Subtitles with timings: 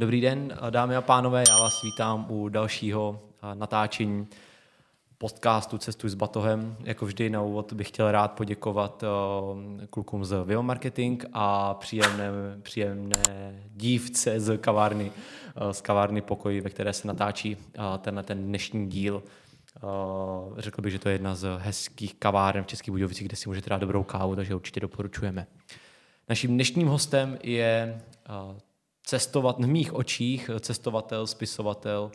[0.00, 3.20] Dobrý den, dámy a pánové, já vás vítám u dalšího
[3.54, 4.26] natáčení
[5.18, 6.76] podcastu Cestuj s batohem.
[6.84, 9.04] Jako vždy na úvod bych chtěl rád poděkovat
[9.90, 12.30] klukům z Vivo Marketing a příjemné,
[12.62, 15.12] příjemné dívce z kavárny,
[15.72, 17.56] z kavárny Pokoj, ve které se natáčí
[17.98, 19.22] tenhle ten dnešní díl.
[20.56, 23.70] Řekl bych, že to je jedna z hezkých kaváren v Českých Budějovicích, kde si můžete
[23.70, 25.46] dát dobrou kávu, takže určitě doporučujeme.
[26.28, 28.00] Naším dnešním hostem je
[29.10, 32.10] cestovat v mých očích, cestovatel, spisovatel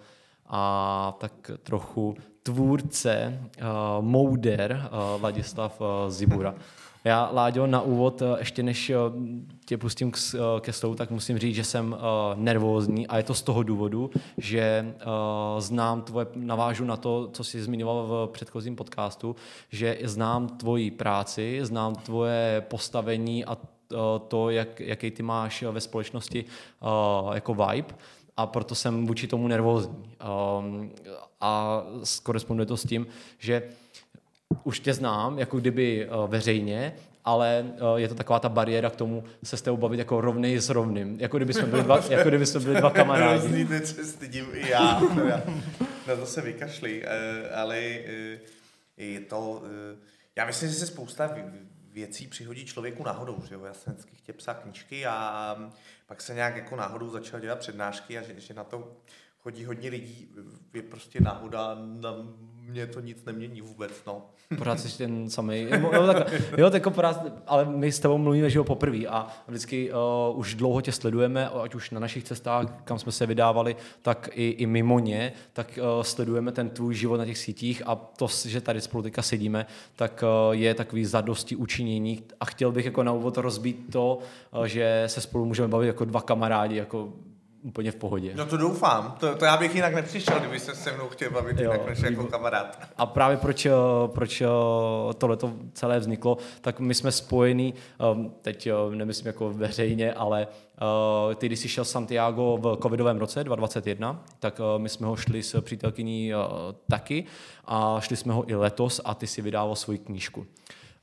[0.47, 6.55] a tak trochu tvůrce, uh, mouder uh, Ladislav uh, Zibura.
[7.03, 8.91] Já, Láďo, na úvod, ještě než
[9.65, 10.17] tě pustím k,
[10.59, 11.95] ke slovu, tak musím říct, že jsem
[12.35, 14.95] nervózní a je to z toho důvodu, že
[15.59, 19.35] znám tvoje, navážu na to, co jsi zmiňoval v předchozím podcastu,
[19.69, 23.57] že znám tvoji práci, znám tvoje postavení a
[24.27, 26.45] to, jak, jaký ty máš ve společnosti
[27.33, 27.95] jako vibe
[28.37, 30.15] a proto jsem vůči tomu nervózní.
[31.41, 31.83] A
[32.23, 33.07] koresponduje to s tím,
[33.39, 33.63] že
[34.63, 36.93] už tě znám, jako kdyby veřejně,
[37.25, 40.69] ale je to taková ta bariéra k tomu se s tebou bavit jako rovnej s
[40.69, 41.17] rovným.
[41.19, 43.39] Jako kdyby jsme byli dva, jako kdyby jsme byli dva kamarádi.
[43.39, 45.01] Hrozný, teď se stydím i já.
[46.07, 48.39] Na to se vykašli, eh, ale eh,
[48.97, 49.63] je to...
[49.65, 49.97] Eh,
[50.35, 51.35] já myslím, že se spousta
[51.95, 53.43] věcí přihodí člověku náhodou.
[53.47, 53.65] Že jo?
[53.65, 55.55] Já jsem vždycky chtěl psát knížky a
[56.07, 58.97] pak se nějak jako náhodou začal dělat přednášky a že, že na to
[59.39, 60.35] chodí hodně lidí,
[60.73, 62.11] je prostě náhoda, na
[62.69, 64.21] mě to nic nemění vůbec, no.
[64.57, 65.67] Pořád jsi ten samý.
[65.93, 69.91] Jo, tak, jo, tak pořád, ale my s tebou mluvíme, že jo, poprvé a vždycky
[69.91, 74.29] uh, už dlouho tě sledujeme, ať už na našich cestách, kam jsme se vydávali, tak
[74.33, 78.27] i, i mimo ně, tak uh, sledujeme ten tvůj život na těch sítích a to,
[78.45, 83.03] že tady spolu teďka sedíme, tak uh, je takový zadosti učinění a chtěl bych jako
[83.03, 84.19] na úvod rozbít to,
[84.51, 87.13] uh, že se spolu můžeme bavit jako dva kamarádi, jako
[87.65, 88.31] úplně v pohodě.
[88.35, 89.15] No to doufám.
[89.19, 91.99] To, to já bych jinak nepřišel, kdyby se se mnou chtěl bavit jo, jinak než
[91.99, 92.79] jako kamarád.
[92.97, 93.71] A právě proč, eh,
[94.07, 94.47] proč eh,
[95.17, 100.47] tohle to celé vzniklo, tak my jsme spojení, ehm, teď eh, nemyslím jako veřejně, ale
[101.35, 105.61] ty, když jsi šel Santiago v covidovém roce 2021, tak my jsme ho šli s
[105.61, 106.31] přítelkyní
[106.89, 107.25] taky
[107.65, 110.45] a šli jsme ho i letos a ty si vydával svoji knížku.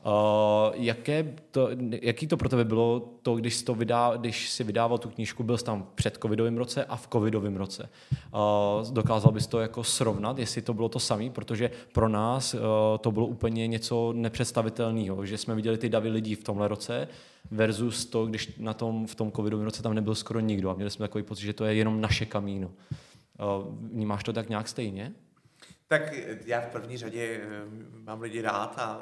[0.06, 1.68] Uh, jaké to,
[2.02, 5.58] jaký to pro tebe bylo, to, když, to vydá, když si vydával tu knížku, byl
[5.58, 7.88] jsi tam v předcovidovém roce a v covidovém roce.
[8.34, 12.60] Uh, dokázal bys to jako srovnat, jestli to bylo to samé, protože pro nás uh,
[13.00, 17.08] to bylo úplně něco nepředstavitelného, že jsme viděli ty davy lidí v tomhle roce
[17.50, 20.90] versus to, když na tom, v tom covidovém roce tam nebyl skoro nikdo a měli
[20.90, 22.70] jsme takový pocit, že to je jenom naše kamíno.
[23.92, 25.12] Vnímáš to tak nějak stejně?
[25.88, 26.02] Tak
[26.46, 27.40] já v první řadě
[28.04, 29.00] mám lidi rád a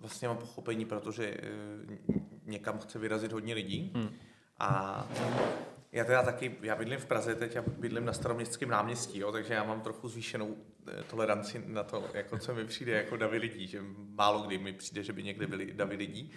[0.00, 1.98] vlastně mám pochopení, protože eh,
[2.44, 3.92] někam chce vyrazit hodně lidí.
[3.94, 4.10] Hmm.
[4.58, 5.06] A
[5.92, 9.54] já teda taky, já bydlím v Praze teď a bydlím na staroměstském náměstí, jo, takže
[9.54, 10.56] já mám trochu zvýšenou
[10.88, 14.72] eh, toleranci na to, jako co mi přijde jako davy lidí, že málo kdy mi
[14.72, 16.32] přijde, že by někde byli davy lidí.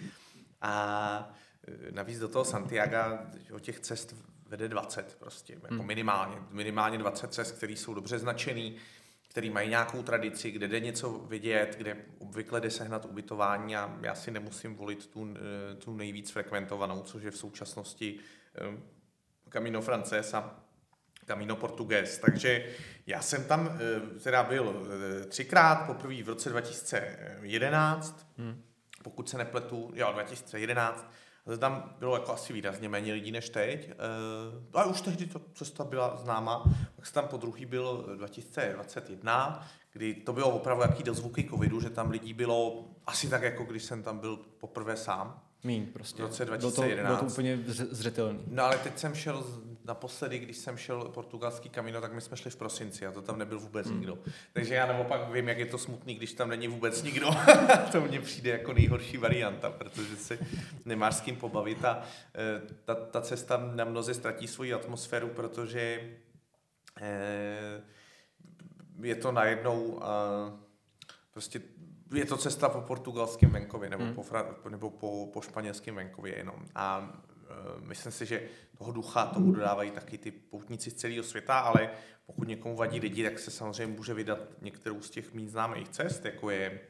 [0.60, 1.34] A
[1.68, 3.18] eh, navíc do toho Santiago
[3.52, 5.86] o těch cest vede 20 prostě, jako hmm.
[5.86, 8.76] minimálně, minimálně 20 cest, které jsou dobře značený,
[9.32, 14.14] který mají nějakou tradici, kde jde něco vidět, kde obvykle jde sehnat ubytování a já
[14.14, 18.18] si nemusím volit tu, eh, tu nejvíc frekventovanou, což je v současnosti
[18.54, 18.78] eh,
[19.48, 20.64] Camino Frances a
[21.26, 22.18] Camino Portugues.
[22.18, 22.66] Takže
[23.06, 23.78] já jsem tam
[24.16, 24.86] eh, teda byl
[25.28, 28.62] třikrát, poprvé v roce 2011, hmm.
[29.02, 31.12] pokud se nepletu, jo, 2011, ale
[31.58, 33.90] tam bylo jako asi výrazně méně lidí než teď.
[33.90, 36.64] Uh, ale už tehdy ta cesta byla známa.
[36.96, 41.90] Pak se tam po druhý byl 2021, kdy to bylo opravdu jaký dozvuky covidu, že
[41.90, 45.42] tam lidí bylo asi tak, jako když jsem tam byl poprvé sám.
[45.64, 46.22] Míň prostě.
[46.22, 47.06] V roce 2011.
[47.06, 47.58] Bylo to, bylo to úplně
[47.90, 48.40] zřetelný.
[48.46, 49.44] No ale teď jsem šel
[49.84, 53.38] naposledy, když jsem šel portugalský kamino, tak my jsme šli v prosinci a to tam
[53.38, 53.96] nebyl vůbec hmm.
[53.96, 54.18] nikdo.
[54.52, 57.30] Takže já naopak vím, jak je to smutný, když tam není vůbec nikdo.
[57.92, 60.38] to mně přijde jako nejhorší varianta, protože si
[60.84, 62.02] nemáš s kým pobavit a
[62.34, 66.10] e, ta, ta cesta na mnoze ztratí svoji atmosféru, protože
[67.00, 67.82] e,
[69.02, 70.00] je to najednou
[71.30, 71.60] prostě
[72.14, 74.14] je to cesta po portugalském venkově nebo, hmm.
[74.14, 76.56] po, nebo po, po španělském venkově jenom.
[76.74, 77.12] A
[77.80, 78.42] myslím si, že
[78.78, 81.90] toho ducha tomu dodávají taky ty poutníci z celého světa, ale
[82.26, 86.24] pokud někomu vadí lidi, tak se samozřejmě může vydat některou z těch méně známých cest,
[86.24, 86.80] jako je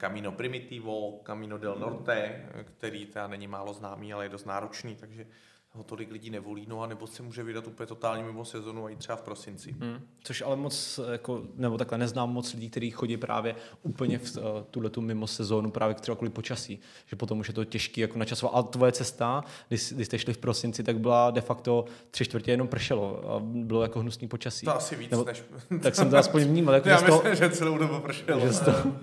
[0.00, 5.26] Camino Primitivo, Camino del Norte, který teda není málo známý, ale je dost náročný, takže
[5.74, 8.90] ho tolik lidí nevolí, no a nebo se může vydat úplně totálně mimo sezonu a
[8.90, 9.76] i třeba v prosinci.
[9.80, 10.00] Hmm.
[10.22, 14.42] Což ale moc, jako, nebo takhle neznám moc lidí, kteří chodí právě úplně v uh,
[14.70, 18.18] tuhle tu mimo sezónu, právě třeba kvůli počasí, že potom už je to těžké jako
[18.18, 18.54] načasovat.
[18.54, 22.50] Ale tvoje cesta, když, když jste šli v prosinci, tak byla de facto tři čtvrtě
[22.50, 24.66] jenom pršelo a bylo jako hnusný počasí.
[24.66, 25.44] To asi víc nebo, než...
[25.82, 26.74] Tak jsem to aspoň vnímal.
[26.74, 28.40] Jako Já myslím, to, že celou dobu pršelo.
[28.40, 28.72] Že to...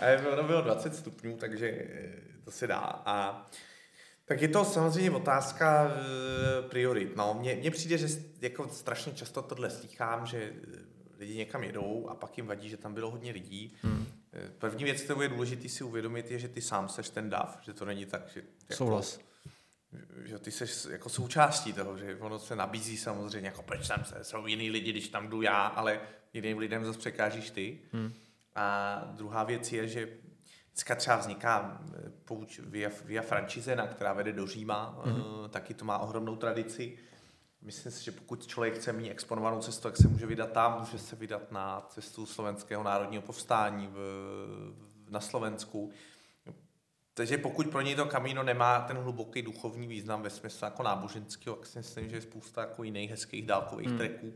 [0.00, 2.12] A ono bylo 20 stupňů, takže eh,
[2.44, 3.02] to se dá.
[3.06, 3.46] A
[4.32, 7.16] tak je to samozřejmě otázka uh, priorit.
[7.16, 8.08] No, mně, mně přijde, že
[8.40, 10.78] jako strašně často tohle slychám, že eh,
[11.18, 13.74] lidi někam jedou a pak jim vadí, že tam bylo hodně lidí.
[13.82, 14.06] Hmm.
[14.58, 17.72] První věc, kterou je důležité si uvědomit, je, že ty sám seš ten dav, že
[17.72, 18.40] to není tak, že...
[18.40, 19.20] Jako, Souhlas.
[20.24, 24.24] Že ty seš jako součástí toho, že ono se nabízí samozřejmě, jako proč tam se,
[24.24, 26.00] jsou jiný lidi, když tam jdu já, ale
[26.32, 27.78] jiným lidem zase překážíš ty.
[27.92, 28.12] Hmm.
[28.54, 30.08] A druhá věc je, že
[30.72, 35.48] Dneska třeba vzniká eh, pouč via, via Francizena, která vede do Říma, mm-hmm.
[35.48, 36.98] taky to má ohromnou tradici.
[37.62, 40.98] Myslím si, že pokud člověk chce mít exponovanou cestu, tak se může vydat tam, může
[40.98, 43.96] se vydat na cestu slovenského národního povstání v,
[45.08, 45.90] na Slovensku.
[47.14, 51.56] Takže pokud pro něj to kamíno nemá ten hluboký duchovní význam ve smyslu jako náboženského,
[51.56, 53.98] tak si myslím, že je spousta jako jiných hezkých dálkových mm.
[53.98, 54.34] treků.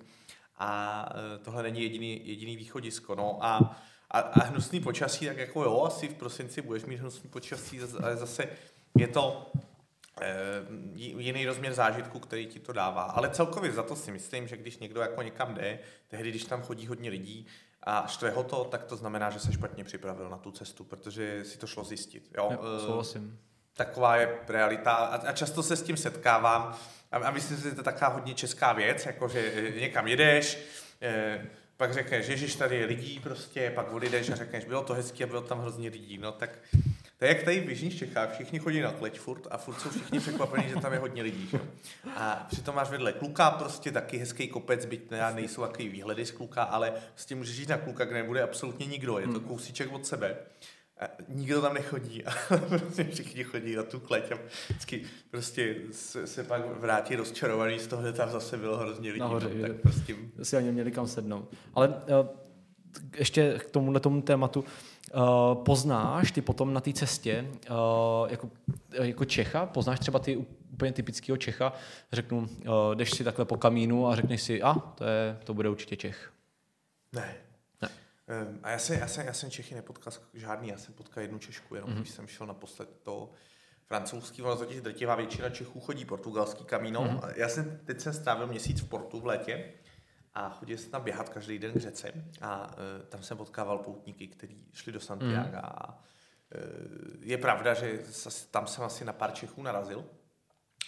[0.57, 3.15] A eh, tohle není jediný, jediný východisko.
[3.15, 3.77] No a
[4.11, 8.17] a, a hnusný počasí, tak jako jo, asi v prosinci budeš mít hnusný počasí, ale
[8.17, 8.49] zase
[8.99, 9.51] je to
[10.21, 10.35] e,
[10.97, 13.03] jiný rozměr zážitku, který ti to dává.
[13.03, 16.63] Ale celkově za to si myslím, že když někdo jako někam jde, tehdy, když tam
[16.63, 17.47] chodí hodně lidí
[17.83, 21.45] a štve ho to, tak to znamená, že se špatně připravil na tu cestu, protože
[21.45, 22.31] si to šlo zjistit.
[22.37, 23.39] Jo, jo souhlasím.
[23.75, 26.77] Taková je realita a, a často se s tím setkávám
[27.13, 30.07] a, a myslím si, že to je taková hodně česká věc, jako že e, někam
[30.07, 30.59] jedeš,
[31.03, 31.47] e,
[31.77, 35.27] pak řekneš, ježiš, tady je lidí prostě, pak odejdeš a řekneš, bylo to hezký a
[35.27, 36.59] bylo tam hrozně lidí, no tak
[37.19, 39.91] to je jak tady v Jižních Čechách, všichni chodí na kleť furt a furt jsou
[39.91, 41.49] všichni překvapení, že tam je hodně lidí.
[41.51, 41.61] Že?
[42.17, 46.31] A přitom máš vedle kluka prostě taky hezký kopec, byť ne, nejsou takový výhledy z
[46.31, 49.49] kluka, ale prostě můžeš jít na kluka, kde nebude absolutně nikdo, je to hmm.
[49.49, 50.37] kousíček od sebe.
[51.01, 52.31] A nikdo tam nechodí a
[52.69, 54.39] prostě všichni chodí na tu kleť a
[54.69, 59.21] vždycky prostě se, se pak vrátí rozčarovaný z toho, že tam zase bylo hrozně lidí.
[59.21, 60.17] Nahoře, no, tak prostě...
[60.43, 61.55] Si ani měli kam sednout.
[61.75, 62.27] Ale uh,
[63.19, 67.77] ještě k tomuhle tomu tématu, uh, poznáš ty potom na té cestě uh,
[68.31, 68.51] jako,
[68.93, 70.37] jako Čecha, poznáš třeba ty
[70.73, 71.73] úplně typického Čecha,
[72.13, 75.69] řeknu, uh, jdeš si takhle po kamínu a řekneš si, a to, je, to bude
[75.69, 76.33] určitě Čech.
[77.13, 77.35] Ne,
[78.63, 81.75] a já jsem, já, jsem, já jsem Čechy nepotkal žádný, já jsem potkal jednu Češku,
[81.75, 81.97] jenom mm-hmm.
[81.97, 83.31] když jsem šel naposled to
[83.85, 87.05] francouzský, ono totiž drtivá většina Čechů chodí portugalský kamíno.
[87.05, 87.33] Mm-hmm.
[87.37, 89.73] Já jsem, teď jsem strávil měsíc v Portu v létě
[90.35, 92.75] a chodil jsem tam běhat každý den k řece a uh,
[93.09, 95.61] tam jsem potkával poutníky, kteří šli do Santiago mm-hmm.
[95.65, 97.99] a uh, je pravda, že
[98.51, 100.05] tam jsem asi na pár Čechů narazil,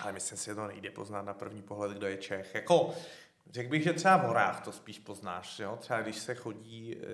[0.00, 2.54] ale myslím si, že to nejde poznat na první pohled, kdo je Čech.
[2.54, 2.94] Jako,
[3.50, 5.58] Řekl bych, že třeba v horách to spíš poznáš.
[5.58, 5.76] Jo?
[5.80, 7.04] Třeba když se chodí e,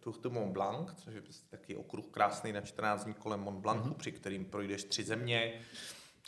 [0.00, 3.60] Tour de Mont Blanc, což je prostě taky okruh krásný na 14 dní kolem Mont
[3.60, 3.94] Blancu, mm-hmm.
[3.94, 5.52] při kterým projdeš tři země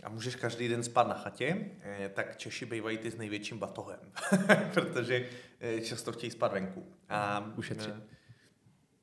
[0.03, 4.01] a můžeš každý den spát na chatě, e, tak Češi bývají ty s největším batohem,
[4.75, 5.29] protože
[5.61, 6.87] e, často chtějí spát venku.
[7.09, 7.95] A, Ušetřit.
[7.95, 8.16] E,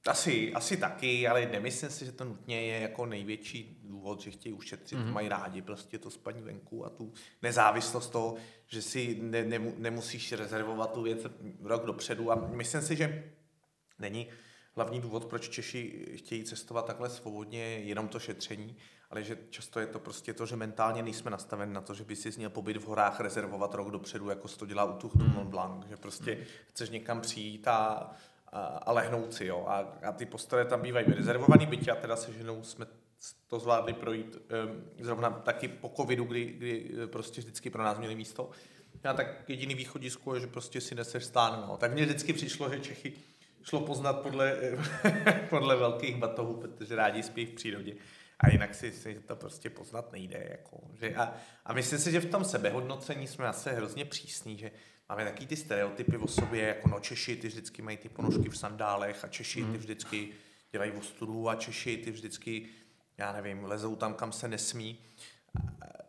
[0.07, 4.53] asi, asi taky, ale nemyslím si, že to nutně je jako největší důvod, že chtějí
[4.53, 5.11] ušetřit, mm-hmm.
[5.11, 8.35] mají rádi prostě to spaní venku a tu nezávislost toho,
[8.67, 11.19] že si ne, ne, nemusíš rezervovat tu věc
[11.63, 12.31] rok dopředu.
[12.31, 13.31] A myslím si, že
[13.99, 14.27] není
[14.75, 18.77] hlavní důvod, proč Češi chtějí cestovat takhle svobodně, jenom to šetření,
[19.09, 22.15] ale že často je to prostě to, že mentálně nejsme nastaveni na to, že by
[22.15, 25.49] si měl pobyt v horách rezervovat rok dopředu, jako se to dělá u Tour Mont
[25.49, 28.11] Blanc, že prostě chceš někam přijít a
[28.61, 29.65] a lehnout si, jo.
[29.67, 32.85] A, a ty postoje tam bývají rezervovaný, byť a teda se ženou jsme
[33.47, 37.97] to zvládli projít um, zrovna taky po covidu, kdy, kdy eh, prostě vždycky pro nás
[37.97, 38.49] měli místo.
[39.03, 41.65] A tak jediný východisko je, že prostě si neseš stán.
[41.67, 41.77] No.
[41.77, 43.13] Tak mně vždycky přišlo, že Čechy
[43.63, 44.57] šlo poznat podle,
[45.49, 47.93] podle velkých batohů, protože rádi spí v přírodě.
[48.39, 50.47] A jinak si že to prostě poznat nejde.
[50.51, 51.33] Jako, že a,
[51.65, 54.71] a myslím si, že v tom sebehodnocení jsme asi hrozně přísní, že
[55.09, 58.57] máme taky ty stereotypy o sobě, jako no Češi, ty vždycky mají ty ponožky v
[58.57, 59.77] sandálech a Češi, ty mhm.
[59.77, 60.29] vždycky
[60.71, 62.69] dělají ostudu a Češi, ty vždycky,
[63.17, 64.99] já nevím, lezou tam, kam se nesmí.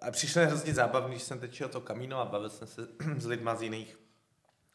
[0.00, 3.54] A, přišlo hrozně zábavný, když jsem teď to kamíno a bavil jsem se s lidma
[3.54, 4.03] z jiných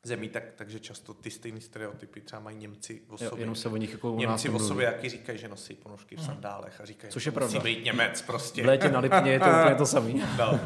[0.10, 3.28] zemí, tak, takže často ty stejné stereotypy třeba mají Němci o sobě.
[3.32, 6.22] Jo, jenom se o nich jako Němci o sobě jaký říkají, že nosí ponožky v
[6.22, 7.60] sandálech a říkají, Což je pravda.
[7.60, 8.63] musí být Němec prostě.
[8.63, 10.13] V létě na Lipně je to úplně to samé.
[10.38, 10.60] no.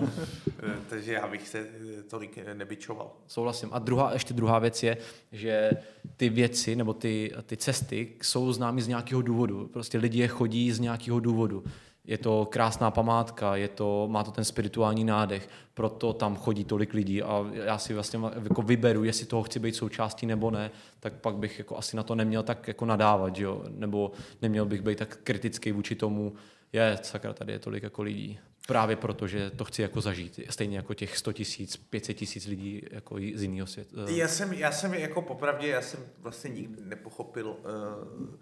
[0.89, 1.67] takže já bych se
[2.07, 3.11] tolik nebyčoval.
[3.27, 3.69] Souhlasím.
[3.71, 4.97] A druhá, ještě druhá věc je,
[5.31, 5.71] že
[6.17, 9.67] ty věci nebo ty, ty cesty jsou známy z nějakého důvodu.
[9.73, 11.63] Prostě lidi je chodí z nějakého důvodu
[12.07, 16.93] je to krásná památka, je to, má to ten spirituální nádech, proto tam chodí tolik
[16.93, 21.13] lidí a já si vlastně jako vyberu, jestli toho chci být součástí nebo ne, tak
[21.13, 23.63] pak bych jako asi na to neměl tak jako nadávat, jo?
[23.69, 26.33] nebo neměl bych být tak kritický vůči tomu,
[26.73, 28.39] je, sakra, tady je tolik jako lidí.
[28.67, 30.39] Právě proto, že to chci jako zažít.
[30.49, 33.97] Stejně jako těch 100 tisíc, 500 tisíc lidí jako z jiného světa.
[34.07, 38.35] Já jsem, já jsem jako popravdě, já jsem vlastně nikdy nepochopil uh,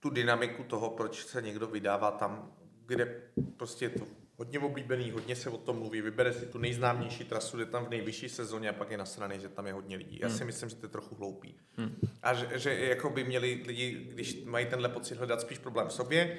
[0.00, 2.52] tu dynamiku toho, proč se někdo vydává tam,
[2.86, 3.22] kde
[3.56, 7.58] prostě je to hodně oblíbený, hodně se o tom mluví, vybere si tu nejznámější trasu,
[7.58, 10.18] jde tam v nejvyšší sezóně a pak je nasraný, že tam je hodně lidí.
[10.22, 10.46] Já si hmm.
[10.46, 11.54] myslím, že to je trochu hloupý.
[11.76, 11.96] Hmm.
[12.22, 15.92] A že, že jako by měli lidi, když mají tenhle pocit, hledat spíš problém v
[15.92, 16.38] sobě,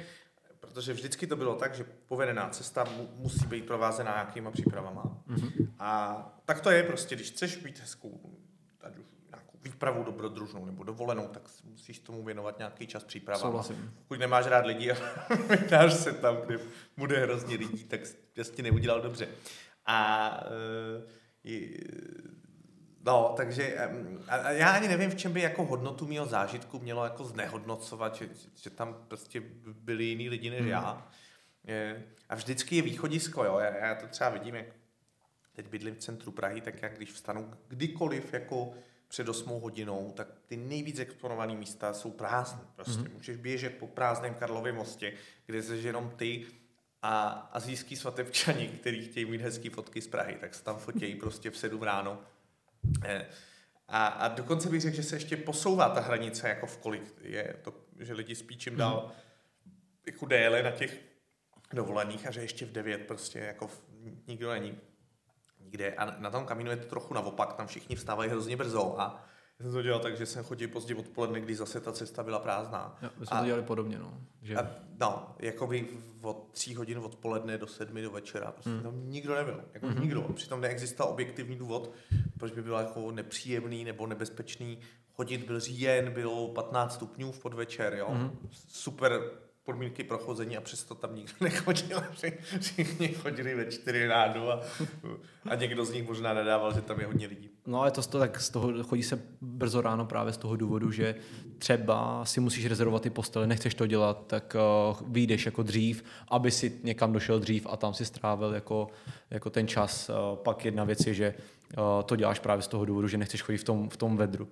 [0.59, 5.23] protože vždycky to bylo tak, že povedená cesta mu, musí být provázená nějakýma přípravama.
[5.27, 8.39] hmm A tak to je prostě, když chceš mít hezkou,
[9.63, 13.39] výpravu dobrodružnou nebo dovolenou, tak musíš tomu věnovat nějaký čas příprava.
[13.97, 14.95] Pokud nemáš rád lidi a
[15.49, 16.59] vydáš se tam, kde
[16.97, 17.99] bude hrozně lidí, tak
[18.35, 19.27] jasně neudělal dobře.
[19.85, 21.03] A uh,
[23.05, 23.77] No, takže
[24.27, 28.29] a já ani nevím, v čem by jako hodnotu mého zážitku mělo jako znehodnocovat, že,
[28.55, 30.69] že tam prostě byli jiní lidi než hmm.
[30.69, 31.07] já.
[32.29, 33.59] A vždycky je východisko, jo.
[33.59, 34.65] Já, já to třeba vidím, jak
[35.53, 38.73] teď bydlím v centru Prahy, tak jak když vstanu kdykoliv jako
[39.09, 42.61] před 8 hodinou, tak ty nejvíc exponované místa jsou prázdné.
[42.75, 43.13] Prostě mm-hmm.
[43.13, 45.13] můžeš běžet po prázdném Karlově mostě,
[45.45, 46.45] kde jsi jenom ty
[47.01, 51.51] a azijský svatebčani, kteří chtějí mít hezký fotky z Prahy, tak se tam fotějí prostě
[51.51, 52.21] v 7 ráno.
[53.05, 53.25] Eh,
[53.87, 57.55] a, a dokonce bych řekl, že se ještě posouvá ta hranice, jako v kolik je
[57.61, 59.71] to, že lidi spí čím dál mm.
[60.05, 60.99] jako déle na těch
[61.73, 63.81] dovolených a že ještě v 9 prostě jako v,
[64.27, 64.77] nikdo není
[65.69, 65.93] nikde.
[65.93, 69.25] A na tom kamínu je to trochu naopak, tam všichni vstávají hrozně brzo a
[69.59, 72.39] já jsem to dělal tak, že jsem chodil pozdě odpoledne, když zase ta cesta byla
[72.39, 72.97] prázdná.
[73.01, 74.21] Jo, my jsme a, to dělali podobně, no.
[74.41, 74.55] Že...
[74.55, 75.87] A, no, jako by
[76.21, 78.83] od tří hodin odpoledne do sedmi do večera, prostě mm.
[78.83, 80.01] tam nikdo nebyl, jako mm-hmm.
[80.01, 80.21] nikdo.
[80.21, 81.91] Přitom neexistoval objektivní důvod,
[82.37, 84.79] proč by bylo jako nepříjemný nebo nebezpečný
[85.13, 88.07] chodit, byl říjen, bylo 15 stupňů v podvečer, jo.
[88.11, 88.31] Mm-hmm.
[88.67, 89.21] Super
[89.69, 92.03] podmínky pro chození a přesto tam nikdo nechodil.
[92.59, 94.61] Všichni chodili ve čtyři ráno a,
[95.49, 97.49] a někdo z nich možná nadával, že tam je hodně lidí.
[97.67, 100.91] No ale to, to tak z toho chodí se brzo ráno právě z toho důvodu,
[100.91, 101.15] že
[101.57, 104.55] třeba si musíš rezervovat ty postele, nechceš to dělat, tak
[104.89, 108.87] uh, vyjdeš jako dřív, aby si někam došel dřív a tam si strávil jako,
[109.29, 110.09] jako ten čas.
[110.09, 111.33] Uh, pak jedna věc je, že
[111.77, 114.47] uh, to děláš právě z toho důvodu, že nechceš chodit v tom, v tom vedru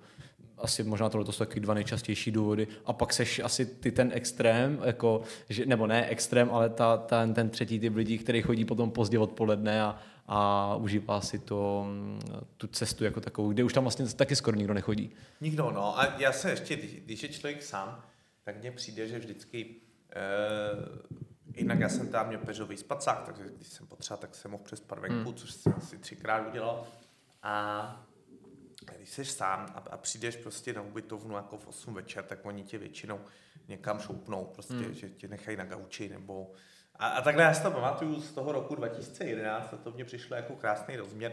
[0.60, 2.68] asi možná tohle jsou taky dva nejčastější důvody.
[2.84, 7.34] A pak seš asi ty ten extrém, jako, že, nebo ne extrém, ale ta, ten,
[7.34, 11.86] ten třetí typ lidí, který chodí potom pozdě odpoledne a, a užívá si to,
[12.56, 15.10] tu cestu jako takovou, kde už tam vlastně taky skoro nikdo nechodí.
[15.40, 15.98] Nikdo, no.
[15.98, 18.02] A já se ještě, když je člověk sám,
[18.44, 19.66] tak mně přijde, že vždycky
[20.74, 21.18] uh,
[21.58, 24.80] Jinak já jsem tam měl peřový spacák, takže když jsem potřeboval, tak jsem mohl přes
[24.80, 25.34] parvenku, hmm.
[25.34, 26.86] což jsem asi třikrát udělal.
[27.42, 28.06] A
[28.96, 32.64] když jsi sám a, a přijdeš prostě na ubytovnu jako v 8 večer, tak oni
[32.64, 33.20] tě většinou
[33.68, 34.94] někam šoupnou, prostě, hmm.
[34.94, 36.52] že tě nechají na gauči nebo...
[36.96, 40.36] A, a takhle já si to pamatuju z toho roku 2011 a to mně přišlo
[40.36, 41.32] jako krásný rozměr.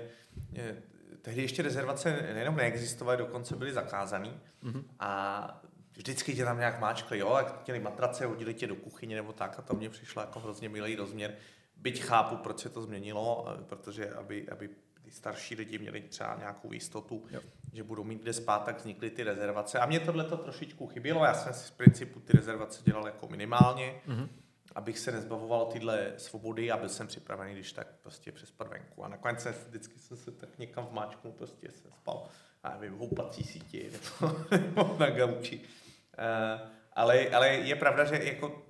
[1.21, 4.31] Tehdy ještě rezervace nejenom neexistovaly, dokonce byly zakázané
[4.62, 4.83] hmm.
[5.00, 5.62] a
[5.95, 9.59] vždycky tě tam nějak máčkli, jo, jak chtěli matrace, hodili tě do kuchyně nebo tak
[9.59, 11.35] a to mně přišlo jako hrozně milý rozměr.
[11.77, 14.69] Byť chápu, proč se to změnilo, protože aby, aby
[15.05, 17.41] ty starší lidi měli třeba nějakou jistotu, jo.
[17.74, 19.79] že budou mít kde spát, tak vznikly ty rezervace.
[19.79, 23.27] A mě tohle to trošičku chybělo, já jsem si z principu ty rezervace dělal jako
[23.27, 24.29] minimálně, mm-hmm.
[24.75, 29.03] abych se nezbavoval tyhle svobody a byl jsem připravený, když tak prostě přes venku.
[29.03, 32.27] A nakonec jsem vždycky jsem se tak někam vmáčknul, prostě jsem spal,
[32.63, 35.59] a nevím, v houpací síti nebo, nebo na gauči.
[35.59, 38.65] Uh, ale, ale je pravda, že jako,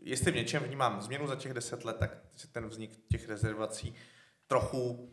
[0.00, 2.16] jestli v něčem vnímám změnu za těch deset let, tak
[2.52, 3.94] ten vznik těch rezervací
[4.46, 5.12] trochu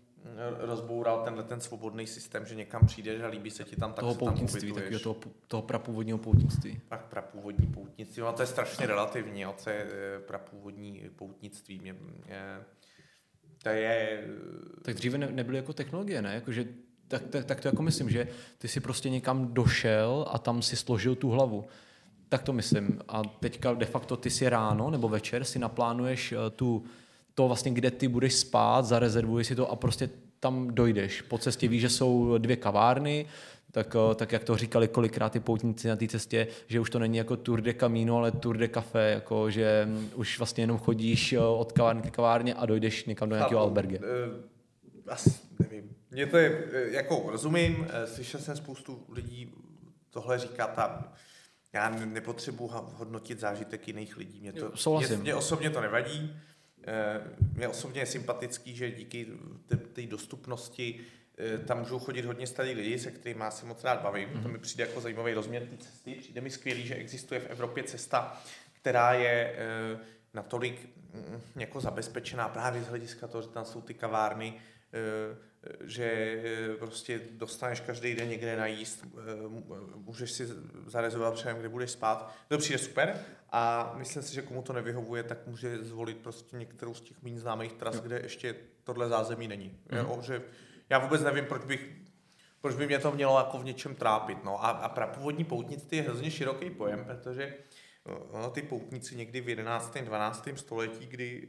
[0.59, 4.13] rozboural tenhle ten svobodný systém, že někam přijdeš a líbí se ti tam, tak toho
[4.13, 5.15] se poutnictví, tam takového toho,
[5.47, 6.81] toho prapůvodního poutnictví.
[6.87, 11.79] Tak prapůvodní poutnictví, no to je strašně relativní, jo, co je eh, prapůvodní poutnictví.
[11.79, 12.59] Mě, mě,
[13.63, 14.27] to je...
[14.81, 16.35] Tak dříve ne, nebyly jako technologie, ne?
[16.35, 16.65] Jakože
[17.07, 18.27] tak, tak, tak to jako myslím, že
[18.57, 21.65] ty si prostě někam došel a tam si složil tu hlavu.
[22.29, 23.01] Tak to myslím.
[23.07, 26.83] A teďka de facto ty si ráno nebo večer si naplánuješ eh, tu
[27.35, 31.21] to vlastně, kde ty budeš spát, zarezervuješ si to a prostě tam dojdeš.
[31.21, 33.25] Po cestě víš, že jsou dvě kavárny,
[33.71, 36.99] tak, eh, tak jak to říkali kolikrát ty poutníci na té cestě, že už to
[36.99, 41.33] není jako Tour de Camino, ale Tour de Café, jako že už vlastně jenom chodíš
[41.33, 43.99] eh, od kavárny k kavárně a dojdeš někam do nějakého alberge.
[43.99, 44.05] Uh,
[45.07, 45.95] asi nevím.
[46.11, 49.53] Mně to je, jako rozumím, slyšel jsem spoustu lidí
[50.09, 51.13] tohle říkat a
[51.73, 54.39] já nepotřebuji hodnotit zážitek jiných lidí.
[54.41, 55.15] Mě, to, Souhlasím.
[55.15, 56.35] mě, mě osobně to nevadí.
[56.87, 57.21] Eh,
[57.53, 59.27] mě osobně je sympatický, že díky
[59.93, 60.99] té dostupnosti
[61.37, 64.29] eh, tam můžou chodit hodně starý lidi, se kterými se moc rád bavím.
[64.29, 64.43] Mm-hmm.
[64.43, 66.13] To mi přijde jako zajímavý rozměr té cesty.
[66.13, 68.41] Přijde mi skvělý, že existuje v Evropě cesta,
[68.73, 69.97] která je eh,
[70.33, 74.53] natolik mm, jako zabezpečená právě z hlediska toho, že tam jsou ty kavárny,
[75.83, 76.39] že
[76.79, 79.05] prostě dostaneš každý den někde najíst,
[79.95, 80.47] můžeš si
[80.85, 82.35] zarezervovat přejem, kde budeš spát.
[82.47, 83.19] To přijde super
[83.49, 87.39] a myslím si, že komu to nevyhovuje, tak může zvolit prostě některou z těch méně
[87.39, 89.79] známých tras, kde ještě tohle zázemí není.
[89.91, 89.97] Mm.
[89.97, 90.41] Jo, že
[90.89, 91.89] já vůbec nevím, proč bych
[92.61, 94.43] proč by mě to mělo jako v něčem trápit.
[94.43, 97.53] No a, a prapůvodní poutnictví je hrozně široký pojem, protože
[98.33, 99.97] no, ty poutníci někdy v 11.
[99.97, 100.47] 12.
[100.55, 101.47] století, kdy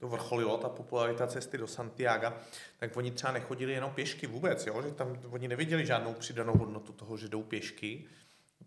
[0.00, 2.32] to vrcholilo, ta popularita cesty do Santiago,
[2.78, 4.82] tak oni třeba nechodili jenom pěšky vůbec, jo?
[4.82, 8.04] že tam oni neviděli žádnou přidanou hodnotu toho, že jdou pěšky,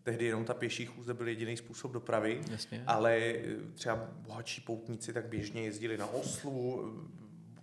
[0.03, 2.83] tehdy jenom ta pěší chůze byl jediný způsob dopravy, Jasně.
[2.87, 6.85] ale eh, třeba bohatší poutníci tak běžně jezdili na oslu,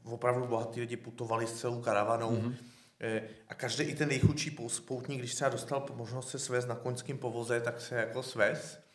[0.04, 2.54] eh, opravdu bohatí lidi putovali s celou karavanou mm-hmm.
[3.48, 7.60] a každý i ten nejchudší poutník, když třeba dostal možnost se svést na koňském povoze,
[7.60, 8.89] tak se jako svez.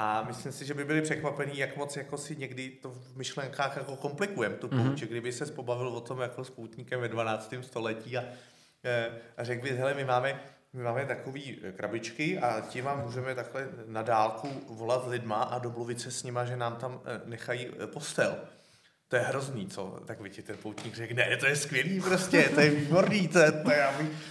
[0.00, 3.76] A myslím si, že by byli překvapení, jak moc jako si někdy to v myšlenkách
[3.76, 5.06] jako komplikujeme tu pouť, mm-hmm.
[5.06, 7.54] kdyby se pobavil o tom jako s poutníkem ve 12.
[7.60, 8.24] století a,
[9.36, 10.40] a řekl by, hele, my máme
[10.72, 11.40] my máme takové
[11.76, 16.44] krabičky a tím vám můžeme takhle na dálku volat lidma a domluvit se s nima,
[16.44, 18.36] že nám tam eh, nechají postel.
[19.08, 20.00] To je hrozný, co?
[20.06, 23.52] Tak vidíte, ten poutník řekne, ne, to je skvělý prostě, to je výborný, to, je,
[23.52, 23.88] to, je,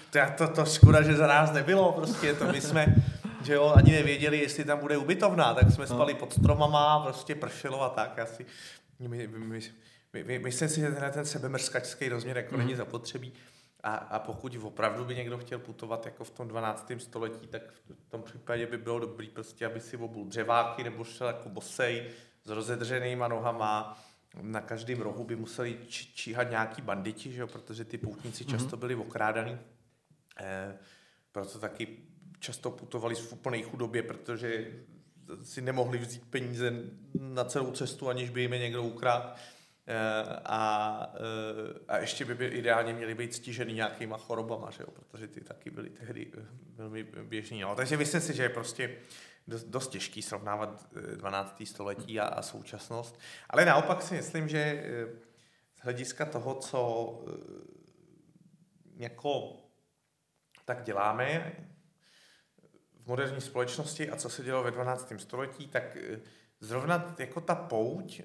[0.10, 2.96] to, je, to, to, škoda, že za nás nebylo, prostě to my jsme,
[3.44, 5.96] že jo, ani nevěděli, jestli tam bude ubytovná, tak jsme no.
[5.96, 8.46] spali pod stromama, prostě pršelo a tak, asi.
[9.00, 9.60] My, my, my,
[10.14, 12.60] my, my, myslím si, že tenhle ten sebemrskačský rozměr jako mm.
[12.60, 13.34] není zapotřebí.
[13.84, 16.92] A, a pokud opravdu by někdo chtěl putovat jako v tom 12.
[16.98, 17.62] století, tak
[18.08, 22.10] v tom případě by bylo dobrý prostě, aby si obul dřeváky nebo šel jako bosej
[22.44, 24.04] s rozedřenýma nohama.
[24.42, 27.48] Na každém rohu by museli či, číhat nějaký banditi, že jo?
[27.48, 28.52] protože ty poutníci mm-hmm.
[28.52, 29.58] často byli okrádaný.
[30.40, 30.78] E,
[31.32, 32.07] proto taky
[32.40, 34.68] často putovali v úplné chudobě, protože
[35.44, 36.74] si nemohli vzít peníze
[37.20, 39.30] na celou cestu, aniž by jim je někdo ukradl.
[39.90, 44.92] Eh, a, eh, a ještě by, by ideálně měli být stižený nějakýma chorobama, že jo?
[44.92, 47.62] protože ty taky byly tehdy eh, velmi běžný.
[47.62, 47.76] No.
[47.76, 48.98] Takže myslím si, že je prostě
[49.48, 51.64] dost, dost těžký srovnávat 12.
[51.66, 53.20] století a, a současnost.
[53.50, 54.84] Ale naopak si myslím, že
[55.76, 57.26] z hlediska toho, co
[58.98, 59.58] jako
[60.66, 61.56] tak děláme
[63.08, 65.14] moderní společnosti a co se dělo ve 12.
[65.18, 65.98] století, tak
[66.60, 68.22] zrovna jako ta pouť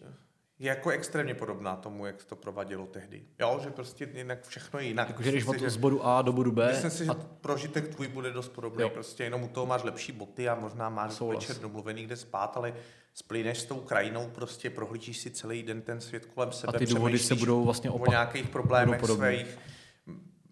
[0.59, 3.23] je jako extrémně podobná tomu, jak to provadilo tehdy.
[3.41, 5.09] Jo, že prostě jinak všechno je jinak.
[5.09, 6.69] Jakože když od z bodu A do bodu B.
[6.69, 7.15] Myslím si, že a...
[7.41, 8.83] prožitek tvůj bude dost podobný.
[8.83, 8.89] Jo.
[8.89, 11.39] Prostě jenom u toho máš lepší boty a možná máš Souhlas.
[11.39, 12.75] večer domluvený, kde spát, ale
[13.15, 16.73] splyneš s tou krajinou, prostě prohlížíš si celý den ten svět kolem sebe.
[16.77, 18.09] A ty důvody se budou vlastně opak...
[18.09, 19.59] o nějakých problémech svých.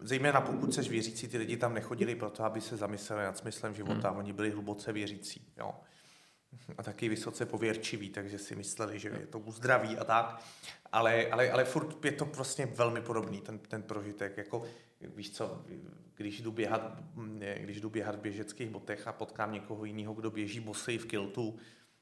[0.01, 4.09] Zejména pokud seš věřící, ty lidi tam nechodili proto, aby se zamysleli nad smyslem života.
[4.09, 4.19] Hmm.
[4.19, 5.47] Oni byli hluboce věřící.
[5.57, 5.73] Jo
[6.77, 10.41] a taky vysoce pověrčivý, takže si mysleli, že je to uzdraví a tak.
[10.91, 14.37] Ale, ale, ale furt je to vlastně velmi podobný, ten, ten prožitek.
[14.37, 14.65] Jako,
[15.01, 15.65] víš co,
[16.15, 17.03] když jdu, běhat,
[17.57, 21.57] když jdu běhat v běžeckých botech a potkám někoho jiného, kdo běží bosej v kiltu,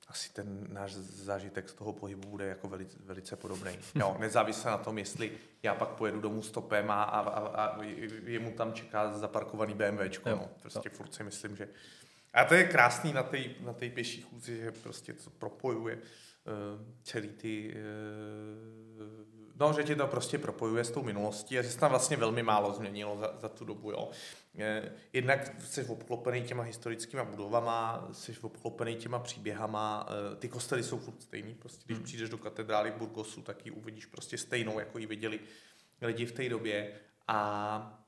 [0.09, 3.79] asi ten náš zážitek z toho pohybu bude jako velice, velice podobný.
[3.95, 5.31] Jo, nezávisle na tom, jestli
[5.63, 7.83] já pak pojedu domů stopem a, a, a, a
[8.23, 10.29] jemu tam čeká zaparkovaný BMWčko.
[10.29, 10.49] No.
[10.61, 11.67] Prostě furt si myslím, že
[12.33, 16.01] a to je krásný na té na pěší chůzi, že prostě to propojuje uh,
[17.03, 17.73] celý ty...
[17.73, 22.17] Uh, no, že tě to prostě propojuje s tou minulostí a že se tam vlastně
[22.17, 24.11] velmi málo změnilo za, za tu dobu, jo.
[24.53, 30.99] Uh, jednak jsi obklopený těma historickýma budovama, jsi obklopený těma příběhama, uh, ty kostely jsou
[30.99, 32.05] furt stejný, prostě když hmm.
[32.05, 35.39] přijdeš do katedrály v Burgosu, tak ji uvidíš prostě stejnou, jako ji viděli
[36.01, 38.03] lidi v té době a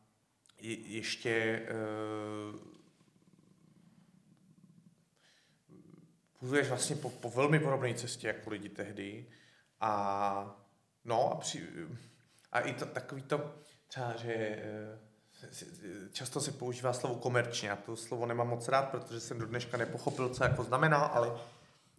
[0.57, 1.61] je, ještě
[2.53, 2.81] uh,
[6.41, 9.27] putuješ vlastně po, po velmi podobné cestě jako lidi tehdy
[9.79, 10.61] a
[11.05, 11.67] no a, při,
[12.51, 13.55] a i to, takový to
[13.87, 14.99] třeba, že eh,
[16.11, 17.69] často se používá slovo komerčně.
[17.69, 21.31] Já to slovo nemám moc rád, protože jsem do dneška nepochopil, co jako znamená, ale,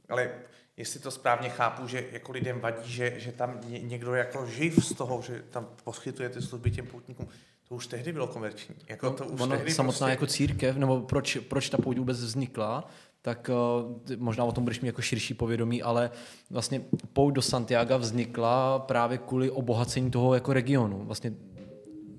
[0.08, 0.30] ale
[0.76, 4.94] jestli to správně chápu, že jako lidem vadí, že, že tam někdo jako živ z
[4.94, 7.28] toho, že tam poskytuje ty služby těm poutníkům,
[7.68, 8.74] to už tehdy bylo komerční.
[8.88, 10.10] Jako to už ono, tehdy samotná prostě...
[10.10, 12.88] jako církev, nebo proč, proč ta pouť vůbec vznikla,
[13.22, 13.50] tak
[13.84, 16.10] uh, možná o tom budeš mít jako širší povědomí, ale
[16.50, 21.04] vlastně pouť do Santiago vznikla právě kvůli obohacení toho jako regionu.
[21.04, 21.32] Vlastně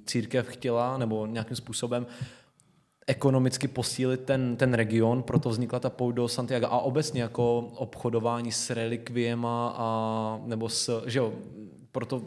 [0.06, 2.08] církev chtěla, nebo nějakým způsobem
[3.08, 8.52] ekonomicky posílit ten, ten region, proto vznikla ta pouť do Santiago a obecně jako obchodování
[8.52, 11.34] s relikviema a nebo s, že jo,
[11.92, 12.24] proto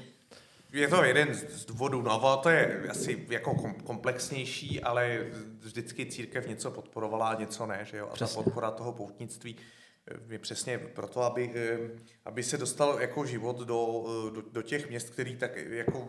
[0.72, 5.26] je to jeden z důvodů, no to je asi jako komplexnější, ale
[5.58, 8.08] vždycky církev něco podporovala a něco ne, že jo?
[8.10, 8.36] A Přesně.
[8.36, 9.56] ta podpora toho poutnictví
[10.10, 11.78] eh, je přesně proto, aby, eh,
[12.24, 16.08] aby se dostal jako život do, eh, do, do těch měst, který tak jako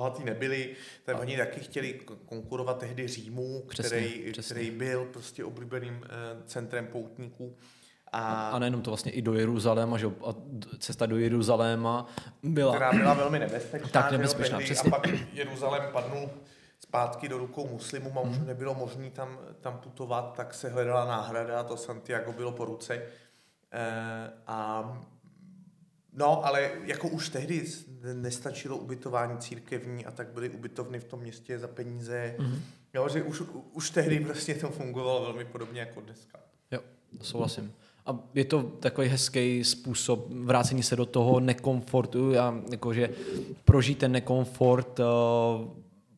[0.00, 0.70] bohatý nebyli,
[1.04, 4.54] tak oni taky chtěli konkurovat tehdy Římu, přesně, který, přesně.
[4.54, 6.04] který byl prostě oblíbeným
[6.46, 7.56] centrem poutníků.
[8.12, 10.34] A, a nejenom to vlastně i do Jeruzaléma, že a
[10.78, 12.06] cesta do Jeruzaléma
[12.42, 12.72] byla...
[12.72, 13.88] Která byla velmi nebezpečná.
[13.88, 14.90] Tak nebezpečná, tehdy, přesně.
[14.90, 16.30] A pak Jeruzalém padnul
[16.80, 18.46] zpátky do rukou muslimům a už hmm.
[18.46, 22.94] nebylo možné tam, tam putovat, tak se hledala náhrada a to Santiago bylo po ruce.
[22.94, 23.02] E,
[24.46, 24.84] a
[26.12, 27.66] No, ale jako už tehdy
[28.14, 32.34] nestačilo ubytování církevní a tak byly ubytovny v tom městě za peníze.
[32.38, 32.58] Mm-hmm.
[32.94, 36.38] Jo, že už, už tehdy prostě to fungovalo velmi podobně jako dneska.
[36.70, 36.80] Jo,
[37.22, 37.72] souhlasím.
[38.06, 43.10] A je to takový hezký způsob vrácení se do toho nekomfortu, a jakože
[43.64, 45.06] prožít ten nekomfort uh,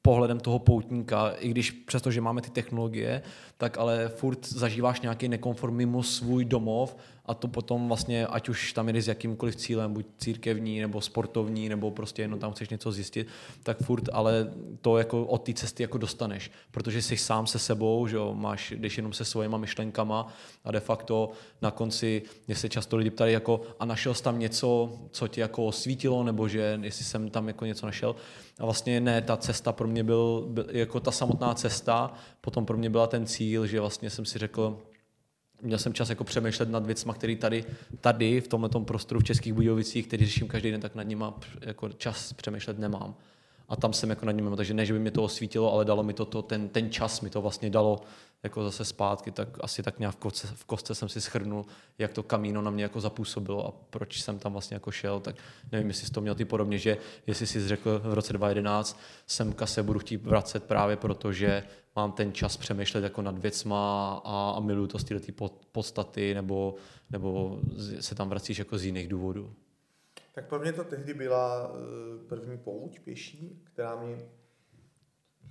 [0.02, 3.22] pohledem toho poutníka, i když přestože máme ty technologie,
[3.62, 6.96] tak ale furt zažíváš nějaký nekomfort mimo svůj domov
[7.26, 11.68] a to potom vlastně, ať už tam jde s jakýmkoliv cílem, buď církevní, nebo sportovní,
[11.68, 13.26] nebo prostě jenom tam chceš něco zjistit,
[13.62, 18.06] tak furt ale to jako od té cesty jako dostaneš, protože jsi sám se sebou,
[18.06, 20.26] že jo, máš, jdeš jenom se svojima myšlenkama
[20.64, 21.30] a de facto
[21.62, 25.40] na konci, mě se často lidi ptali jako a našel jsi tam něco, co ti
[25.40, 28.16] jako osvítilo, nebo že jestli jsem tam jako něco našel?
[28.58, 32.76] A vlastně ne, ta cesta pro mě byl, byl jako ta samotná cesta, potom pro
[32.76, 34.78] mě byla ten cíl, že vlastně jsem si řekl,
[35.62, 37.64] měl jsem čas jako přemýšlet nad věcmi, které tady,
[38.00, 41.88] tady v tomhle prostoru v Českých Budějovicích, který řeším každý den, tak nad nima jako
[41.88, 43.14] čas přemýšlet nemám.
[43.68, 46.02] A tam jsem jako nad nimi, takže ne, že by mě to osvítilo, ale dalo
[46.02, 48.00] mi to, to ten, ten čas mi to vlastně dalo
[48.42, 51.64] jako zase zpátky, tak asi tak nějak v kostce, v kostce jsem si schrnul,
[51.98, 55.36] jak to kamíno na mě jako zapůsobilo a proč jsem tam vlastně jako šel, tak
[55.72, 59.66] nevím, jestli jsi to měl ty podobně, že jestli jsi řekl v roce 2011, semka
[59.66, 61.62] se budu chtít vracet právě proto, že
[61.96, 66.74] mám ten čas přemýšlet jako nad věcma a, a miluju to z této podstaty, nebo,
[67.10, 67.60] nebo
[68.00, 69.54] se tam vracíš jako z jiných důvodů.
[70.34, 74.18] Tak pro mě to tehdy byla eh, první pouť pěší, která mě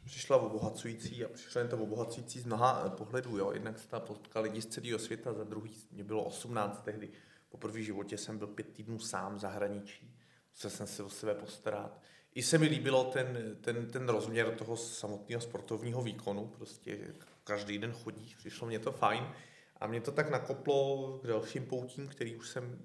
[0.05, 3.37] přišla obohacující a přišla jen to obohacující z mnoha eh, pohledů.
[3.37, 3.51] Jo.
[3.51, 7.09] Jednak se tam potkal lidi z celého světa, za druhý mě bylo 18 tehdy.
[7.49, 10.15] Po první životě jsem byl pět týdnů sám v zahraničí.
[10.53, 12.01] Musel jsem se o sebe postarat.
[12.35, 16.47] I se mi líbilo ten, ten, ten rozměr toho samotného sportovního výkonu.
[16.47, 16.97] Prostě
[17.43, 19.27] každý den chodí, přišlo mě to fajn.
[19.79, 22.79] A mě to tak nakoplo k dalším poutím, který už jsem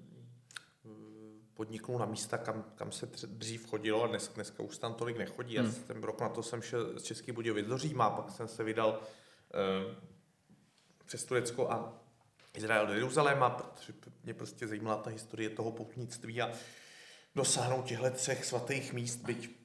[1.57, 5.57] podniknul na místa, kam, kam se dřív chodilo a dnes, dneska už tam tolik nechodí.
[5.57, 5.67] Hmm.
[5.67, 8.63] Já ten rok na to jsem šel z Český Budějovic do Říma, pak jsem se
[8.63, 9.95] vydal uh,
[11.05, 12.01] přes Turecko a
[12.53, 16.51] Izrael do Jeruzaléma, protože mě prostě zajímala ta historie toho poutnictví a
[17.37, 19.57] dosáhnout těchto třech svatých míst, byť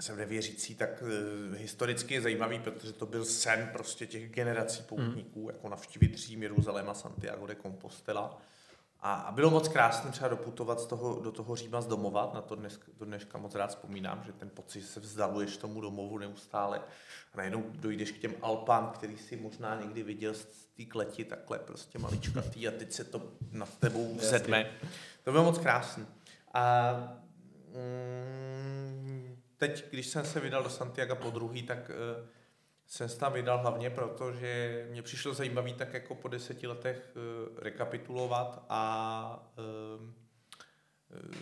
[0.00, 5.40] jsem nevěřící, tak uh, historicky je zajímavý, protože to byl sen prostě těch generací poutníků,
[5.40, 5.50] hmm.
[5.50, 8.38] jako navštívit Řím, Jeruzalém a Santiago de Compostela.
[9.00, 12.40] A, a bylo moc krásné třeba doputovat z toho, do toho Říma z domova, na
[12.40, 16.78] to dnes, do dneška moc rád vzpomínám, že ten pocit se vzdaluješ tomu domovu neustále
[17.32, 20.44] a najednou dojdeš k těm Alpám, který si možná někdy viděl z
[20.76, 24.70] té kleti takhle prostě maličkatý a teď se to nad tebou vzedme.
[25.24, 26.06] To bylo moc krásné.
[26.56, 26.92] A
[27.74, 32.28] mm, teď, když jsem se vydal do Santiago po druhý, tak uh,
[32.86, 37.12] jsem se tam vydal hlavně proto, že mě přišlo zajímavý tak jako po deseti letech
[37.16, 40.10] uh, rekapitulovat a uh,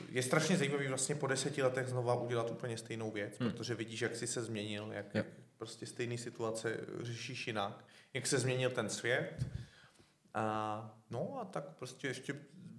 [0.09, 3.51] je strašně zajímavý vlastně po deseti letech znova udělat úplně stejnou věc, hmm.
[3.51, 5.27] protože vidíš, jak jsi se změnil, jak, jak
[5.59, 9.47] prostě stejné situace řešíš jinak, jak se změnil ten svět.
[10.35, 12.35] A, no a tak prostě ještě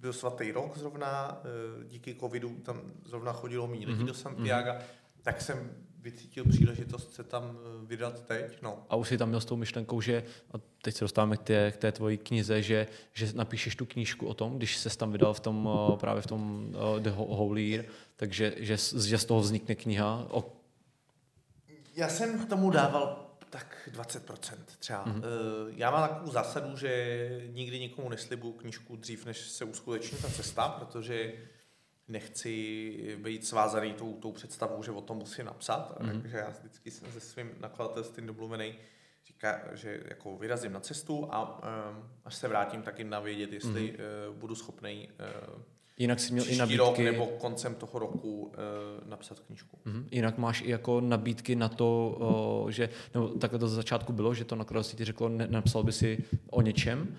[0.06, 1.42] byl svatý rok zrovna,
[1.84, 4.08] díky covidu tam zrovna chodilo méně lidí mm-hmm.
[4.08, 4.82] do Santiago, mm-hmm.
[5.22, 5.70] tak jsem
[6.06, 8.62] vycítil příležitost se tam eh, vydat teď.
[8.62, 8.86] No.
[8.90, 11.72] A už si tam měl s tou myšlenkou, že, a teď se dostáváme k té,
[11.72, 15.34] k té tvojí knize, že, že napíšeš tu knížku o tom, když se tam vydal
[15.34, 19.42] v tom, eh, právě v tom uh, The Holy Year, takže že, že z toho
[19.42, 20.28] vznikne kniha.
[20.30, 20.54] O...
[21.96, 23.25] Já jsem tomu dával
[23.56, 25.06] tak 20% třeba.
[25.06, 25.22] Mm-hmm.
[25.76, 30.70] Já mám takovou zásadu, že nikdy nikomu neslibuju knížku dřív, než se uskuteční ta cesta,
[30.70, 31.34] protože
[32.08, 36.00] nechci být svázaný tou, tou představou, že o tom musím napsat.
[36.00, 36.22] Mm-hmm.
[36.22, 38.76] Takže já vždycky jsem se svým nakladatelstvím domluvený,
[39.26, 43.94] říká, že jako vyrazím na cestu a um, až se vrátím, tak jim navědět, jestli
[43.94, 44.30] mm-hmm.
[44.30, 45.10] uh, budu schopný
[45.48, 45.62] uh,
[45.98, 46.78] Jinak jsi měl i nabídky...
[46.78, 49.80] rok nebo koncem toho roku e, napsat knížku.
[49.86, 50.08] Mhm.
[50.12, 54.34] Jinak máš i jako nabídky na to, o, že, nebo takhle to z začátku bylo,
[54.34, 57.18] že to nakladatelství ti řeklo, ne, napsal by si o něčem,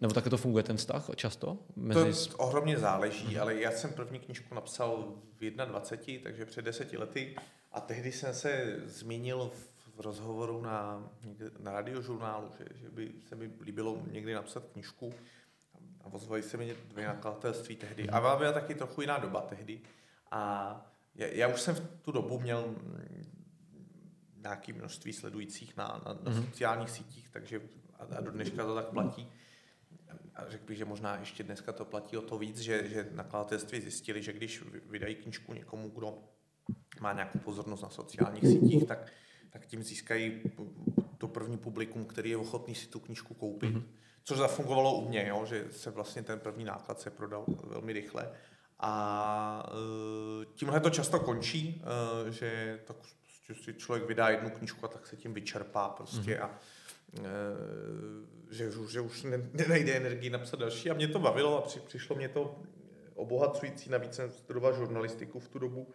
[0.00, 1.58] nebo takhle to funguje ten vztah často?
[1.76, 2.28] Mezi...
[2.28, 7.36] To ohromně záleží, ale já jsem první knížku napsal v 21, takže před deseti lety
[7.72, 9.50] a tehdy jsem se zmínil
[9.96, 11.08] v rozhovoru na,
[11.60, 15.14] na radiožurnálu, že, že by se mi líbilo někdy napsat knížku
[16.12, 18.08] ozvali se mi dvě nakladatelství tehdy.
[18.08, 19.80] A byla taky trochu jiná doba tehdy.
[20.30, 23.24] A já, já už jsem v tu dobu měl mm,
[24.36, 26.44] nějaké množství sledujících na, na, na mm-hmm.
[26.44, 27.60] sociálních sítích, takže
[27.98, 29.28] a, a do dneška to tak platí.
[30.34, 33.80] A řekl bych, že možná ještě dneska to platí o to víc, že, že nakladatelství
[33.80, 36.18] zjistili, že když vydají knížku někomu, kdo
[37.00, 39.12] má nějakou pozornost na sociálních sítích, tak,
[39.50, 40.42] tak tím získají
[41.18, 43.74] to první publikum, který je ochotný si tu knížku koupit.
[43.74, 43.82] Mm-hmm.
[44.24, 48.32] Což zafungovalo u mě, jo, že se vlastně ten první náklad se prodal velmi rychle.
[48.80, 49.70] A
[50.42, 51.82] e, tímhle to často končí,
[52.28, 56.20] e, že tak prostě si člověk vydá jednu knížku a tak se tím vyčerpá prostě
[56.20, 56.42] mm-hmm.
[56.42, 56.58] a
[57.18, 60.90] e, že, že už nenajde energii napsat další.
[60.90, 62.58] A mě to bavilo a při, přišlo mě to
[63.14, 65.88] obohacující, navíc jsem studoval žurnalistiku v tu dobu,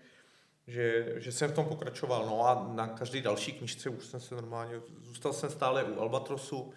[0.68, 2.26] že, že jsem v tom pokračoval.
[2.26, 6.74] No a na každý další knižce už jsem se normálně, zůstal jsem stále u Albatrosu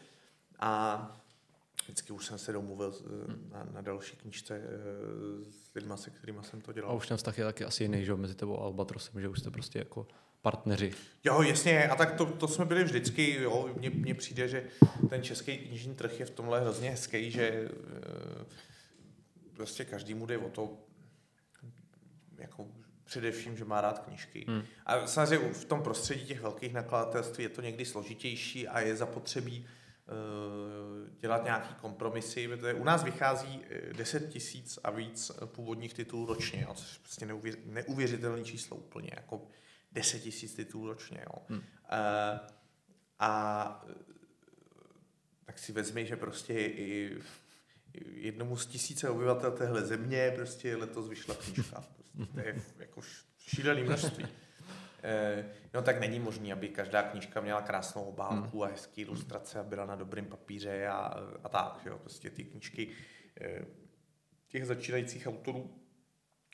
[0.58, 1.12] a
[1.82, 2.94] vždycky už jsem se domluvil
[3.28, 3.48] hmm.
[3.52, 4.70] na, na další knižce eh,
[5.50, 6.90] s lidmi, se kterými jsem to dělal.
[6.90, 9.38] A už ten vztah je taky asi jiný, že mezi tebou a Albatrosem, že už
[9.38, 10.06] jste prostě jako
[10.42, 10.92] partneři.
[11.24, 14.66] Jo, jasně, a tak to, to jsme byli vždycky, jo, mně, mně přijde, že
[15.10, 17.68] ten český knižní trh je v tomhle hrozně hezký, že e,
[19.56, 20.78] prostě každému jde o to,
[22.38, 22.66] jako
[23.06, 24.44] především, že má rád knížky.
[24.48, 24.62] Hmm.
[24.86, 29.66] A samozřejmě v tom prostředí těch velkých nakladatelství je to někdy složitější a je zapotřebí
[29.66, 36.26] uh, dělat nějaký kompromisy, protože u nás vychází 10 eh, tisíc a víc původních titulů
[36.26, 39.46] ročně, jo, což je prostě neuvěř, neuvěřitelné číslo úplně, jako
[39.92, 41.24] 10 tisíc titulů ročně.
[41.26, 41.42] Jo.
[41.48, 41.58] Hmm.
[41.58, 41.64] Uh,
[43.18, 43.84] a
[45.44, 47.18] tak si vezmi, že prostě i
[48.14, 51.84] jednomu z tisíce obyvatel téhle země prostě letos vyšla knížka.
[52.34, 53.00] To je jako
[53.38, 54.26] šílený množství.
[55.02, 59.62] Eh, no tak není možné, aby každá knížka měla krásnou obálku a hezký ilustrace a
[59.62, 61.80] byla na dobrém papíře a, a tak.
[61.82, 61.98] Že jo?
[61.98, 62.88] Prostě ty knížky
[63.40, 63.64] eh,
[64.48, 65.80] těch začínajících autorů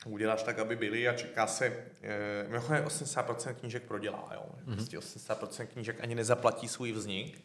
[0.07, 1.67] uděláš tak, aby byly a čeká se,
[2.03, 4.45] eh, mimochodem 80% knížek prodělá, jo.
[4.45, 4.75] Mm-hmm.
[4.75, 7.45] Prostě 80% knížek ani nezaplatí svůj vznik.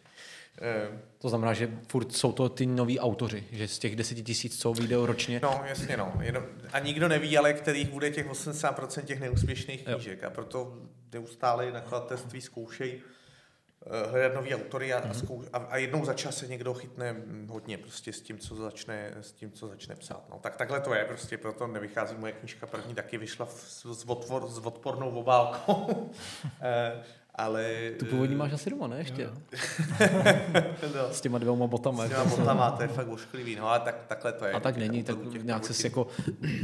[0.61, 4.59] Eh, to znamená, že furt jsou to ty noví autoři, že z těch deseti tisíc,
[4.59, 5.39] co video ročně.
[5.43, 6.13] No, jasně, no.
[6.21, 6.43] Jenom,
[6.73, 10.21] a nikdo neví, ale kterých bude těch 80% těch neúspěšných knížek.
[10.21, 10.27] Jo.
[10.27, 10.73] A proto
[11.13, 13.01] neustále nakladatelství zkoušejí
[13.89, 15.49] Eh, hledat nový autory a, mm-hmm.
[15.53, 17.15] a, a jednou za čas se někdo chytne
[17.49, 20.23] hodně prostě s tím, co začne, s tím, co začne psát.
[20.29, 24.05] No, tak takhle to je, prostě proto nevychází moje knižka první, taky vyšla v, s,
[24.07, 26.11] odpor, s odpornou obálkou.
[27.37, 27.91] ale...
[27.99, 28.97] Tu původní máš asi doma, ne?
[28.97, 29.29] Ještě.
[30.95, 31.09] no.
[31.11, 32.05] S těma dvěma botama.
[32.05, 34.51] S těma botama, to je fakt ošklivý, no ale tak, takhle to je.
[34.53, 36.07] A tak není, tak nějak se jako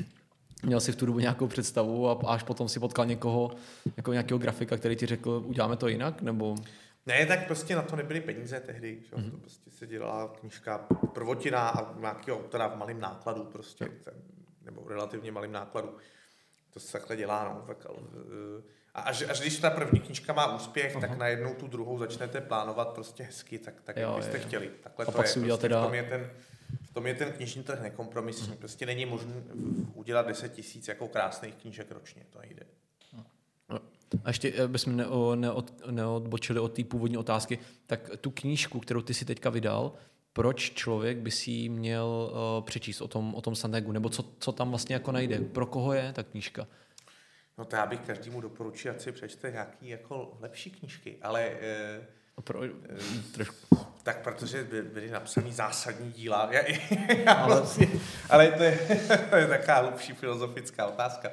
[0.64, 3.52] měl si v tu dobu nějakou představu a až potom si potkal někoho,
[3.98, 6.56] jako nějakého grafika, který ti řekl, uděláme to jinak, nebo...
[7.06, 9.02] Ne, tak prostě na to nebyly peníze tehdy.
[9.10, 9.16] Že?
[9.16, 9.32] Mm-hmm.
[9.32, 10.78] To prostě se dělala knížka
[11.14, 14.14] prvotina a nějakého autora v malém nákladu prostě, ten,
[14.62, 15.98] nebo relativně malým nákladu.
[16.74, 17.64] To se takhle dělá, no.
[17.68, 21.02] Tak, eh, a až, až když ta první knížka má úspěch, uh-huh.
[21.02, 24.44] tak najednou tu druhou začnete plánovat prostě hezky, tak, tak jo, jak byste jo.
[24.48, 24.72] chtěli.
[24.84, 25.32] Takhle a to pak je.
[25.32, 25.82] Si prostě teda...
[25.82, 26.30] v, tom je ten,
[26.82, 28.48] v tom je ten knižní trh nekompromisní.
[28.48, 28.58] Uh-huh.
[28.58, 29.34] Prostě není možné
[29.94, 32.66] udělat 10 tisíc jako krásných knížek ročně, to nejde.
[34.24, 39.02] A ještě eh, bychom neo, neod, neodbočili od té původní otázky, tak tu knížku, kterou
[39.02, 39.94] ty si teďka vydal,
[40.34, 44.26] proč člověk by si ji měl uh, přečíst o tom, o tom Sandegu, nebo co,
[44.40, 46.68] co tam vlastně jako najde, pro koho je ta knížka?
[47.58, 51.52] No to já bych každému doporučil, ať si přečte nějaký jako lepší knížky, ale...
[52.38, 52.68] Uh, pro, uh,
[53.34, 53.78] trošku.
[54.04, 56.50] Tak protože by, byly napsané zásadní díla.
[56.52, 56.62] Já,
[57.26, 57.88] já ale, vlastně,
[58.30, 61.32] ale to je, to je taková hlubší filozofická otázka.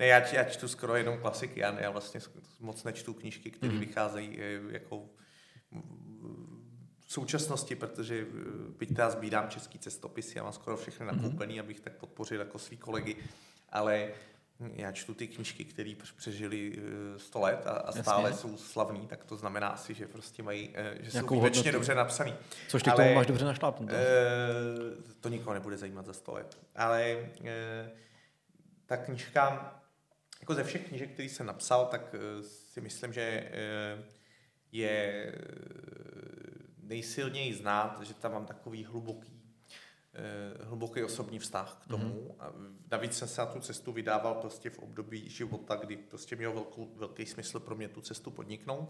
[0.00, 2.20] Ne, já, já čtu skoro jenom klasiky, já, já vlastně
[2.60, 3.78] moc nečtu knížky, které mm-hmm.
[3.78, 5.08] vycházejí eh, jako
[7.00, 8.24] v současnosti, protože eh,
[8.78, 11.16] byť já sbírám český cestopisy, já mám skoro všechny mhm.
[11.16, 11.60] nakoupený, mm-hmm.
[11.60, 13.16] abych tak podpořil jako svý kolegy,
[13.68, 14.12] ale
[14.74, 16.78] já čtu ty knížky, které přežili
[17.16, 18.40] 100 eh, let a, a stále Jasně.
[18.40, 22.34] jsou slavní, tak to znamená asi, že prostě mají, že Jakou jsou výjimečně dobře napsaný.
[22.68, 23.94] Což ty Ale, tomu máš dobře našlápnuto.
[23.94, 24.00] E,
[25.20, 26.58] to nikoho nebude zajímat za 100 let.
[26.76, 27.16] Ale
[28.86, 29.74] ta knížka
[30.40, 34.04] jako ze všech knížek, který jsem napsal, tak eh, si myslím, že eh,
[34.72, 35.38] je eh,
[36.82, 39.39] nejsilněji znát, že tam mám takový hluboký eh,
[40.64, 42.04] hluboký osobní vztah k tomu.
[42.04, 42.34] Mm-hmm.
[42.38, 42.52] A
[42.90, 46.94] navíc jsem se na tu cestu vydával prostě v období života, kdy prostě měl velkou,
[46.96, 48.88] velký smysl pro mě tu cestu podniknout.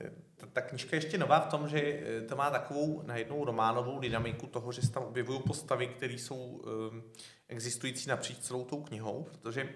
[0.00, 3.44] Eh, ta, ta knižka je ještě nová v tom, že eh, to má takovou najednou
[3.44, 7.02] románovou dynamiku toho, že se tam objevují postavy, které jsou um,
[7.48, 9.68] existující napříč celou tou knihou, protože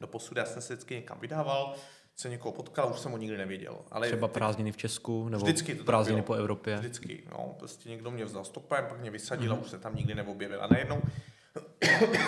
[0.00, 1.74] do posud já jsem se vždycky někam vydával,
[2.16, 3.78] se někoho potkal, už jsem ho nikdy neviděl.
[3.90, 6.76] Ale Třeba prázdniny v Česku nebo vždycky to prázdniny po Evropě.
[6.76, 9.52] Vždycky, no, prostě někdo mě vzal stopen, pak mě vysadil mm-hmm.
[9.52, 9.64] a mhm.
[9.64, 10.62] už se tam nikdy neobjevil.
[10.62, 11.02] A najednou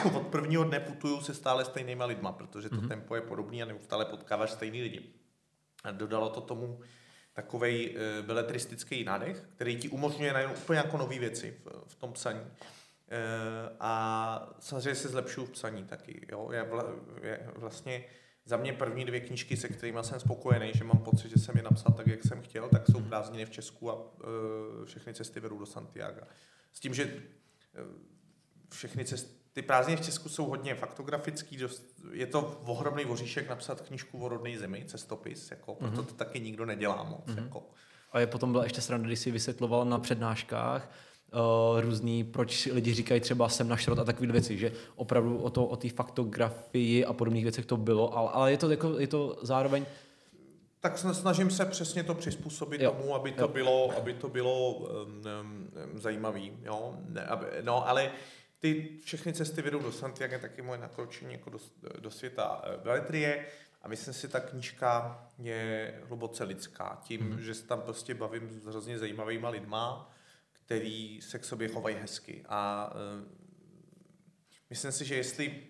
[0.14, 2.88] od prvního dne putuju se stále stejnýma lidma, protože to mm-hmm.
[2.88, 5.02] tempo je podobný a neustále potkáváš stejný lidi.
[5.84, 6.80] A dodalo to tomu
[7.32, 12.12] takový e, beletristický nádech, který ti umožňuje najednou úplně jako nové věci v, v tom
[12.12, 12.40] psaní.
[12.40, 12.46] E,
[13.80, 16.26] a samozřejmě se zlepšuju v psaní taky.
[16.32, 16.48] Jo?
[16.52, 16.84] Já vla,
[17.22, 18.04] je vlastně
[18.46, 21.62] za mě první dvě knížky, se kterými jsem spokojený, že mám pocit, že jsem je
[21.62, 24.00] napsal tak, jak jsem chtěl, tak jsou prázdniny v Česku a uh,
[24.84, 26.20] všechny cesty vedou do Santiago.
[26.72, 27.12] S tím, že uh,
[28.72, 33.80] všechny cesty, ty prázdniny v Česku jsou hodně faktografický, dost, je to ohromný voříšek napsat
[33.80, 35.78] knížku o rodné zemi, cestopis, jako, mm-hmm.
[35.78, 37.26] proto to taky nikdo nedělá moc.
[37.26, 37.42] Mm-hmm.
[37.42, 37.68] Jako.
[38.12, 40.90] A je potom byla ještě sranda, když si vysvětloval na přednáškách,
[41.32, 45.50] uh, různý, proč lidi říkají třeba sem na šrot a takové věci, že opravdu o,
[45.50, 49.06] to, o té faktografii a podobných věcech to bylo, ale, ale je, to, jako, je
[49.06, 49.86] to zároveň
[50.80, 52.90] tak snažím se přesně to přizpůsobit jo.
[52.90, 53.48] tomu, aby to jo.
[53.48, 56.58] bylo, aby to bylo um, um, zajímavý.
[56.62, 56.96] Jo?
[57.08, 58.10] Ne, aby, no, ale
[58.60, 61.58] ty všechny cesty vedou do Santiago, je taky moje nakročení jako do,
[61.98, 63.46] do světa eh, beletrie.
[63.82, 67.00] A myslím si, ta knížka je hluboce lidská.
[67.02, 67.38] Tím, mm-hmm.
[67.38, 70.12] že se tam prostě bavím s hrozně zajímavýma lidma,
[70.66, 72.44] který se k sobě chovají hezky.
[72.48, 73.28] A uh,
[74.70, 75.62] myslím si, že jestli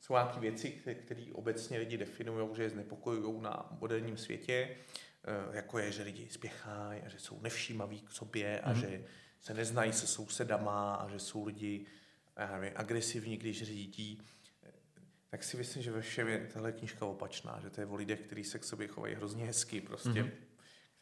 [0.00, 4.76] jsou nějaké věci, které obecně lidi definují, že je znepokojují na moderním světě,
[5.48, 8.80] uh, jako je, že lidi spěchají a že jsou nevšímaví k sobě a mm.
[8.80, 9.04] že
[9.40, 11.86] se neznají se sousedama a že jsou lidi
[12.38, 14.22] já nevím, agresivní, když řídí,
[15.28, 18.20] tak si myslím, že ve všem je tahle knižka opačná, že to je o lidech,
[18.20, 20.08] kteří se k sobě chovají hrozně hezky prostě.
[20.08, 20.43] Mm-hmm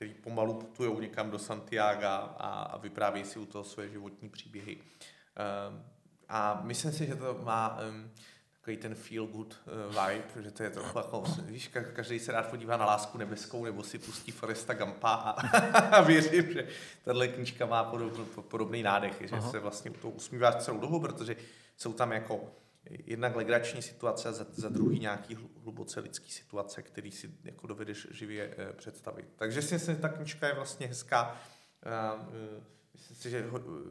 [0.02, 4.76] který pomalu putují někam do Santiago a, a vyprávějí si u toho své životní příběhy.
[4.76, 5.84] Um,
[6.28, 8.10] a myslím si, že to má um,
[8.52, 12.46] takový ten feel good uh, vibe, že to je trochu jako, víš, každý se rád
[12.46, 15.30] podívá na lásku nebeskou nebo si pustí Foresta Gampa a,
[15.96, 16.68] a věřím, že
[17.04, 19.50] tahle knížka má podob, podobný nádech, že Aha.
[19.50, 21.36] se vlastně u toho usmíváš celou dobu, protože
[21.76, 22.52] jsou tam jako
[22.90, 28.08] jednak legrační situace a za, za druhý nějaký hluboce lidský situace, který si jako dovedeš
[28.10, 29.26] živě e, představit.
[29.36, 31.40] Takže si myslím, že ta knižka je vlastně hezká.
[31.86, 32.50] E,
[32.92, 33.44] myslím si, že,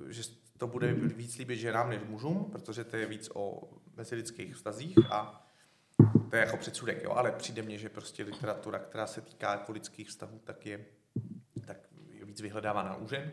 [0.07, 0.23] že
[0.57, 5.47] to bude víc líbit ženám než mužům, protože to je víc o mezilidských vztazích a
[6.29, 9.71] to je jako předsudek, jo, ale přijde mně, že prostě literatura, která se týká jako
[9.71, 10.85] lidských vztahů, tak je,
[11.65, 11.77] tak
[12.09, 13.31] je víc vyhledávána u žen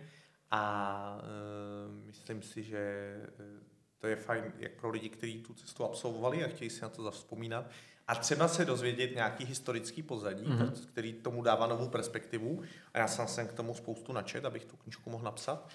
[0.50, 3.14] a e, myslím si, že
[3.98, 7.02] to je fajn jak pro lidi, kteří tu cestu absolvovali a chtějí si na to
[7.02, 7.70] zavzpomínat.
[8.08, 10.86] A třeba se dozvědět nějaký historický pozadí, mm-hmm.
[10.86, 12.62] který tomu dává novou perspektivu.
[12.94, 15.68] A já sám jsem k tomu spoustu načet, abych tu knižku mohl napsat.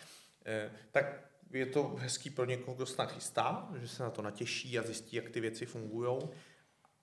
[0.46, 4.80] Eh, tak je to hezký pro někoho, kdo se nachystá, že se na to natěší
[4.80, 6.20] a zjistí, jak ty věci fungují,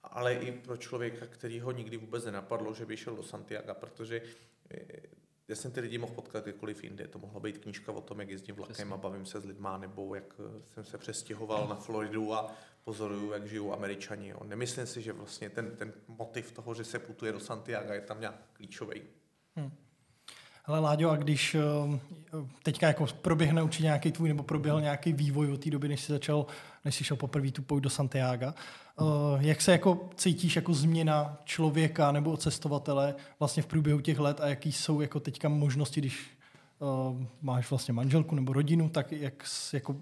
[0.03, 4.23] ale i pro člověka, který ho nikdy vůbec nenapadlo, že by šel do Santiago, protože
[4.71, 4.87] eh,
[5.51, 7.09] já jsem ty lidi mohl potkat kdykoliv jinde.
[7.09, 8.95] To mohla být knížka o tom, jak jezdím vlakem Přesně.
[8.95, 12.53] a bavím se s lidma, nebo jak eh, jsem se přestěhoval na Floridu a
[12.85, 14.29] pozoruju, jak žijou američani.
[14.29, 14.41] Jo.
[14.45, 18.21] Nemyslím si, že vlastně ten, ten motiv toho, že se putuje do Santiago, je tam
[18.21, 19.03] nějak klíčový.
[19.57, 19.71] Hmm.
[20.67, 21.61] Ale Láďo, a když eh,
[22.63, 26.13] teďka jako proběhne určitě nějaký tvůj, nebo proběhl nějaký vývoj od té doby, než jsi
[26.13, 26.47] začal,
[26.85, 29.03] než jsi šel poprvé tu pojď do Santiago, eh,
[29.39, 34.47] jak se jako cítíš jako změna člověka nebo cestovatele vlastně v průběhu těch let a
[34.47, 36.31] jaký jsou jako teďka možnosti, když
[36.79, 39.97] uh, máš vlastně manželku nebo rodinu, tak jak jako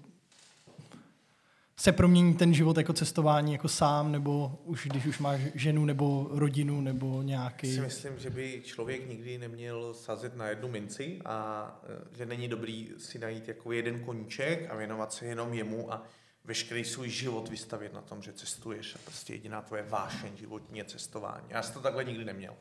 [1.79, 6.27] se promění ten život jako cestování jako sám, nebo už když už máš ženu nebo
[6.31, 7.67] rodinu nebo nějaký...
[7.67, 11.79] Já si myslím, že by člověk nikdy neměl sazet na jednu minci a
[12.13, 16.03] e, že není dobrý si najít jako jeden koníček a věnovat se jenom jemu a
[16.45, 20.85] veškerý svůj život vystavět na tom, že cestuješ a prostě jediná tvoje vášeň životní je
[20.85, 21.45] cestování.
[21.49, 22.53] Já jsem to takhle nikdy neměl.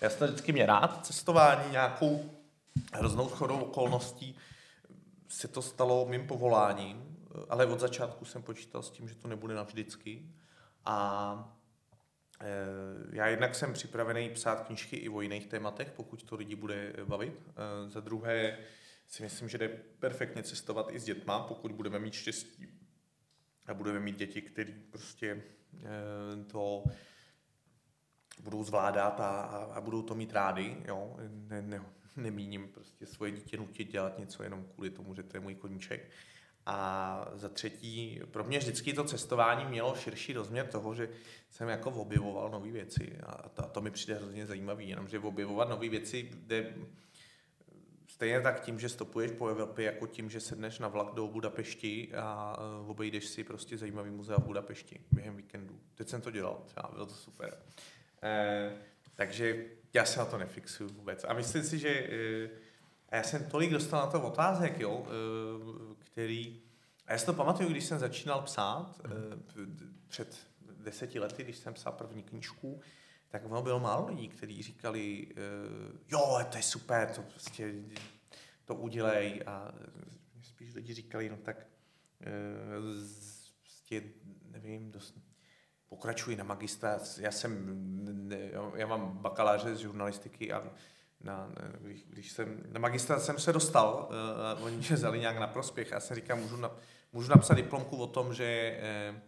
[0.00, 2.30] Já jsem vždycky měl rád, cestování, nějakou
[2.92, 4.36] hroznou schodou okolností
[5.28, 7.13] se to stalo mým povoláním
[7.48, 10.30] ale od začátku jsem počítal s tím, že to nebude navždycky.
[10.84, 11.58] A
[12.40, 12.46] e,
[13.12, 17.42] já jednak jsem připravený psát knižky i o jiných tématech, pokud to lidi bude bavit.
[17.48, 18.58] E, za druhé
[19.08, 19.68] si myslím, že jde
[19.98, 22.66] perfektně cestovat i s dětma, pokud budeme mít štěstí
[23.66, 26.84] a budeme mít děti, které prostě e, to
[28.42, 30.76] budou zvládat a, a, a budou to mít rádi.
[30.84, 31.16] Jo?
[31.28, 31.84] Ne, ne,
[32.16, 36.10] nemíním prostě svoje dítě nutit dělat něco jenom kvůli tomu, že to je můj koníček.
[36.66, 41.08] A za třetí, pro mě vždycky to cestování mělo širší rozměr toho, že
[41.50, 45.68] jsem jako objevoval nové věci a to, a to mi přijde hrozně zajímavé, jenomže objevovat
[45.68, 46.74] nové věci jde
[48.14, 52.14] stejně tak tím, že stopuješ po Evropě, jako tím, že sedneš na vlak do Budapešti
[52.14, 55.80] a e, obejdeš si prostě zajímavý muzea v Budapešti během víkendu.
[55.94, 57.58] Teď jsem to dělal, třeba bylo to super.
[58.22, 58.72] E,
[59.14, 61.24] takže já se na to nefixuju vůbec.
[61.28, 62.50] A myslím si, že e,
[63.12, 66.62] já jsem tolik dostal na to otázek, jo, e, který...
[67.06, 69.08] A já si to pamatuju, když jsem začínal psát e,
[70.08, 70.46] před
[70.84, 72.80] deseti lety, když jsem psal první knížku,
[73.28, 77.74] tak ono bylo málo lidí, kteří říkali, uh, jo, to je super, to prostě
[78.64, 79.42] to udělej.
[79.46, 79.74] A
[80.42, 84.02] spíš lidi říkali, no tak uh, prostě,
[84.50, 85.18] nevím, dost,
[85.88, 88.30] pokračuji na magistra, já jsem,
[88.74, 90.72] já mám bakaláře z žurnalistiky a
[91.24, 91.50] na,
[91.80, 94.08] když, když jsem, na magistra jsem se dostal,
[94.58, 96.70] uh, oni mě vzali nějak na prospěch já jsem říkal, můžu, na,
[97.12, 99.18] můžu napsat diplomku o tom, že uh,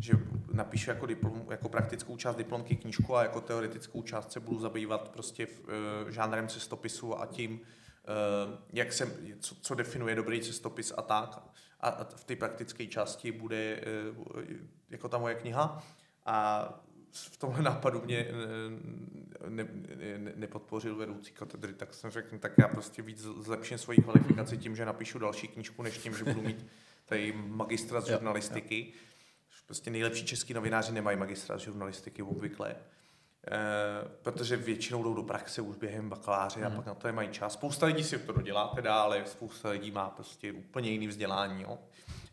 [0.00, 0.12] že
[0.52, 5.08] napíšu jako, diplom, jako praktickou část diplomky knížku a jako teoretickou část se budu zabývat
[5.08, 10.92] prostě v, uh, žánrem cestopisu a tím, uh, jak se, co, co definuje dobrý cestopis
[10.96, 11.42] a tak.
[11.80, 13.80] A, a v té praktické části bude
[14.36, 14.42] uh,
[14.90, 15.82] jako ta moje kniha.
[16.26, 16.68] A
[17.12, 18.26] v tomhle nápadu mě
[19.48, 19.68] ne,
[20.18, 24.76] ne, nepodpořil vedoucí katedry, tak jsem řekl, tak já prostě víc zlepším svoji kvalifikaci tím,
[24.76, 26.66] že napíšu další knížku, než tím, že budu mít
[27.04, 28.92] tady magistra z žurnalistiky.
[29.66, 32.76] Prostě nejlepší český novináři nemají magistra z žurnalistiky obvykle, e,
[34.22, 36.66] protože většinou jdou do praxe už během bakaláře mm.
[36.66, 36.76] a mhm.
[36.76, 37.52] pak na to je mají čas.
[37.52, 41.78] Spousta lidí si to dodělá teda, ale spousta lidí má prostě úplně jiný vzdělání, jo?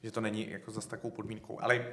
[0.04, 1.62] že to není jako zase takovou podmínkou.
[1.62, 1.86] Ale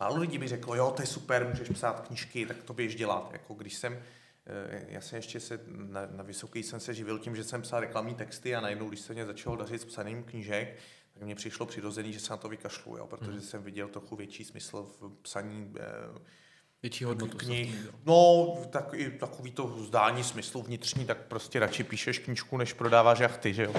[0.00, 3.28] málo lidí by řeklo, jo, to je super, můžeš psát knížky, tak to běž dělat.
[3.32, 4.02] Jako když jsem,
[4.46, 7.80] eh, já jsem ještě se, na, na vysoký jsem se živil tím, že jsem psal
[7.80, 10.76] reklamní texty a najednou, když se mě začalo dařit s psaním knížek,
[11.14, 13.40] tak mně přišlo přirozený, že se na to vykašlu, jo, protože hmm.
[13.40, 16.36] jsem viděl trochu větší smysl v psaní eh,
[16.82, 17.36] Větší hodnotu.
[17.36, 17.90] Knih.
[18.04, 23.18] No, tak, i takový to zdání smyslu vnitřní, tak prostě radši píšeš knížku, než prodáváš
[23.18, 23.74] jachty, že jo.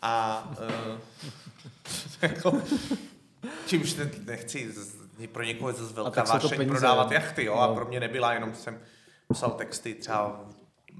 [0.00, 1.00] A uh,
[2.22, 2.62] jako,
[3.66, 3.96] čímž
[4.26, 4.72] nechci
[5.32, 7.62] pro někoho zase velká vášeň prodávat jachty, jo, no.
[7.62, 8.80] a pro mě nebyla, jenom jsem
[9.32, 10.50] psal texty třeba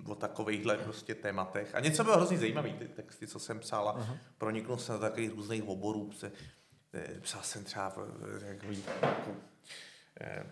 [0.06, 1.74] o takovýchhle prostě tématech.
[1.74, 4.18] A něco bylo hrozně zajímavý, ty texty, co jsem psal a uh-huh.
[4.38, 6.12] proniknul jsem do takových různých oborů.
[6.12, 6.32] Se,
[6.94, 7.90] eh, psal jsem třeba
[8.50, 9.30] takový, jako,
[10.20, 10.46] eh,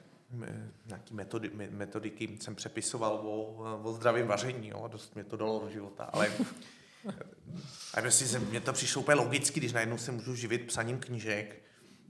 [0.87, 5.71] nějaký metody, metodiky, jsem přepisoval o, o zdravém vaření, jo, dost mě to dalo do
[5.71, 6.33] života, ale
[7.95, 11.62] a prostě se, mně to přišlo úplně logicky, když najednou se můžu živit psaním knížek,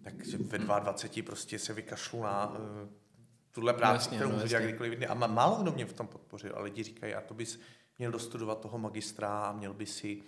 [0.05, 2.89] tak ve 22 prostě se vykašlu na eh,
[3.51, 6.53] tuhle práci, jasně, kterou no, můžu dělat kdykoliv A málo kdo mě v tom podpořil,
[6.55, 7.61] ale lidi říkají, a to bys
[7.99, 10.23] měl dostudovat toho magistra a měl by si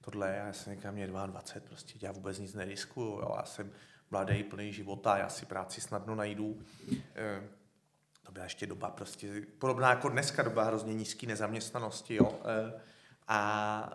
[0.00, 3.72] tohle, a já jsem říkal, mě 22, prostě já vůbec nic neriskuju, jo, já jsem
[4.10, 6.58] mladý, plný života, já si práci snadno najdu.
[7.14, 7.42] E,
[8.22, 12.40] to byla ještě doba prostě podobná jako dneska, doba hrozně nízké nezaměstnanosti, jo.
[12.44, 12.80] E,
[13.28, 13.90] a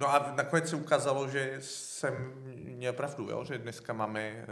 [0.00, 3.44] No a nakonec se ukázalo, že jsem měl pravdu, jo?
[3.44, 4.46] že dneska máme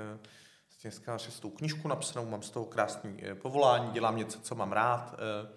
[0.82, 5.14] dneska šestou knižku napsanou, mám z toho krásný eh, povolání, dělám něco, co mám rád
[5.14, 5.48] eh,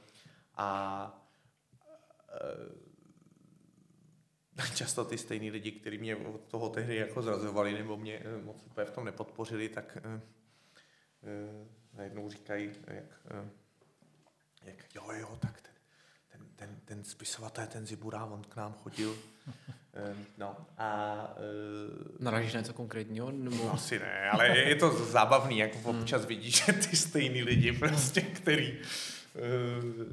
[0.55, 1.27] a
[4.57, 8.63] eh, často ty stejný lidi, kteří mě od toho tehdy jako zrazovali nebo mě moc
[8.65, 9.97] úplně v tom nepodpořili, tak
[11.93, 13.27] najednou říkají, jak,
[14.63, 15.73] jak jo, jo, tak ten,
[16.27, 19.15] ten, ten, ten spisovatel, ten Zibura, on k nám chodil
[20.37, 21.15] no a...
[21.37, 23.31] Uh, Narážíš na něco konkrétního?
[23.31, 23.55] Nebo...
[23.55, 28.21] No, asi ne, ale je to zábavný, jak občas vidíš, že ty stejný lidi prostě,
[28.21, 28.79] který...
[29.35, 30.05] Uh,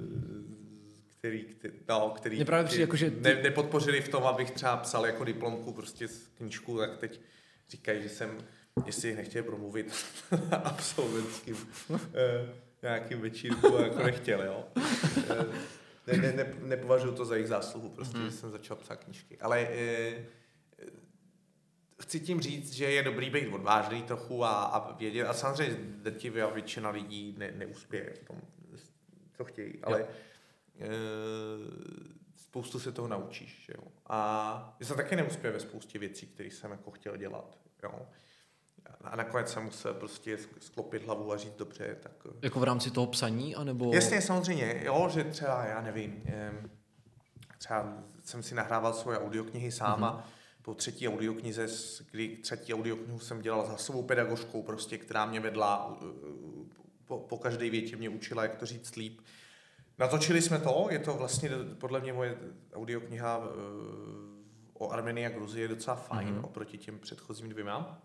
[1.18, 3.20] který, který, no, který, právě přijde, jako, že ty...
[3.20, 7.20] ne, nepodpořili v tom, abych třeba psal jako diplomku prostě z knížku, tak teď
[7.70, 8.38] říkají, že jsem,
[8.86, 10.04] jestli nechtěl promluvit
[10.64, 11.56] absolventským
[11.88, 11.98] uh,
[12.82, 14.64] nějakým večírku, jako nechtěl, jo.
[14.76, 15.54] Uh,
[16.08, 18.24] ne, ne, ne, nepovažuji to za jejich zásluhu, prostě, mm.
[18.24, 19.38] že jsem začal psát knížky.
[19.38, 20.24] Ale e,
[22.02, 26.42] chci tím říct, že je dobrý být odvážný trochu a, a vědět, a samozřejmě drtivě
[26.42, 28.36] a většina lidí ne, neuspěje v tom,
[29.36, 30.06] co chtějí, ale e,
[32.36, 33.68] spoustu se toho naučíš.
[33.68, 33.84] Jo?
[34.06, 37.58] A já jsem taky neuspěl ve spoustě věcí, které jsem jako chtěl dělat.
[37.82, 38.06] Jo?
[39.04, 41.96] A nakonec jsem musel prostě sklopit hlavu a říct dobře.
[42.02, 42.12] Tak...
[42.26, 42.38] Eh.
[42.42, 43.94] Jako v rámci toho psaní, anebo...
[43.94, 46.22] Jasně, samozřejmě, jo, že třeba, já nevím,
[47.58, 50.20] třeba jsem si nahrával svoje audioknihy sám mm-hmm.
[50.62, 51.66] po třetí audioknize,
[52.10, 55.98] kdy třetí audioknihu jsem dělal s hlasovou pedagožkou, prostě, která mě vedla,
[57.04, 59.20] po, po každé větě mě učila, jak to říct líp.
[59.98, 62.38] Natočili jsme to, je to vlastně podle mě moje
[62.74, 63.48] audiokniha eh,
[64.72, 66.44] o Armenii a Gruzii je docela fajn mm-hmm.
[66.44, 68.02] oproti těm předchozím dvěma.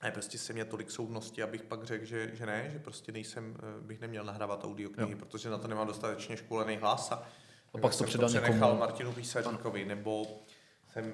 [0.00, 3.56] A prostě se mě tolik soudnosti, abych pak řekl, že, že ne, že prostě nejsem,
[3.58, 5.18] eh, bych neměl nahrávat audioknihy, jo.
[5.18, 7.12] protože na to nemám dostatečně školený hlas.
[7.12, 7.28] A,
[7.74, 8.58] a pak to předal to někomu.
[8.58, 10.26] Martinu Písaříkovi, nebo
[10.92, 11.12] jsem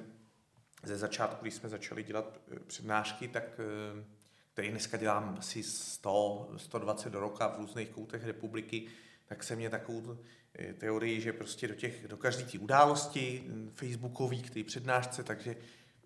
[0.83, 4.05] ze začátku, když jsme začali dělat eh, přednášky, tak eh,
[4.53, 8.87] který dneska dělám asi 100, 120 do roka v různých koutech republiky,
[9.27, 10.19] tak jsem mě takovou
[10.79, 15.57] teorii, že prostě do, těch, do každé té události facebookový, k té přednášce, takže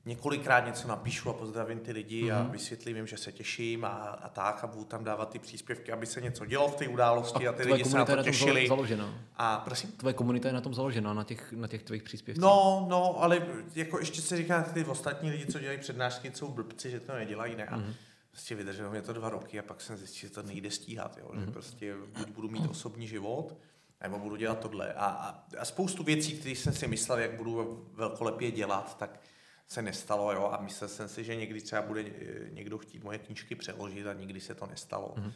[0.04, 2.38] několikrát něco napíšu a pozdravím ty lidi mm-hmm.
[2.38, 2.52] a mhm.
[2.52, 6.06] vysvětlím jim, že se těším a, a tak a budu tam dávat ty příspěvky, aby
[6.06, 8.68] se něco dělo v té události a, a ty lidi se na to na těšili.
[8.68, 9.14] Založena.
[9.36, 9.90] A prosím?
[9.92, 12.42] Tvoje komunita je na tom založena, na těch, na těch tvých příspěvcích.
[12.42, 16.90] No, no, ale jako ještě se říká, ty ostatní lidi, co dělají přednášky, jsou blbci,
[16.90, 17.66] že to nedělají, ne?
[17.66, 17.94] A mm-hmm.
[18.30, 21.28] prostě vydrželo mě to dva roky a pak jsem zjistil, že to nejde stíhat, jo?
[21.28, 21.38] Mm-hmm.
[21.38, 21.52] že mhm.
[21.52, 23.56] prostě buď budu mít osobní život,
[24.02, 24.92] nebo budu dělat tohle.
[24.92, 29.20] A, a, a spoustu věcí, které jsem si myslel, jak budu velkolepě dělat, tak
[29.68, 33.18] se nestalo, jo, a myslel jsem si, že někdy třeba bude eh, někdo chtít moje
[33.18, 35.14] knížky přeložit a nikdy se to nestalo.
[35.16, 35.32] Mm-hmm.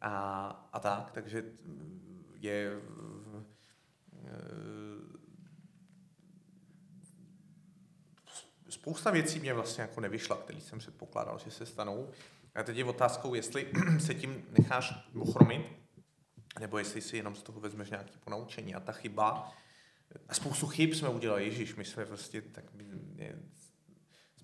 [0.00, 1.44] A, a tak, takže
[2.40, 2.80] je
[4.26, 4.64] eh,
[8.68, 12.10] spousta věcí mě vlastně jako nevyšla, který jsem předpokládal, že se stanou.
[12.54, 15.66] A teď je otázkou, jestli se tím necháš ochromit,
[16.60, 18.74] nebo jestli si jenom z toho vezmeš nějaké ponaučení.
[18.74, 19.52] A ta chyba,
[20.28, 22.64] a spoustu chyb jsme udělali, Ježíš, my jsme prostě tak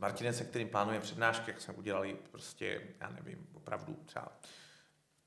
[0.01, 4.33] Martinem, se kterým plánujeme přednášky, jak jsme udělali prostě, já nevím, opravdu třeba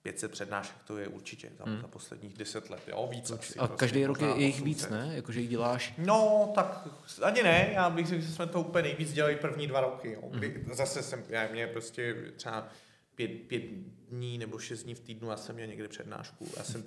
[0.01, 1.81] 500 přednášek, to je určitě za, hmm.
[1.81, 3.59] za posledních 10 let, jo, víc asi.
[3.59, 5.11] A prostě, každý rok je jich víc, ne?
[5.15, 5.93] Jakože jich děláš?
[5.97, 6.87] No, tak
[7.21, 10.29] ani ne, já bych řekl, že jsme to úplně nejvíc dělali první dva roky, jo.
[10.31, 10.73] Kdy hmm.
[10.73, 12.67] Zase jsem, já mě prostě třeba
[13.15, 13.63] pět, pět
[14.09, 16.47] dní nebo šest dní v týdnu já jsem měl někde přednášku.
[16.57, 16.83] Já jsem,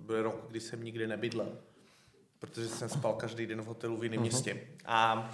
[0.00, 1.58] byl rok, kdy jsem nikdy nebydlel,
[2.38, 4.22] protože jsem spal každý den v hotelu v jiném uh-huh.
[4.22, 4.60] městě.
[4.84, 5.30] A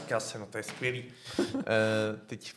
[0.00, 1.04] Říkal jsem, no to je skvělý.
[1.54, 1.62] Uh,
[2.26, 2.54] teď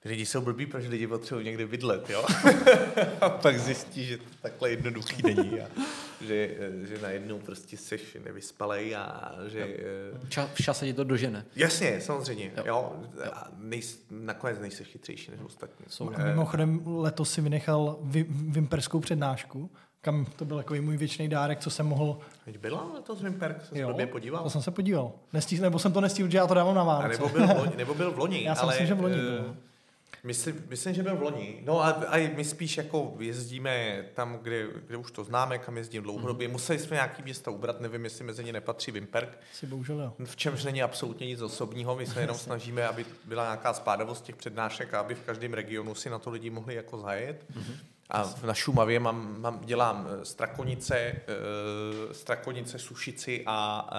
[0.00, 2.26] ty lidi jsou blbí, protože lidi potřebují někde bydlet, jo?
[3.20, 5.68] a pak zjistí, že to takhle jednoduchý není a
[6.20, 6.56] že,
[6.88, 9.62] že najednou prostě seš nevyspalej a že...
[9.62, 11.44] Eh, Ča, čas se ti to dožene.
[11.56, 12.64] Jasně, samozřejmě, jo.
[12.66, 13.02] jo.
[13.32, 15.86] A nejs, nakonec nejseš chytřejší než ostatní.
[15.88, 17.98] Jsou, a mimochodem letos si vynechal
[18.28, 19.70] vimperskou přednášku,
[20.00, 22.18] kam to byl takový můj věčný dárek, co jsem mohl...
[22.44, 24.42] Teď byla to z Wimperk, jsem jo, se podíval.
[24.42, 25.12] To jsem se podíval.
[25.32, 27.06] Nestih, nebo jsem to nestihl, že já to dávám na Vánoce.
[27.06, 27.76] A nebo byl v loni.
[27.76, 29.56] Nebo byl v loni já si myslím, že v loni eh, byl.
[30.24, 31.62] Myslím, myslím, že byl v loni.
[31.64, 36.02] No a, a my spíš jako jezdíme tam, kde, kde už to známe, kam jezdím
[36.02, 36.48] dlouhodobě.
[36.48, 36.52] Mm.
[36.52, 39.38] Museli jsme nějaký města ubrat, nevím, jestli mezi ně nepatří Vimperk.
[39.52, 40.12] Si bohužel jo.
[40.24, 44.36] V čemž není absolutně nic osobního, my se jenom snažíme, aby byla nějaká spádavost těch
[44.36, 47.44] přednášek a aby v každém regionu si na to lidi mohli jako zajet.
[47.54, 47.76] Mm-hmm.
[48.10, 53.90] A na Šumavě mám, mám, dělám eh, strakonice, uh, strakonice, sušici a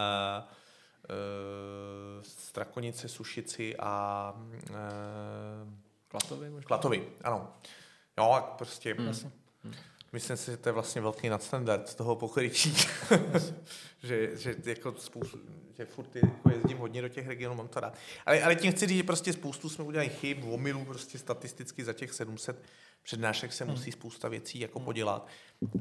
[1.10, 4.34] uh, strakonice, sušici a
[4.70, 4.76] uh,
[6.07, 6.68] klatovy možná?
[6.68, 7.53] Klatovy, ano.
[8.18, 9.14] Jo, prostě hmm.
[9.64, 9.74] Hmm.
[10.12, 12.74] myslím si, že to je vlastně velký nadstandard z toho pokrytí.
[14.03, 15.39] že, že jako spoustu,
[15.78, 17.93] že furt jako jezdím hodně do těch regionů, mám to rád.
[18.26, 21.93] Ale, ale tím chci říct, že prostě spoustu jsme udělali chyb, omylů prostě statisticky za
[21.93, 22.64] těch 700
[23.04, 25.28] přednášek se musí spousta věcí jako podělat,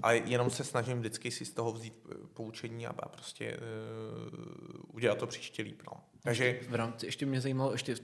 [0.03, 4.97] ale jenom se snažím vždycky si z toho vzít eh, poučení a, a prostě uh,
[4.97, 5.83] udělat to příště líp.
[5.87, 6.01] No.
[6.23, 6.61] Takže...
[6.69, 7.95] V rámci, ještě mě zajímalo, ještě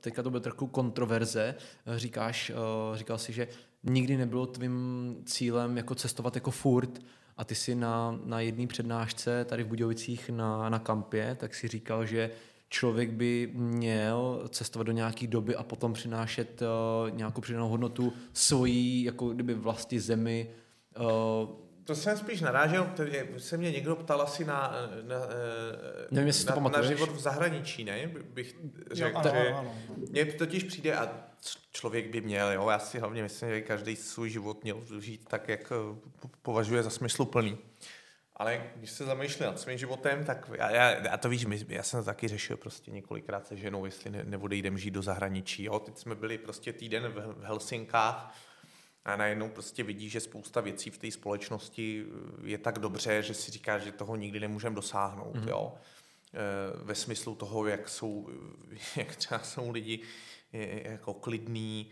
[0.00, 1.54] teďka to bylo trochu kontroverze,
[1.96, 3.48] říkáš, uh, říkal si, že
[3.82, 7.00] nikdy nebylo tvým cílem jako cestovat jako furt,
[7.36, 11.68] a ty si na, na jedné přednášce tady v Budějovicích na, na kampě, tak si
[11.68, 12.30] říkal, že
[12.72, 19.04] člověk by měl cestovat do nějaké doby a potom přinášet uh, nějakou přidanou hodnotu svojí,
[19.04, 20.50] jako kdyby vlasti zemi.
[20.98, 21.48] Uh,
[21.84, 22.90] to jsem spíš narážel,
[23.38, 25.16] se mě někdo ptal asi na, na,
[26.10, 28.10] Nevím, jestli na, na život v zahraničí, ne?
[28.34, 28.56] Bych
[28.90, 29.54] řekl, jo, že
[30.10, 31.12] mně totiž přijde a
[31.72, 35.48] člověk by měl, jo, já si hlavně myslím, že každý svůj život měl žít tak,
[35.48, 37.58] jak eh, považuje za smysluplný.
[38.36, 41.82] Ale když se zamýšlím nad svým životem, tak já, já, já to víš, my, já
[41.82, 45.64] jsem taky řešil prostě několikrát se ženou, jestli ne, neodejdem žít do zahraničí.
[45.64, 45.78] Jo.
[45.78, 48.36] Teď jsme byli prostě týden v, v Helsinkách
[49.04, 52.06] a najednou prostě vidí, že spousta věcí v té společnosti
[52.44, 55.36] je tak dobře, že si říká, že toho nikdy nemůžeme dosáhnout.
[55.36, 55.48] Mm-hmm.
[55.48, 55.74] Jo.
[56.34, 58.28] E, ve smyslu toho, jak jsou,
[58.96, 60.00] jak třeba jsou lidi
[60.84, 61.90] jako klidný,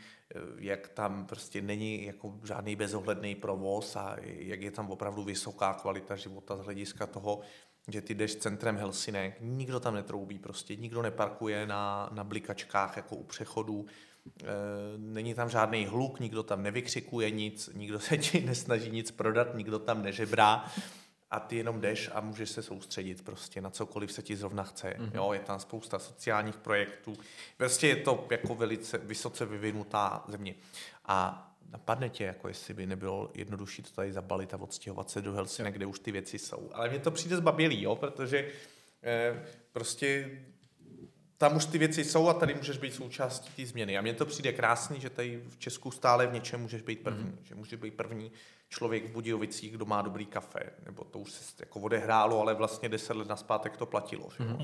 [0.58, 6.16] jak tam prostě není jako žádný bezohledný provoz a jak je tam opravdu vysoká kvalita
[6.16, 7.40] života z hlediska toho,
[7.88, 13.16] že ty jdeš centrem Helsinek, nikdo tam netroubí prostě, nikdo neparkuje na, na blikačkách jako
[13.16, 13.86] u přechodu,
[14.42, 14.46] e,
[14.96, 19.78] není tam žádný hluk, nikdo tam nevykřikuje nic, nikdo se ti nesnaží nic prodat, nikdo
[19.78, 20.64] tam nežebrá
[21.30, 24.94] a ty jenom jdeš a můžeš se soustředit prostě na cokoliv se ti zrovna chce.
[24.98, 25.10] Mm-hmm.
[25.14, 27.16] Jo, je tam spousta sociálních projektů.
[27.56, 30.54] Prostě je to jako velice vysoce vyvinutá země.
[31.04, 35.32] A napadne tě, jako jestli by nebylo jednodušší to tady zabalit a odstěhovat se do
[35.32, 36.70] Helsinek, kde už ty věci jsou.
[36.72, 38.48] Ale mně to přijde zbabělý, jo, protože
[39.02, 40.30] eh, prostě
[41.40, 43.98] tam už ty věci jsou a tady můžeš být součástí té změny.
[43.98, 47.24] A mně to přijde krásný, že tady v Česku stále v něčem můžeš být první.
[47.24, 47.38] Mm.
[47.42, 48.32] Že můžeš být první
[48.68, 50.60] člověk v Budějovicích, kdo má dobrý kafe.
[50.86, 54.28] Nebo to už se jako odehrálo, ale vlastně deset let naspátek to platilo.
[54.36, 54.44] Že?
[54.44, 54.58] Mm.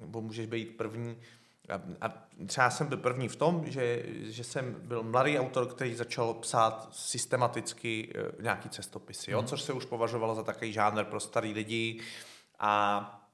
[0.00, 1.16] Nebo můžeš být první.
[1.68, 5.94] A, a třeba jsem byl první v tom, že, že jsem byl mladý autor, který
[5.94, 9.40] začal psát systematicky uh, nějaký cestopisy, jo?
[9.40, 9.46] Mm.
[9.46, 12.00] což se už považovalo za takový žánr pro starý lidi.
[12.58, 13.25] A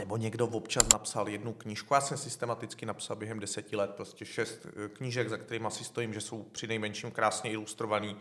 [0.00, 1.94] nebo někdo občas napsal jednu knížku.
[1.94, 6.14] Já jsem systematicky napsal během deseti let prostě šest eh, knížek, za kterými asi stojím,
[6.14, 8.16] že jsou při nejmenším krásně ilustrovaný,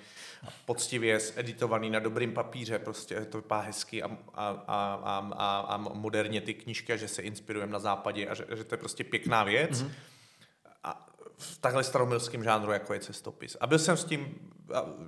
[0.65, 6.41] poctivě editovaný na dobrým papíře, prostě to vypadá hezky a, a, a, a, a moderně
[6.41, 9.43] ty knížky, a že se inspirujeme na západě a že, že to je prostě pěkná
[9.43, 9.84] věc.
[9.84, 9.91] Mm-hmm
[11.40, 13.58] v takhle staromilském žánru, jako je cestopis.
[13.60, 14.52] A byl jsem s tím,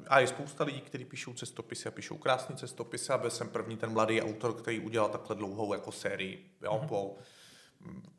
[0.07, 3.77] a je spousta lidí, kteří píšou cestopisy a píšou krásné cestopisy a byl jsem první
[3.77, 6.87] ten mladý autor, který udělal takhle dlouhou jako sérii, jo, mm-hmm.
[6.87, 7.17] po,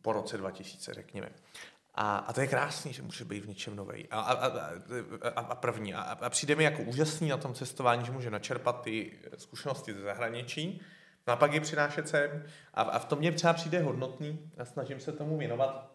[0.02, 1.28] po roce 2000, řekněme.
[1.94, 4.08] A, a to je krásný, že může být v něčem nový.
[4.10, 4.70] A, a, a,
[5.34, 5.94] a, a první.
[5.94, 10.00] A, a přijde mi jako úžasný na tom cestování, že může načerpat ty zkušenosti ze
[10.00, 10.80] zahraničí,
[11.26, 12.44] no a pak je přinášet sem.
[12.74, 15.91] A, a v tom mě třeba přijde hodnotný a snažím se tomu věnovat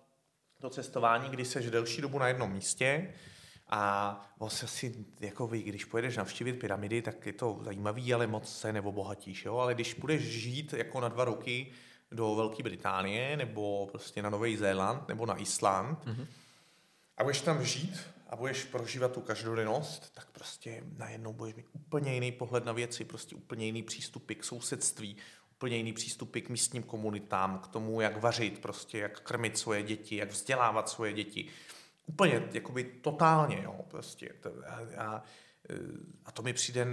[0.61, 3.13] to cestování, kdy seš delší dobu na jednom místě
[3.69, 8.59] a vlastně si, jako vy, když pojedeš navštívit pyramidy, tak je to zajímavý, ale moc
[8.59, 9.57] se neobohatíš, jo?
[9.57, 11.71] ale když budeš žít jako na dva roky
[12.11, 16.27] do Velké Británie, nebo prostě na Nový Zéland, nebo na Island, mm-hmm.
[17.17, 17.99] a budeš tam žít
[18.29, 23.05] a budeš prožívat tu každodennost, tak prostě najednou budeš mít úplně jiný pohled na věci,
[23.05, 25.17] prostě úplně jiný přístupy k sousedství,
[25.57, 30.15] úplně jiný přístupy k místním komunitám, k tomu, jak vařit, prostě, jak krmit svoje děti,
[30.15, 31.47] jak vzdělávat svoje děti.
[32.05, 34.29] Úplně, jakoby totálně, jo, prostě.
[34.67, 35.23] A, a,
[36.25, 36.87] a to mi přijde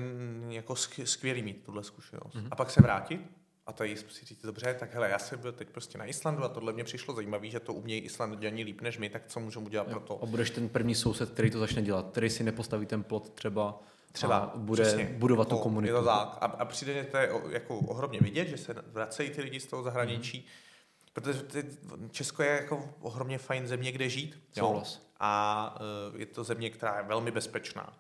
[0.49, 2.35] jako skvělý mít tuhle zkušenost.
[2.35, 2.49] Mm-hmm.
[2.51, 3.21] A pak se vrátit
[3.67, 6.49] a tady si říct, dobře, tak hele, já jsem byl teď prostě na Islandu a
[6.49, 9.87] tohle mě přišlo zajímavé, že to umějí Islandiani líp než my, tak co můžeme udělat
[9.87, 10.23] pro to?
[10.23, 13.81] A budeš ten první soused, který to začne dělat, který si nepostaví ten plot třeba
[14.15, 15.95] třeba a bude přesně, budovat tu komunitu.
[15.95, 16.39] Je to tak.
[16.41, 19.83] A, a přijde to je jako ohromně vidět, že se vracejí ty lidi z toho
[19.83, 20.45] zahraničí, mm.
[21.13, 21.65] protože ty,
[22.11, 24.43] Česko je jako ohromně fajn země, kde žít.
[24.57, 24.83] Jo?
[25.21, 25.77] A
[26.13, 27.99] uh, je to země, která je velmi bezpečná.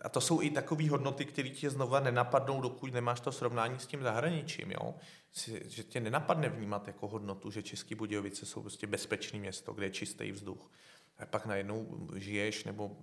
[0.00, 3.86] A to jsou i takové hodnoty, které tě znova nenapadnou, dokud nemáš to srovnání s
[3.86, 4.70] tím zahraničím.
[4.70, 4.94] Jo?
[5.64, 9.90] Že tě nenapadne vnímat jako hodnotu, že České Budějovice jsou prostě bezpečné město, kde je
[9.90, 10.70] čistý vzduch.
[11.18, 12.96] A pak najednou žiješ nebo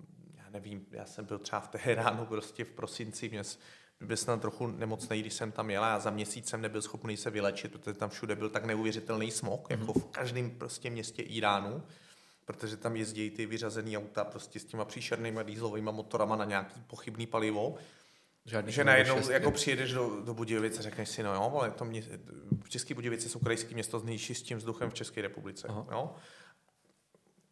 [0.51, 3.43] nevím, já jsem byl třeba v Teheránu prostě v prosinci, mě
[4.01, 7.29] byl jsem trochu nemocný, když jsem tam jela a za měsíc jsem nebyl schopný se
[7.29, 9.79] vylečit, protože tam všude byl tak neuvěřitelný smog, mm-hmm.
[9.79, 11.83] jako v každém prostě městě Iránu,
[12.45, 17.27] protože tam jezdí ty vyřazený auta prostě s těma příšernýma dýzlovými motorama na nějaký pochybný
[17.27, 17.75] palivo.
[18.45, 21.71] Žádný že najednou šest, jako přijedeš do, do Budějovic a řekneš si, no jo, ale
[21.71, 22.03] to mě,
[22.69, 25.67] České Budějovice jsou krajské město s nejčistším vzduchem v České republice.
[25.67, 25.85] Aha.
[25.91, 26.15] Jo?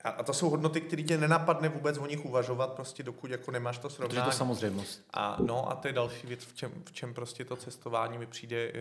[0.03, 3.51] A, a to jsou hodnoty, které tě nenapadne vůbec o nich uvažovat, prostě dokud jako
[3.51, 4.21] nemáš to srovnání.
[4.21, 5.05] Protože to samozřejmost.
[5.13, 8.25] A, no a to je další věc, v čem, v čem prostě to cestování mi
[8.25, 8.71] přijde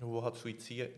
[0.00, 0.88] uh, obohacující, uh,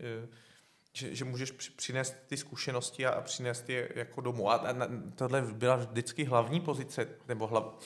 [0.93, 4.51] že, že můžeš přinést ty zkušenosti a, a přinést je jako domů.
[4.51, 4.73] A, a
[5.15, 7.79] tohle byla vždycky hlavní pozice, nebo hlav,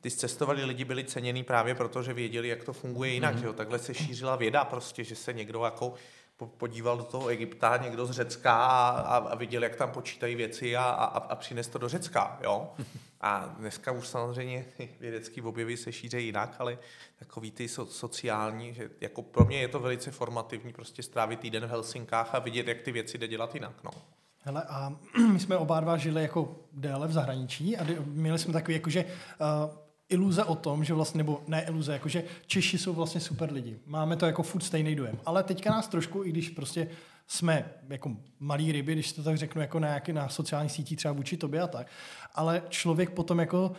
[0.00, 3.34] ty cestovali lidi byli ceněni právě proto, že věděli, jak to funguje jinak.
[3.34, 3.40] Mm-hmm.
[3.40, 3.52] Že jo?
[3.52, 5.94] Takhle se šířila věda prostě, že se někdo jako
[6.46, 10.76] podíval do toho Egypta někdo z Řecka a, a, a viděl, jak tam počítají věci
[10.76, 12.38] a, a, a přines to do Řecka.
[12.42, 12.70] Jo?
[13.26, 14.64] A dneska už samozřejmě
[15.00, 16.78] vědecký objevy se šíří jinak, ale
[17.18, 21.66] takový ty so, sociální, že jako pro mě je to velice formativní prostě strávit týden
[21.66, 23.84] v Helsinkách a vidět, jak ty věci jde dělat jinak.
[23.84, 23.90] No.
[24.38, 24.96] Hele, a
[25.32, 29.83] my jsme oba dva žili jako déle v zahraničí a měli jsme takový, jakože uh,
[30.08, 33.78] iluze o tom, že vlastně, nebo ne iluze, jakože Češi jsou vlastně super lidi.
[33.86, 35.18] Máme to jako furt stejný dojem.
[35.26, 36.88] Ale teďka nás trošku, i když prostě
[37.26, 41.14] jsme jako malý ryby, když to tak řeknu, jako na, nějaký, na sociální sítí třeba
[41.14, 41.86] vůči tobě a tak,
[42.34, 43.72] ale člověk potom jako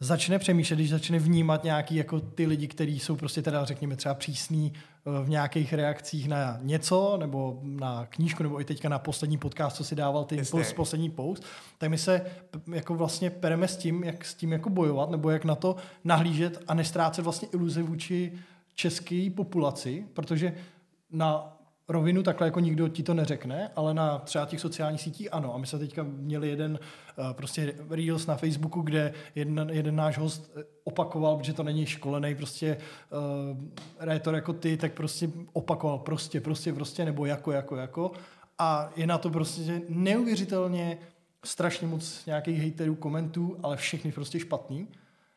[0.00, 4.14] začne přemýšlet, když začne vnímat nějaký jako ty lidi, kteří jsou prostě teda řekněme třeba
[4.14, 4.72] přísní
[5.04, 9.84] v nějakých reakcích na něco, nebo na knížku, nebo i teďka na poslední podcast, co
[9.84, 11.42] si dával ty post, poslední post,
[11.78, 12.26] tak my se
[12.72, 16.62] jako vlastně pereme s tím, jak s tím jako bojovat, nebo jak na to nahlížet
[16.68, 18.32] a nestrácet vlastně iluze vůči
[18.74, 20.54] české populaci, protože
[21.10, 21.53] na
[21.88, 25.54] rovinu takhle jako nikdo ti to neřekne, ale na třeba těch sociálních sítích ano.
[25.54, 26.78] A my jsme teďka měli jeden
[27.18, 32.34] uh, prostě Reels na Facebooku, kde jeden, jeden náš host opakoval, protože to není školený
[32.34, 33.58] prostě uh,
[33.98, 38.12] rétor jako ty, tak prostě opakoval prostě, prostě, prostě, nebo jako, jako, jako.
[38.58, 40.98] A je na to prostě neuvěřitelně
[41.44, 44.88] strašně moc nějakých hejterů, komentů, ale všechny prostě špatný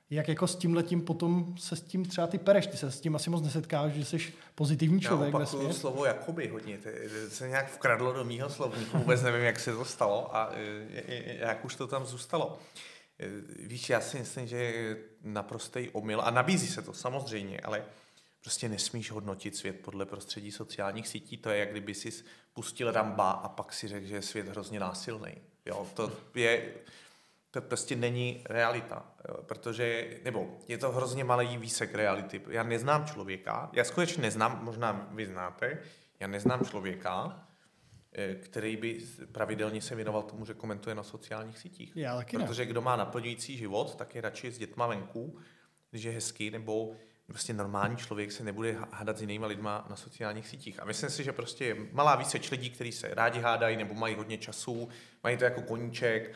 [0.09, 3.01] jak jako s tím letím potom se s tím třeba ty pereš, ty se s
[3.01, 6.89] tím asi moc nesetkáš, že jsi pozitivní člověk Já ve slovo jakoby hodně, to
[7.29, 10.51] se nějak vkradlo do mýho slovníku, vůbec nevím, jak se to stalo a
[11.39, 12.59] jak už to tam zůstalo.
[13.59, 17.83] Víš, já si myslím, že je naprostý omyl a nabízí se to samozřejmě, ale
[18.41, 21.37] prostě nesmíš hodnotit svět podle prostředí sociálních sítí.
[21.37, 22.11] To je, jak kdyby si
[22.53, 25.31] pustil Ramba a pak si řekl, že je svět hrozně násilný.
[25.65, 26.73] Jo, to je,
[27.51, 29.05] to prostě není realita,
[29.41, 32.41] protože, nebo je to hrozně malý výsek reality.
[32.49, 35.79] Já neznám člověka, já skutečně neznám, možná vy znáte,
[36.19, 37.47] já neznám člověka,
[38.11, 38.99] eh, který by
[39.31, 41.91] pravidelně se věnoval tomu, že komentuje na sociálních sítích.
[41.95, 42.65] Já taky Protože ne.
[42.65, 45.37] kdo má naplňující život, tak je radši s dětma venku,
[45.91, 46.95] když je hezký, nebo
[47.27, 50.79] prostě normální člověk se nebude hádat s jinýma lidma na sociálních sítích.
[50.79, 54.15] A myslím si, že prostě je malá výseč lidí, kteří se rádi hádají nebo mají
[54.15, 54.89] hodně času,
[55.23, 56.35] mají to jako koníček,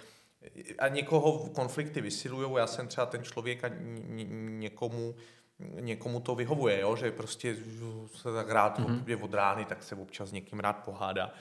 [0.79, 2.57] a někoho konflikty vysilují.
[2.57, 3.69] Já jsem třeba ten člověk a
[4.59, 5.15] někomu,
[5.59, 6.95] někomu to vyhovuje, jo?
[6.95, 7.57] že prostě
[8.15, 9.03] se tak rád mm-hmm.
[9.07, 11.33] je od rány, tak se občas s někým rád pohádá.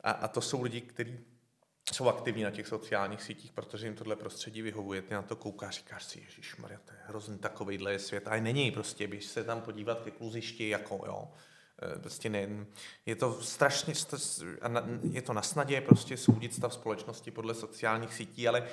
[0.00, 1.18] A, a to jsou lidi, kteří
[1.92, 5.02] jsou aktivní na těch sociálních sítích, protože jim tohle prostředí vyhovuje.
[5.02, 8.28] Ty na to koukáš, říkáš si, Ježíš Maria, to je hrozný takovejhle svět.
[8.28, 11.28] A není prostě, běž se tam podívat ke kluzišti, jako jo.
[11.82, 12.66] Eh, prostě ne,
[13.06, 13.94] je to strašně,
[15.10, 18.66] je to na snadě prostě soudit stav společnosti podle sociálních sítí, ale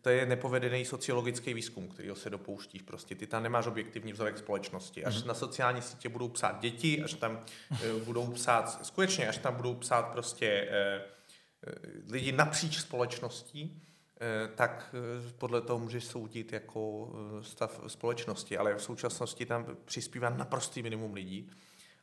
[0.00, 2.82] to je nepovedený sociologický výzkum, který se dopouštíš.
[2.82, 5.04] Prostě ty tam nemáš objektivní vzorek společnosti.
[5.04, 5.26] Až mm-hmm.
[5.26, 9.74] na sociální sítě budou psát děti, až tam eh, budou psát, skutečně, až tam budou
[9.74, 11.02] psát prostě eh,
[12.10, 13.82] lidi napříč společností,
[14.54, 14.94] tak
[15.38, 17.12] podle toho můžeš soudit jako
[17.42, 21.50] stav společnosti, ale v současnosti tam přispívá naprostý minimum lidí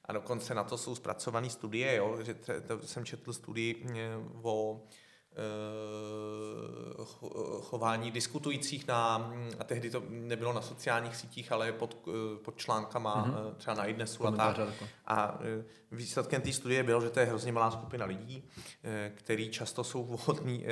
[0.06, 4.16] a dokonce na to jsou zpracované studie, jo, že to, to jsem četl studii eh,
[4.42, 4.82] o
[5.32, 5.40] eh,
[7.62, 13.28] chování diskutujících na, a tehdy to nebylo na sociálních sítích, ale pod, eh, pod článkama
[13.28, 13.56] mm-hmm.
[13.56, 14.60] třeba na iDnesu a tak.
[15.06, 15.40] A
[15.92, 18.44] výsledkem té studie bylo, že to je hrozně malá skupina lidí,
[19.16, 20.66] který často jsou vhodní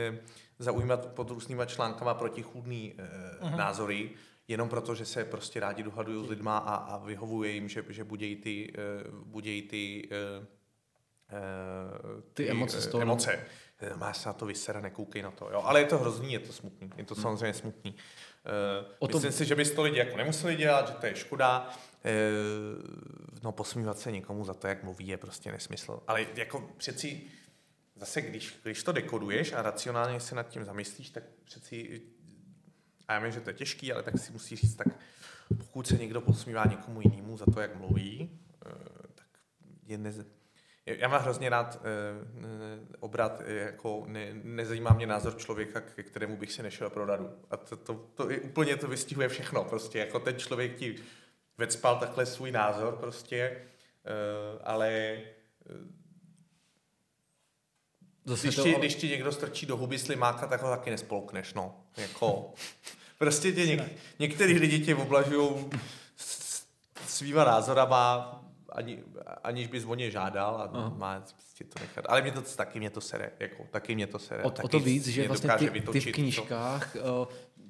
[0.60, 3.58] zaujímat pod různýma článkama protichůdný mm-hmm.
[3.58, 4.10] názory,
[4.52, 8.04] jenom proto, že se prostě rádi dohadují s lidma a, a vyhovuje jim, že, že
[8.04, 8.74] budějí ty,
[9.08, 10.46] uh, budějí ty, uh,
[12.34, 12.82] ty emoce.
[12.82, 13.40] Z toho emoce.
[13.96, 15.50] Máš se na to vysera, nekoukej na to.
[15.52, 15.62] Jo?
[15.66, 16.92] Ale je to hrozný, je to smutný.
[16.98, 17.22] Je to hmm.
[17.22, 17.96] samozřejmě smutný.
[19.02, 19.22] Uh, tom...
[19.22, 21.70] Myslím si, že by to lidi jako nemuseli dělat, že to je škoda.
[21.70, 21.74] Uh,
[23.44, 26.00] no posmívat se někomu za to, jak mluví, je prostě nesmysl.
[26.08, 27.22] Ale jako přeci
[27.96, 32.02] zase, když, když to dekoduješ a racionálně se nad tím zamyslíš, tak přeci
[33.12, 34.88] a já vím, že to je těžký, ale tak si musí říct, tak
[35.58, 38.70] pokud se někdo posmívá někomu jinému za to, jak mluví, eh,
[39.16, 39.28] tak
[39.84, 40.20] je nez...
[40.86, 46.38] Já mám hrozně rád eh, obrat, eh, jako ne, nezajímá mě názor člověka, ke kterému
[46.38, 47.30] bych si nešel pro radu.
[47.50, 49.64] A to, to, to je, úplně to vystihuje všechno.
[49.64, 50.96] Prostě jako ten člověk ti
[51.58, 53.62] vecpal takhle svůj názor prostě,
[54.64, 55.22] ale
[58.26, 58.64] Zase když, to...
[58.64, 61.84] ti, když ti někdo strčí do huby slimáka, tak ho taky nespolkneš, no.
[61.98, 62.54] Jako...
[63.22, 63.84] Prostě tě něk,
[64.20, 65.50] některý lidi tě oblažují
[67.08, 68.42] svýma názorama,
[68.72, 69.00] ani,
[69.44, 70.94] aniž bys o ně žádal a Aha.
[70.98, 72.06] má prostě to nechat.
[72.08, 74.44] Ale mě to taky mě to sere, jako, taky mě to sere.
[74.44, 77.28] O, taky o to víc, že vlastně ty, ty v knížkách, to.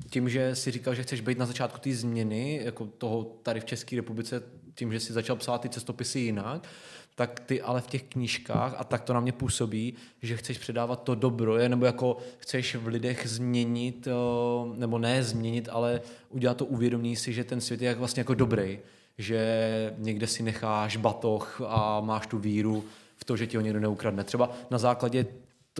[0.09, 3.65] tím, že si říkal, že chceš být na začátku té změny, jako toho tady v
[3.65, 4.43] České republice,
[4.75, 6.67] tím, že si začal psát ty cestopisy jinak,
[7.15, 11.03] tak ty ale v těch knížkách, a tak to na mě působí, že chceš předávat
[11.03, 16.57] to dobro, je, nebo jako chceš v lidech změnit, eh, nebo ne změnit, ale udělat
[16.57, 18.79] to uvědomění si, že ten svět je jak vlastně jako dobrý,
[19.17, 22.83] že někde si necháš batoh a máš tu víru
[23.17, 24.23] v to, že ti ho někdo neukradne.
[24.23, 25.25] Třeba na základě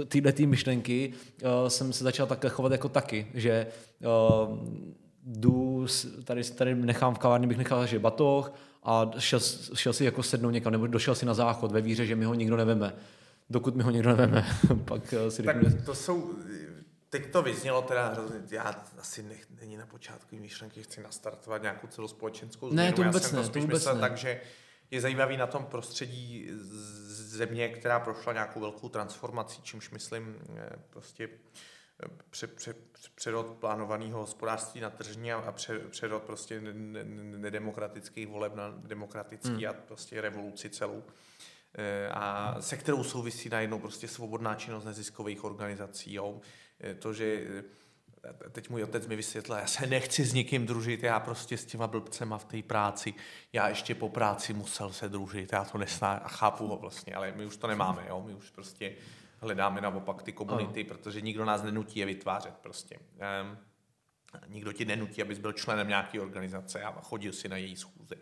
[0.08, 1.14] tyhle ty myšlenky
[1.44, 3.68] uh, jsem se začal takhle chovat jako taky, že
[4.00, 4.58] uh,
[5.24, 5.88] jdu,
[6.24, 8.54] tady, tady nechám v kavárně, bych nechal že batoh
[8.84, 9.40] a šel,
[9.74, 12.34] šel si jako sednout někam, nebo došel si na záchod ve víře, že mi ho
[12.34, 12.94] nikdo neveme.
[13.50, 14.46] Dokud mi ho nikdo neveme,
[14.86, 16.34] pak eh, si Tak to jsou,
[17.10, 21.88] teď to vyznělo teda hrozně, já asi nech, není na počátku myšlenky, chci nastartovat nějakou
[21.88, 22.90] celospolečenskou změnu.
[22.90, 24.02] Ne, to vůbec já jsem ne, to, to vůbec myslel, ne.
[24.02, 24.42] takže
[24.92, 26.50] je zajímavý na tom prostředí
[27.14, 30.36] země, která prošla nějakou velkou transformací, čímž myslím
[32.06, 32.47] eh, prostě
[33.16, 35.54] přerod plánovaného hospodářství na tržní a
[35.89, 36.62] přerod prostě
[37.38, 39.70] nedemokratických voleb na demokratický hmm.
[39.70, 41.04] a prostě revoluci celou.
[41.74, 46.14] eh, a se kterou souvisí najednou prostě svobodná činnost neziskových organizací.
[46.14, 46.41] Jo.
[46.80, 47.47] Eh, to, že
[48.52, 51.88] teď můj otec mi vysvětlil, já se nechci s nikým družit, já prostě s těma
[51.88, 53.14] blbcema v té práci,
[53.54, 57.34] já ještě po práci musel se družit, já to nesná a chápu ho vlastně, ale
[57.36, 58.24] my už to nemáme, jo?
[58.28, 58.95] my už prostě
[59.42, 63.00] hledáme naopak ty komunity, protože nikdo nás nenutí je vytvářet prostě.
[63.42, 63.58] Um,
[64.48, 68.16] nikdo ti nenutí, abys byl členem nějaké organizace a chodil si na její schůze.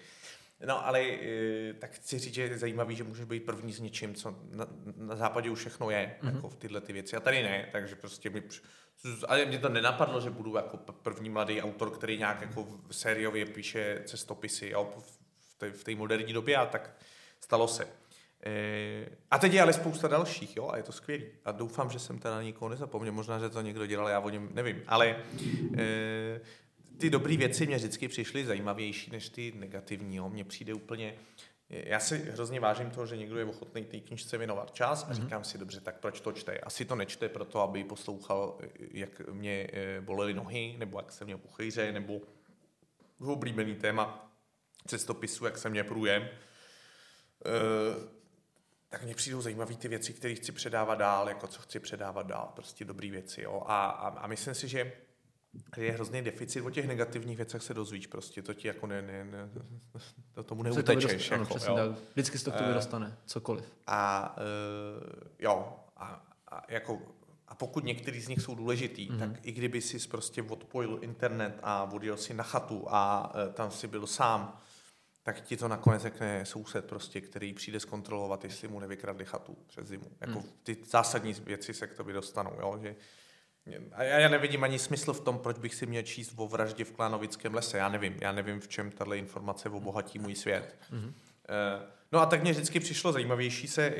[0.65, 4.15] No, ale e, tak chci říct, že je zajímavý, že můžeš být první s něčím,
[4.15, 6.35] co na, na západě už všechno je, mm-hmm.
[6.35, 7.15] jako v tyhle ty věci.
[7.15, 8.43] A tady ne, takže prostě mi,
[9.27, 14.03] ale mě to nenapadlo, že budu jako první mladý autor, který nějak jako sériově píše
[14.05, 14.93] cestopisy jo,
[15.71, 16.97] v té moderní době a tak
[17.39, 17.87] stalo se.
[18.45, 21.25] E, a teď je ale spousta dalších, jo, a je to skvělý.
[21.45, 24.29] A doufám, že jsem teda na nikoho nezapomněl, možná, že to někdo dělal, já o
[24.29, 24.83] něm nevím.
[24.87, 25.15] Ale
[25.77, 26.41] e,
[26.97, 30.15] ty dobré věci mě vždycky přišly zajímavější než ty negativní.
[30.15, 30.29] Jo.
[30.29, 31.15] Mně přijde úplně,
[31.69, 35.15] já si hrozně vážím toho, že někdo je ochotný té knižce věnovat čas a mhm.
[35.15, 36.59] říkám si, dobře, tak proč to čte?
[36.59, 38.57] Asi to nečte proto, aby poslouchal,
[38.91, 42.21] jak mě e, bolely nohy, nebo jak se mě puchejře, nebo
[43.19, 44.31] oblíbený téma
[44.87, 46.23] cestopisu, jak se mě průjem.
[46.23, 46.29] E,
[48.89, 52.51] tak mně přijdou zajímavé ty věci, které chci předávat dál, jako co chci předávat dál,
[52.55, 53.41] prostě dobré věci.
[53.41, 53.63] Jo.
[53.65, 54.93] A, a, a myslím si, že
[55.77, 59.23] je hrozný deficit, o těch negativních věcech se dozvíš prostě, to ti jako ne, ne,
[59.23, 59.49] ne
[60.33, 61.29] to tomu neutečeš.
[61.29, 61.95] To jako, ano, jo.
[62.13, 63.73] Vždycky se to k tobě uh, dostane, cokoliv.
[63.87, 66.99] A uh, jo, a, a, jako,
[67.47, 69.19] a pokud některý z nich jsou důležitý, mm-hmm.
[69.19, 73.71] tak i kdyby si prostě odpojil internet a odjel si na chatu a uh, tam
[73.71, 74.59] si byl sám,
[75.33, 79.87] tak ti to nakonec řekne soused prostě, který přijde zkontrolovat, jestli mu nevykradli chatu přes
[79.87, 80.11] zimu.
[80.21, 80.45] Jako mm.
[80.63, 82.79] ty zásadní věci se k tobě dostanou, jo?
[82.81, 82.95] že
[83.91, 86.91] a já nevidím ani smysl v tom, proč bych si měl číst o vraždě v
[86.91, 87.77] Klánovickém lese.
[87.77, 88.17] Já nevím.
[88.21, 90.75] Já nevím, v čem tahle informace obohatí můj svět.
[90.91, 91.13] Mm-hmm.
[92.11, 93.93] No a tak mě vždycky přišlo zajímavější se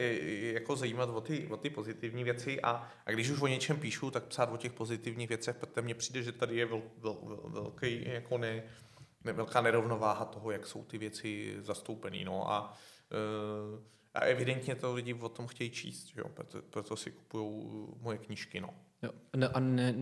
[0.54, 4.12] jako zajímat o ty, o ty pozitivní věci a, a když už o něčem píšu,
[4.12, 7.40] tak psát o těch pozitivních věcech, protože mně přijde, že tady je vel, vel, vel,
[7.46, 8.64] velký, jako ne,
[9.24, 12.26] velká nerovnováha toho, jak jsou ty věci zastoupený.
[12.26, 12.78] No a,
[13.12, 13.82] eh,
[14.14, 16.30] a evidentně to lidi o tom chtějí číst, jo?
[16.34, 18.62] Proto, proto si kupují moje knížky.
[18.62, 18.70] No.
[19.04, 19.12] Jo.
[19.36, 19.96] Ne, a ne,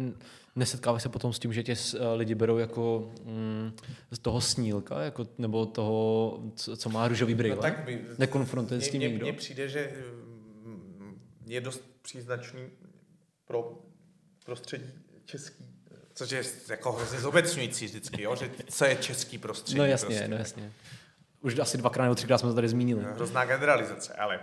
[0.56, 3.72] nesetkáváš se potom s tím, že tě eh, lidi berou jako mm,
[4.12, 7.56] z toho snílka, jako, nebo toho, co, co má růžový brýle?
[7.56, 9.26] No, tak by, Nekonfrontuje s tím někdo?
[9.26, 9.94] Mně přijde, že
[10.64, 12.70] mm, je dost příznačný
[13.46, 13.80] pro
[14.46, 14.94] prostředí
[15.26, 15.67] český,
[16.18, 18.36] což je jako hrozně zobecňující vždycky, jo?
[18.36, 19.78] že co je český prostředí.
[19.78, 20.28] No jasně, prostě.
[20.28, 20.74] no jasně.
[21.42, 23.04] Už asi dvakrát nebo třikrát jsme to tady zmínili.
[23.04, 24.40] Hrozná generalizace, ale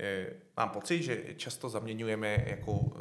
[0.00, 2.92] e, mám pocit, že často zaměňujeme jako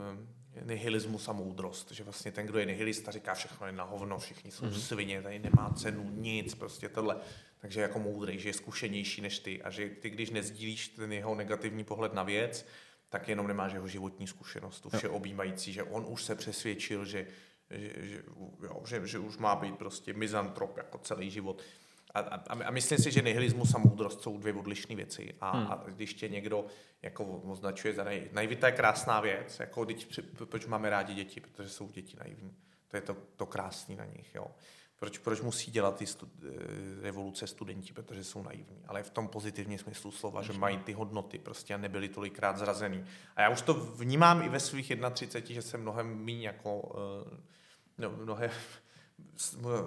[0.62, 4.20] e, nihilismus a moudrost, že vlastně ten, kdo je nihilista, říká všechno je na hovno,
[4.20, 4.80] všichni jsou mm-hmm.
[4.80, 7.18] svině, tady nemá cenu, nic, prostě tohle.
[7.62, 11.36] Takže jako moudrý, že je zkušenější než ty a že ty, když nezdílíš ten jeho
[11.36, 12.66] negativní pohled na věc,
[13.10, 17.28] tak jenom nemáš jeho životní zkušenost, tu vše objímající, že on už se přesvědčil, že,
[17.80, 18.24] že, že,
[18.64, 21.62] jo, že, že už má být prostě mizantrop jako celý život.
[22.14, 25.36] A, a, a myslím si, že nihilismus a moudrost jsou dvě odlišné věci.
[25.42, 25.68] A, hmm.
[25.72, 26.66] a když tě někdo
[27.02, 28.30] jako označuje za nej...
[28.32, 29.60] Naivita je krásná věc.
[29.60, 31.40] Jako, teď, proč máme rádi děti?
[31.40, 32.56] Protože jsou děti naivní.
[32.88, 34.36] To je to, to krásné na nich.
[34.36, 34.48] Jo.
[35.00, 37.94] Proč, proč musí dělat ty stu, eh, revoluce studenti?
[37.94, 38.84] Protože jsou naivní.
[38.88, 43.06] Ale v tom pozitivním smyslu slova, že mají ty hodnoty prostě a nebyly tolikrát zrazený.
[43.36, 47.55] A já už to vnímám i ve svých 31, že jsem mnohem méně jako eh,
[47.98, 48.52] no, mnohem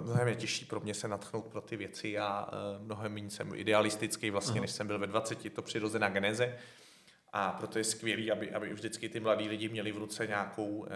[0.01, 3.55] mnohem je těžší pro mě se natchnout pro ty věci a uh, mnohem méně jsem
[3.55, 4.61] idealistický vlastně, uh-huh.
[4.61, 6.57] než jsem byl ve 20, je to přirozená geneze
[7.33, 10.87] a proto je skvělý, aby, aby vždycky ty mladí lidi měli v ruce nějakou, uh,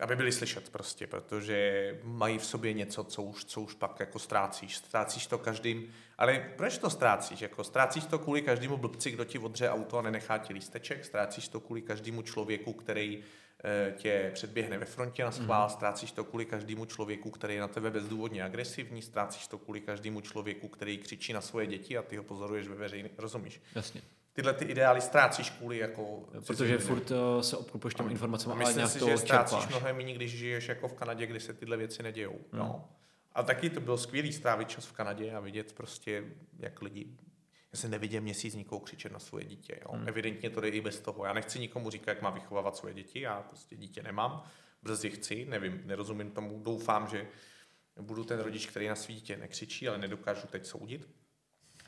[0.00, 4.18] aby byli slyšet prostě, protože mají v sobě něco, co už, co už pak jako
[4.18, 4.76] ztrácíš.
[4.76, 7.40] Ztrácíš to každým, ale proč to ztrácíš?
[7.40, 11.48] Jako ztrácíš to kvůli každému blbci, kdo ti odře auto a nenechá ti lísteček, ztrácíš
[11.48, 13.49] to kvůli každému člověku, který Eh,
[13.96, 15.70] tě předběhne ve frontě na schvál, mm.
[15.70, 20.20] ztrácíš to kvůli každému člověku, který je na tebe bezdůvodně agresivní, ztrácíš to kvůli každému
[20.20, 23.62] člověku, který křičí na svoje děti a ty ho pozoruješ ve veřejně, rozumíš?
[23.74, 24.02] Jasně.
[24.32, 26.28] Tyhle ty ideály ztrácíš kvůli jako...
[26.46, 30.14] Protože furt uh, se obklopuješ těm informacemi, ale nějak si, to že ztrácíš mnohem méně,
[30.14, 32.32] když žiješ jako v Kanadě, kde se tyhle věci nedějou.
[32.32, 32.58] Mm.
[32.58, 32.88] No.
[33.32, 36.24] A taky to bylo skvělý strávit čas v Kanadě a vidět prostě,
[36.58, 37.06] jak lidi
[37.72, 39.78] já se nevidím měsíc nikoho křičet na svoje dítě.
[39.82, 39.92] Jo.
[39.92, 40.08] Hmm.
[40.08, 41.24] Evidentně to jde i bez toho.
[41.24, 44.42] Já nechci nikomu říkat, jak má vychovávat svoje děti, já prostě dítě nemám,
[44.82, 47.26] brzy chci, nevím, nerozumím tomu, doufám, že
[48.00, 51.08] budu ten rodič, který na svý dítě nekřičí, ale nedokážu teď soudit.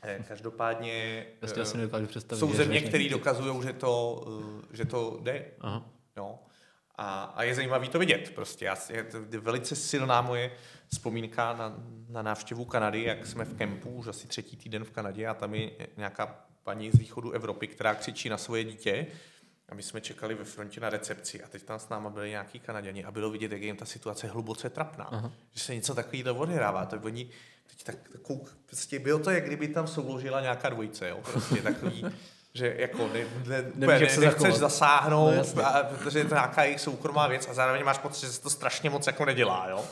[0.03, 1.25] Eh, každopádně
[1.61, 4.25] asi nedokážu představit, jsou země, které dokazují, že to,
[4.71, 5.51] eh, že to jde.
[5.59, 5.89] Aha.
[6.17, 6.39] Jo.
[6.95, 8.31] A, a je zajímavý to vidět.
[8.35, 10.51] Prostě já, je to velice silná moje
[10.87, 11.75] vzpomínka na,
[12.09, 15.55] na návštěvu Kanady, jak jsme v kempu už asi třetí týden v Kanadě a tam
[15.55, 19.07] je nějaká paní z východu Evropy, která křičí na svoje dítě
[19.69, 22.59] a my jsme čekali ve frontě na recepci a teď tam s náma byli nějaký
[22.59, 25.05] Kanaděni a bylo vidět, jak je jim ta situace hluboce trapná.
[25.05, 25.31] Aha.
[25.51, 26.85] Že se něco takového odehrává.
[26.85, 27.29] Tak oni
[27.67, 31.19] teď tak, takovou, prostě bylo to, jak kdyby tam souložila nějaká dvojice, jo?
[31.31, 32.05] Prostě takový,
[32.55, 36.81] že jako ne, ne, ne, ne, nechceš zasáhnout, no, a, protože je to nějaká jejich
[36.81, 39.85] soukromá věc a zároveň máš pocit, že se to strašně moc jako nedělá, jo?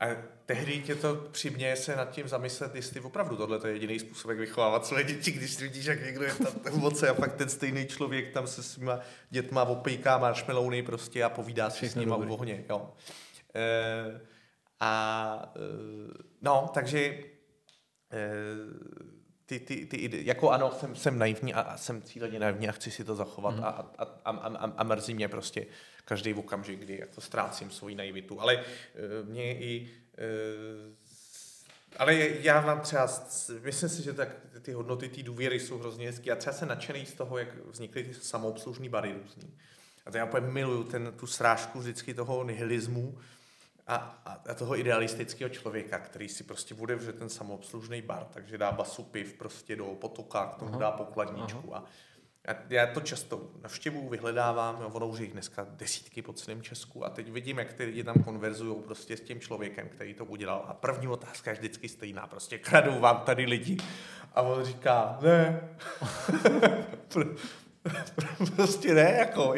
[0.00, 0.06] A
[0.46, 4.38] tehdy tě to přiměje se nad tím zamyslet, jestli opravdu tohle je jediný způsob, jak
[4.38, 8.32] vychovávat své děti, když vidíš, jak někdo je tam moc a pak ten stejný člověk
[8.32, 12.90] tam se svýma dětma opejká marshmallowny prostě a povídá si s nima u ohně, jo.
[13.54, 14.20] E,
[14.80, 15.60] a e,
[16.42, 17.22] no, takže e,
[19.60, 23.04] ty, ty, ty, jako ano, jsem, jsem naivní a, jsem cíleně naivní a chci si
[23.04, 23.64] to zachovat mm.
[23.64, 25.66] a, a, a, a, a mrzí mě prostě
[26.04, 28.40] každý okamžik, kdy jako ztrácím svoji naivitu.
[28.40, 30.94] Ale uh, mě i uh,
[31.96, 33.08] ale já vám třeba,
[33.62, 34.28] myslím si, že tak
[34.62, 36.30] ty hodnoty, ty důvěry jsou hrozně hezké.
[36.30, 39.54] Já třeba jsem nadšený z toho, jak vznikly ty samoobslužní bary různý.
[40.06, 43.18] A to já úplně miluju ten, tu srážku vždycky toho nihilismu,
[43.86, 48.58] a, a, a toho idealistického člověka, který si prostě bude vřet ten samoobslužný bar, takže
[48.58, 51.84] dá basu piv prostě do potoka, k tomu aha, dá pokladničku a
[52.48, 57.04] já, já to často navštěvuju, vyhledávám, no, ono už jich dneska desítky po celém Česku
[57.04, 60.64] a teď vidím, jak ty lidi tam konverzují prostě s tím člověkem, který to udělal
[60.68, 63.76] a první otázka je vždycky stejná, prostě kradou vám tady lidi
[64.34, 65.68] a on říká, ne,
[68.56, 69.54] prostě ne, jako,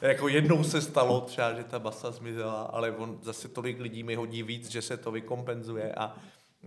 [0.00, 4.14] jako jednou se stalo třeba, že ta basa zmizela, ale on zase tolik lidí mi
[4.14, 6.16] hodí víc, že se to vykompenzuje a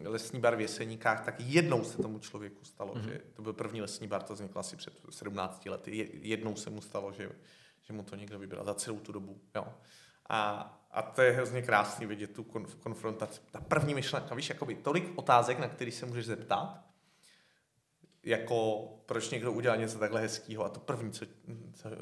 [0.03, 3.09] lesní bar v Jeseníkách, tak jednou se tomu člověku stalo, mm-hmm.
[3.09, 6.81] že to byl první lesní bar, to vzniklo asi před 17 lety, jednou se mu
[6.81, 7.29] stalo, že,
[7.81, 9.41] že mu to někdo vybral za celou tu dobu.
[9.55, 9.67] Jo.
[10.29, 12.43] A, a to je hrozně krásný vidět tu
[12.79, 13.41] konfrontaci.
[13.51, 16.88] Ta první myšlenka, víš, jakoby tolik otázek, na který se můžeš zeptat,
[18.23, 21.25] jako proč někdo udělal něco takhle hezkého a to první, co,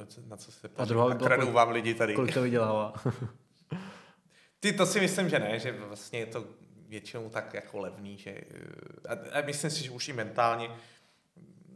[0.07, 2.15] co, na co se A druhá by kradou vám lidi tady.
[2.15, 2.93] Kolik to vydělává?
[4.59, 6.45] Ty, to si myslím, že ne, že vlastně je to
[6.87, 8.41] většinou tak jako levný, že
[9.09, 10.69] a, a myslím si, že už i mentálně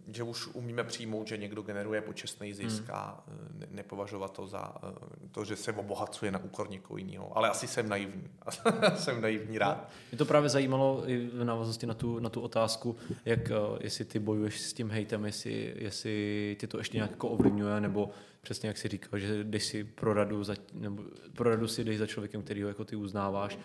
[0.08, 2.92] že už umíme přijmout, že někdo generuje počestný zisk hmm.
[2.94, 7.38] a e, ne, nepovažovat to za e, to, že se obohacuje na úkor někoho jiného.
[7.38, 8.24] Ale asi jsem naivní.
[8.96, 9.78] jsem naivní rád.
[9.78, 12.96] No, mě to právě zajímalo i v návaznosti na tu, na tu otázku,
[13.26, 17.30] jak uh, jestli ty bojuješ s tím hejtem, jestli, jestli ty to ještě nějak jako
[17.30, 18.10] ovlivňuje, nebo
[18.42, 21.98] přesně jak si říkal, že jdeš si pro radu, za, nebo pro radu si jdeš
[21.98, 23.58] za člověkem, který ho jako ty uznáváš,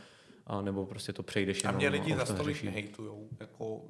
[0.47, 1.75] a nebo prostě to přejdeš jenom.
[1.75, 3.29] A mě lidi za stolik nehejtujou.
[3.41, 3.89] Jako,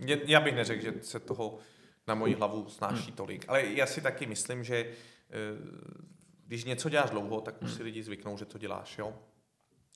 [0.00, 1.58] eh, já bych neřekl, že se toho
[2.06, 3.16] na moji hlavu snáší hmm.
[3.16, 3.44] tolik.
[3.48, 4.92] Ale já si taky myslím, že eh,
[6.46, 7.84] když něco děláš dlouho, tak už si hmm.
[7.84, 8.98] lidi zvyknou, že to děláš.
[8.98, 9.18] Jo?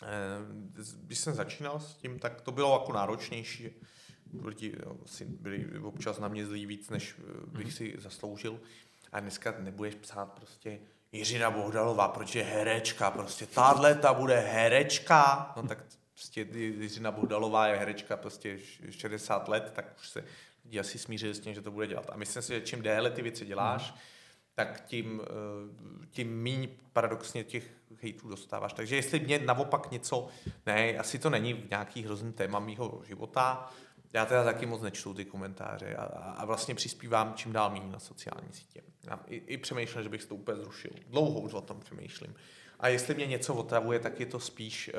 [0.02, 0.06] Eh,
[1.02, 3.70] když jsem začínal s tím, tak to bylo jako náročnější.
[4.42, 7.14] Lidi jo, si byli občas na mě zlí víc, než
[7.46, 7.72] bych hmm.
[7.72, 8.60] si zasloužil.
[9.12, 10.80] A dneska nebudeš psát prostě
[11.12, 15.78] Jiřina Bohdalová, proč je herečka, prostě tahle ta bude herečka, no tak
[16.12, 18.58] prostě Jiřina Bohdalová je herečka prostě
[18.90, 20.24] 60 let, tak už se
[20.64, 22.06] lidi asi smířili s tím, že to bude dělat.
[22.12, 23.98] A myslím si, že čím déle ty věci děláš, mm.
[24.54, 27.70] tak tím, eh, tím míň paradoxně těch
[28.02, 28.72] hejtů dostáváš.
[28.72, 30.28] Takže jestli mě naopak něco,
[30.66, 33.72] ne, asi to není nějaký hrozný téma mýho života,
[34.16, 37.98] já teda taky moc nečtu ty komentáře a, a vlastně přispívám čím dál méně na
[37.98, 38.82] sociální sítě.
[39.10, 40.90] Já i, i přemýšlím, že bych to úplně zrušil.
[41.06, 42.34] Dlouho už o tom přemýšlím.
[42.80, 44.90] A jestli mě něco otravuje, tak je to spíš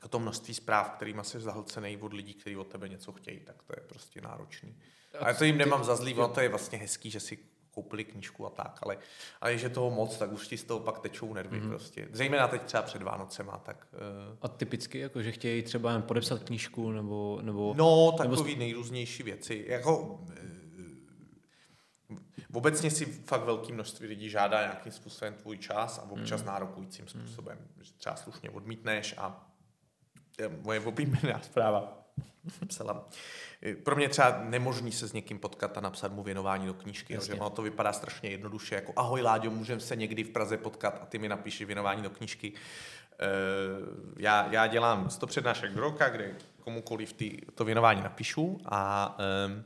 [0.00, 3.62] uh, to množství zpráv, kterými jsi zahlcený od lidí, kteří od tebe něco chtějí, tak
[3.62, 4.76] to je prostě náročný.
[5.18, 7.38] A to jim nemám za zlý, to je vlastně hezký, že si
[7.74, 8.98] koupili knížku a tak, ale,
[9.40, 11.68] ale že toho moc, tak už ti z toho pak tečou nervy mm.
[11.68, 12.08] prostě.
[12.12, 13.86] Zejména teď třeba před Vánocema, tak...
[13.92, 14.36] Uh...
[14.42, 17.40] A typicky, jako, že chtějí třeba jen podepsat knížku, nebo...
[17.42, 18.58] nebo no, takový nebo...
[18.58, 19.64] nejrůznější věci.
[19.68, 20.18] Jako, uh,
[22.52, 26.46] obecně si fakt velké množství lidí žádá nějakým způsobem tvůj čas a občas mm.
[26.46, 27.58] nárokujícím způsobem.
[27.58, 27.84] Mm.
[27.84, 29.48] Že třeba slušně odmítneš a
[30.62, 32.01] moje oblíbená zpráva
[32.68, 33.08] psala.
[33.82, 37.34] Pro mě třeba nemožný se s někým potkat a napsat mu věnování do knížky, že
[37.34, 41.06] ono to vypadá strašně jednoduše, jako ahoj Láďo, můžeme se někdy v Praze potkat a
[41.06, 42.52] ty mi napíši věnování do knížky.
[43.20, 43.26] Eh,
[44.16, 49.64] já, já dělám 100 přednášek do roka, kde komukoliv ty, to věnování napíšu a um,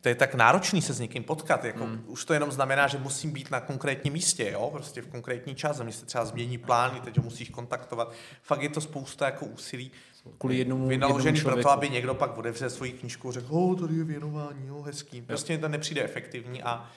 [0.00, 1.64] to je tak náročný se s někým potkat.
[1.64, 2.04] Jako, hmm.
[2.06, 4.70] Už to jenom znamená, že musím být na konkrétním místě, jo?
[4.72, 8.12] prostě v konkrétní čas, a mě se třeba změní plány, teď ho musíš kontaktovat.
[8.42, 9.90] Fakt je to spousta jako úsilí.
[10.38, 13.94] Kvůli jednomu, vynaložený pro to, aby někdo pak odevřel svoji knížku a řekl, oh, tady
[13.94, 15.22] je věnování, jo, hezký.
[15.22, 16.90] Prostě to nepřijde efektivní a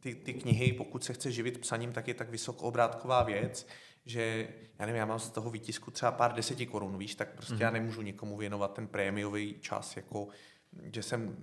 [0.00, 3.66] ty, ty knihy, pokud se chce živit psaním, tak je tak vysokobrátková věc,
[4.06, 4.48] že
[4.78, 7.62] já nevím, já mám z toho výtisku třeba pár deseti korun, víš, tak prostě mm-hmm.
[7.62, 10.28] já nemůžu nikomu věnovat ten prémiový čas, jako
[10.82, 11.36] že jsem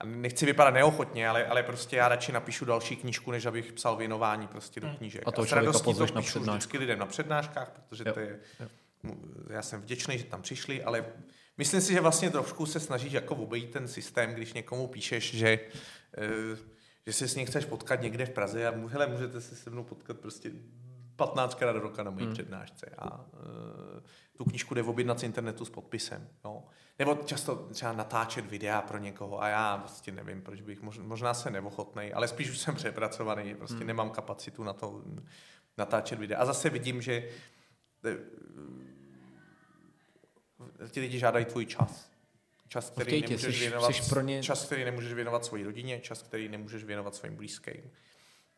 [0.00, 3.96] a nechci vypadat neochotně, ale, ale prostě já radši napíšu další knížku, než abych psal
[3.96, 4.96] věnování prostě do Hmm.
[4.96, 5.22] knížek.
[5.26, 8.20] A toho s člověka radostí to na píšu vždycky lidem na přednáškách, protože Jo, to
[8.20, 8.68] je, jo.
[9.50, 11.06] Já jsem vděčný, že tam přišli, ale
[11.58, 15.60] myslím si, že vlastně trošku se snažíš jako obejít ten systém, když někomu píšeš, že,
[16.18, 16.56] eh,
[17.06, 19.84] že se s ním chceš potkat někde v Praze a hele, můžete se se mnou
[19.84, 20.52] potkat prostě
[21.20, 22.34] 15 krát do roka na mojí hmm.
[22.34, 22.90] přednášce.
[22.98, 23.24] A uh,
[24.36, 26.28] tu knížku jde objednat z internetu s podpisem.
[26.44, 26.64] Jo.
[26.98, 31.34] Nebo často třeba natáčet videa pro někoho a já prostě nevím, proč bych, mož, možná
[31.34, 33.86] se neochotnej, ale spíš už jsem přepracovaný, prostě hmm.
[33.86, 35.02] nemám kapacitu na to
[35.78, 36.40] natáčet videa.
[36.40, 37.59] A zase vidím, že eh,
[40.90, 42.10] ti lidi žádají tvůj čas.
[42.68, 45.64] Čas, který chtějí tě, nemůžeš jsi- věnovat, jsi pro ně- čas, který nemůžeš věnovat svojí
[45.64, 47.90] rodině, čas, který nemůžeš věnovat svým blízkým.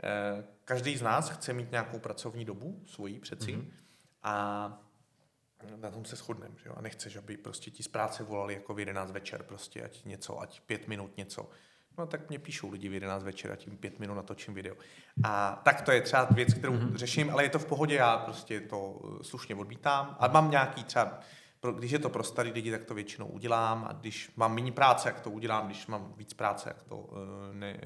[0.02, 3.70] Eh, Každý z nás chce mít nějakou pracovní dobu, svoji přeci, mm-hmm.
[4.22, 4.88] a
[5.76, 6.74] na tom se shodneme, že jo?
[6.76, 10.40] A nechceš, aby prostě ti z práce volali jako v 11 večer, prostě ať něco,
[10.40, 11.50] ať pět minut něco.
[11.98, 14.74] No tak mě píšou lidi v 11 večer a tím pět minut natočím video.
[15.24, 16.94] A tak to je třeba věc, kterou mm-hmm.
[16.94, 20.16] řeším, ale je to v pohodě, já prostě to eh, slušně odmítám.
[20.20, 21.20] A mám nějaký třeba,
[21.60, 24.72] pro, když je to pro starý lidi, tak to většinou udělám a když mám méně
[24.72, 27.80] práce, jak to udělám, když mám víc práce, jak to, eh, ne,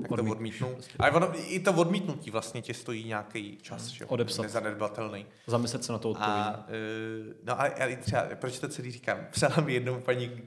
[0.00, 0.76] tak to Odmítneš odmítnu.
[0.98, 4.08] Ale ono, i to odmítnutí vlastně tě stojí nějaký čas, že jo?
[4.08, 4.42] Odepsat.
[4.42, 5.26] Nezanedbatelný.
[5.46, 6.32] Zamyslet se na to odpověď.
[6.32, 9.18] A, uh, no ale, ale třeba, proč to celý říkám?
[9.30, 10.42] Psala mi jednou paní,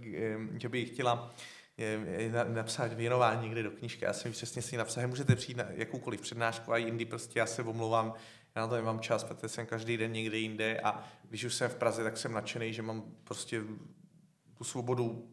[0.58, 1.34] že by chtěla
[1.78, 4.06] em, na, napsat věnování někde do knížky.
[4.06, 7.46] Já jsem přesně si napsal, že můžete přijít na jakoukoliv přednášku a jindy prostě já
[7.46, 8.14] se omlouvám,
[8.56, 11.70] já na to nemám čas, protože jsem každý den někde jinde a když už jsem
[11.70, 13.62] v Praze, tak jsem nadšený, že mám prostě
[14.58, 15.32] tu svobodu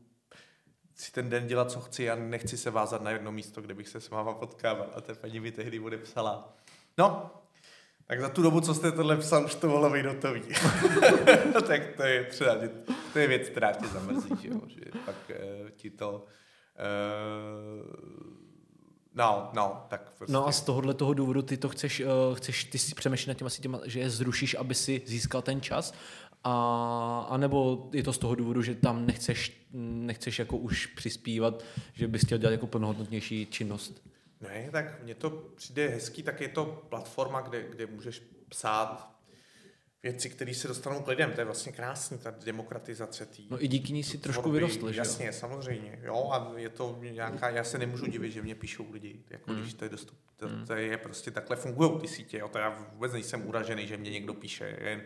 [0.94, 3.88] si ten den dělat, co chci a nechci se vázat na jedno místo, kde bych
[3.88, 4.90] se s váma potkával.
[4.94, 6.56] A ta paní mi tehdy odepsala.
[6.98, 7.30] No,
[8.12, 10.42] tak za tu dobu, co jste tohle psal, už to mohlo být hotový.
[11.66, 12.56] tak to je třeba,
[13.12, 16.24] to je věc, která tě zamrzí, že jo, že pak uh, ti to
[17.84, 18.12] uh,
[19.14, 20.32] No, no, tak prostě.
[20.32, 23.38] No a z tohohle toho důvodu ty to chceš, uh, chceš ty si přemýšlet nad
[23.38, 25.94] těma, asi těma, že je zrušíš, aby si získal ten čas,
[26.44, 31.64] a, a nebo je to z toho důvodu, že tam nechceš, nechceš jako už přispívat,
[31.94, 34.11] že bys chtěl dělat jako plnohodnotnější činnost.
[34.42, 39.12] Ne, tak mně to přijde hezký, tak je to platforma, kde, kde můžeš psát
[40.02, 41.32] věci, které se dostanou k lidem.
[41.32, 44.98] To je vlastně krásný, ta demokratizace tý No i díky ní si trošku vyrostl, že
[44.98, 45.04] jo?
[45.04, 46.00] Jasně, samozřejmě.
[46.02, 49.56] Jo, a je to nějaká, já se nemůžu divit, že mě píšou lidi, jako Hmm.
[49.56, 49.62] mm.
[49.62, 50.18] když to je dostup.
[50.36, 52.38] To, to, je prostě takhle fungují ty sítě.
[52.38, 52.48] Jo.
[52.48, 54.78] To já vůbec nejsem uražený, že mě někdo píše.
[54.80, 55.02] Jen,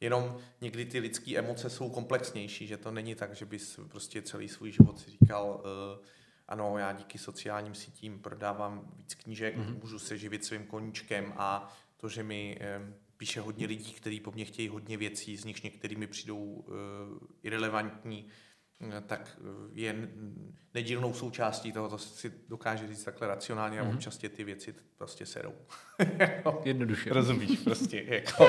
[0.00, 4.48] jenom někdy ty lidské emoce jsou komplexnější, že to není tak, že bys prostě celý
[4.48, 6.04] svůj život si říkal, uh,
[6.48, 9.66] ano, já díky sociálním sítím prodávám víc knížek, Mhm.
[9.66, 9.80] mm-hmm.
[9.82, 14.30] můžu se živit svým koníčkem a to, že mi um, píše hodně lidí, kteří po
[14.30, 16.74] mně chtějí hodně věcí, z nichž některými mi přijdou uh,
[17.42, 18.32] irrelevantní, eh,
[19.06, 20.08] tak eh, je
[20.74, 23.94] nedílnou součástí toho, to si dokáže říct takhle racionálně a Mhm.
[23.94, 25.52] občas tě ty věci prostě serou.
[26.64, 27.10] Jednoduše.
[27.12, 28.48] Rozumíš prostě, jako,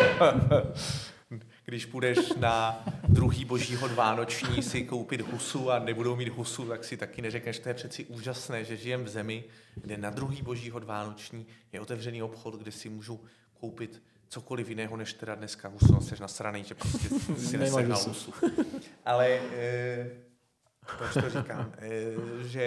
[1.66, 6.98] když půjdeš na druhý božího vánoční si koupit husu a nebudou mít husu, tak si
[6.98, 9.44] taky neřekneš, to je přeci úžasné, že žijem v zemi,
[9.76, 13.24] kde na druhý božího vánoční je otevřený obchod, kde si můžu
[13.60, 14.04] koupit
[14.36, 15.94] cokoliv jiného, než teda dneska husu.
[15.94, 18.34] No, jsi nasranej, že prostě si nesehnal husu.
[19.06, 20.10] Ale e,
[20.98, 21.74] proč to říkám?
[21.78, 21.90] E,
[22.48, 22.66] že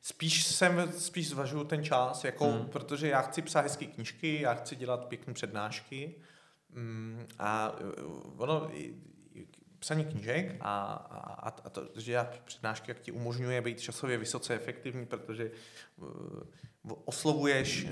[0.00, 2.66] spíš jsem, spíš zvažuju ten čas, jako, Hmm.
[2.66, 6.14] protože já chci psát hezké knížky, já chci dělat pěkné přednášky
[6.70, 8.02] mm, a eh,
[8.36, 8.70] ono,
[9.86, 14.54] psaní knížek a, a, a to, že já přednášky, jak ti umožňuje být časově vysoce
[14.54, 17.90] efektivní, protože eh, oslovuješ eh,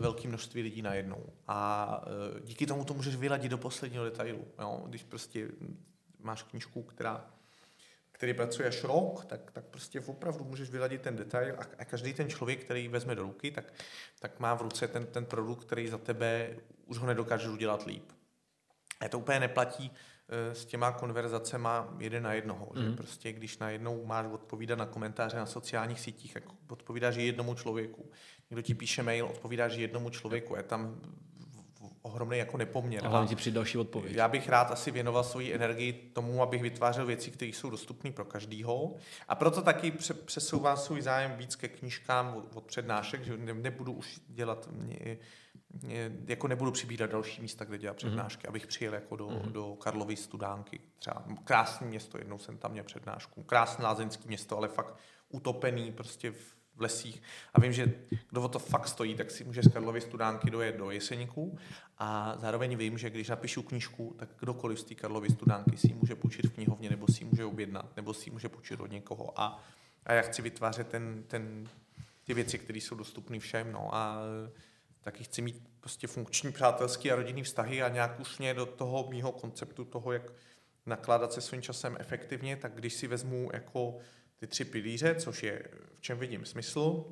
[0.00, 4.44] velké množství lidí najednou a eh, díky tomu to můžeš vyladit do posledního detailu.
[4.58, 4.82] Jo?
[4.86, 5.48] Když prostě
[6.20, 7.30] máš knížku, která
[8.12, 12.14] který pracuje až rok, tak, tak prostě opravdu můžeš vyladit ten detail a, a každý
[12.14, 13.72] ten člověk, který vezme do ruky, tak,
[14.18, 18.12] tak má v ruce ten, ten produkt, který za tebe už ho nedokážeš udělat líp.
[19.00, 19.92] A to úplně neplatí
[20.52, 22.68] s těma konverzacema jeden na jednoho.
[22.74, 22.82] Mm.
[22.82, 22.96] Že Mhm.
[22.96, 28.10] prostě když najednou máš odpovídat na komentáře na sociálních sítích, tak odpovídáš jednomu člověku.
[28.50, 30.56] Někdo ti píše mail, odpovídáš jednomu člověku.
[30.56, 31.00] Je tam
[32.02, 33.06] ohromný jako nepoměr.
[33.06, 34.14] A hlavně ti přijde další odpověď.
[34.16, 38.24] Já bych rád asi věnoval svoji energii tomu, abych vytvářel věci, které jsou dostupné pro
[38.24, 38.94] každýho.
[39.28, 43.92] A proto taky pře- přesouvám svůj zájem víc ke knížkám od, přednášek, že ne, nebudu
[43.92, 45.16] už dělat, mě,
[46.26, 48.48] jako nebudu přibírat další místa, kde dělat přednášky, mm.
[48.48, 49.52] abych přijel jako do, mm.
[49.52, 50.80] do Karlovy studánky.
[50.98, 53.42] Třeba krásné město, jednou jsem tam měl přednášku.
[53.42, 54.94] Krásné lázeňské město, ale fakt
[55.30, 57.22] utopený prostě v v lesích.
[57.54, 57.92] A vím, že
[58.30, 61.58] kdo o to fakt stojí, tak si může z Karlovy studánky dojet do Jeseníků.
[61.98, 65.94] A zároveň vím, že když napíšu knížku, tak kdokoliv z té Karlovy studánky si ji
[65.94, 68.90] může půjčit v knihovně, nebo si ji může objednat, nebo si ji může půjčit od
[68.90, 69.40] někoho.
[69.40, 69.62] A
[70.06, 71.68] A já chci vytvářet ten, ten,
[72.24, 73.72] ty věci, které jsou dostupné všem.
[73.72, 73.94] No.
[73.94, 74.18] A
[75.06, 79.08] taky chci mít prostě funkční přátelský a rodinný vztahy a nějak už mě do toho
[79.10, 80.32] mýho konceptu toho, jak
[80.86, 83.98] nakládat se svým časem efektivně, tak když si vezmu jako
[84.36, 85.62] ty tři pilíře, což je
[85.94, 87.04] v čem vidím smysl,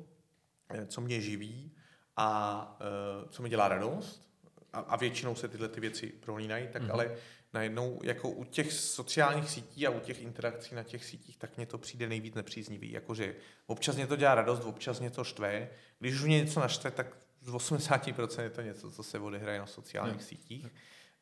[0.69, 1.71] eh, co mě živí
[2.15, 2.79] a
[3.21, 4.29] uh, co mi dělá radost,
[4.73, 6.93] a, a většinou se tyhle ty věci prolínají, tak mm-hmm.
[6.93, 7.15] ale
[7.53, 11.65] najednou jako u těch sociálních sítí a u těch interakcí na těch sítích, tak mně
[11.65, 12.91] to přijde nejvíc nepříznivý.
[12.91, 13.35] Jakože
[13.67, 15.69] občas mě to dělá radost, občas mě to štve.
[15.99, 19.65] Když už mě něco naštve, tak z 80% je to něco, co se odehraje na
[19.65, 20.21] sociálních mm.
[20.21, 20.67] sítích.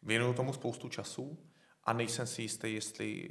[0.04, 1.38] Věnuju tomu spoustu času
[1.84, 3.30] a nejsem si jistý, jestli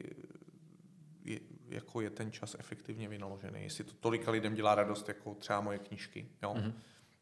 [1.24, 5.60] je, jako je ten čas efektivně vynaložený, jestli to tolika lidem dělá radost, jako třeba
[5.60, 6.28] moje knížky.
[6.43, 6.55] Jo?
[6.55, 6.73] Mm-hmm.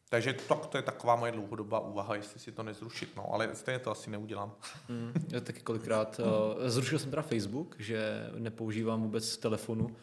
[0.09, 3.79] Takže to, to je taková moje dlouhodobá úvaha, jestli si to nezrušit, no, ale stejně
[3.79, 4.55] to asi neudělám.
[4.89, 6.19] Mm, já taky kolikrát.
[6.19, 6.25] Uh,
[6.69, 9.95] zrušil jsem teda Facebook, že nepoužívám vůbec telefonu,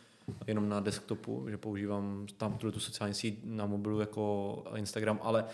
[0.46, 5.44] jenom na desktopu, že používám tam tu sociální síť na mobilu jako Instagram, ale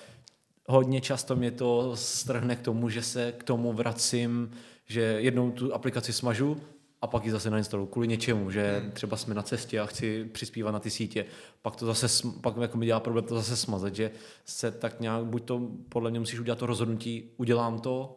[0.67, 4.51] hodně často mě to strhne k tomu, že se k tomu vracím,
[4.87, 6.61] že jednou tu aplikaci smažu,
[7.05, 8.91] a pak ji zase nainstaluju kvůli něčemu, že hmm.
[8.91, 11.27] třeba jsme na cestě a chci přispívat na ty sítě,
[11.63, 14.11] pak to zase, pak jako mi dělá problém to zase smazat, že
[14.45, 18.17] se tak nějak, buď to podle mě musíš udělat to rozhodnutí, udělám to,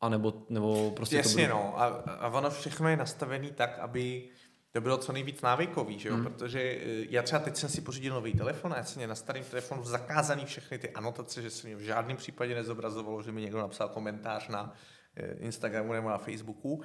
[0.00, 1.64] anebo, nebo prostě Jasně, to budu...
[1.64, 1.80] no.
[1.80, 4.28] A, a ono všechno je nastavené tak, aby
[4.72, 6.14] to bylo co nejvíc návykový, že jo?
[6.14, 6.24] Hmm.
[6.24, 9.44] protože eh, já třeba teď jsem si pořídil nový telefon a já jsem na starém
[9.44, 13.58] telefonu zakázaný všechny ty anotace, že se mi v žádném případě nezobrazovalo, že mi někdo
[13.58, 14.74] napsal komentář na
[15.16, 16.82] eh, Instagramu nebo na Facebooku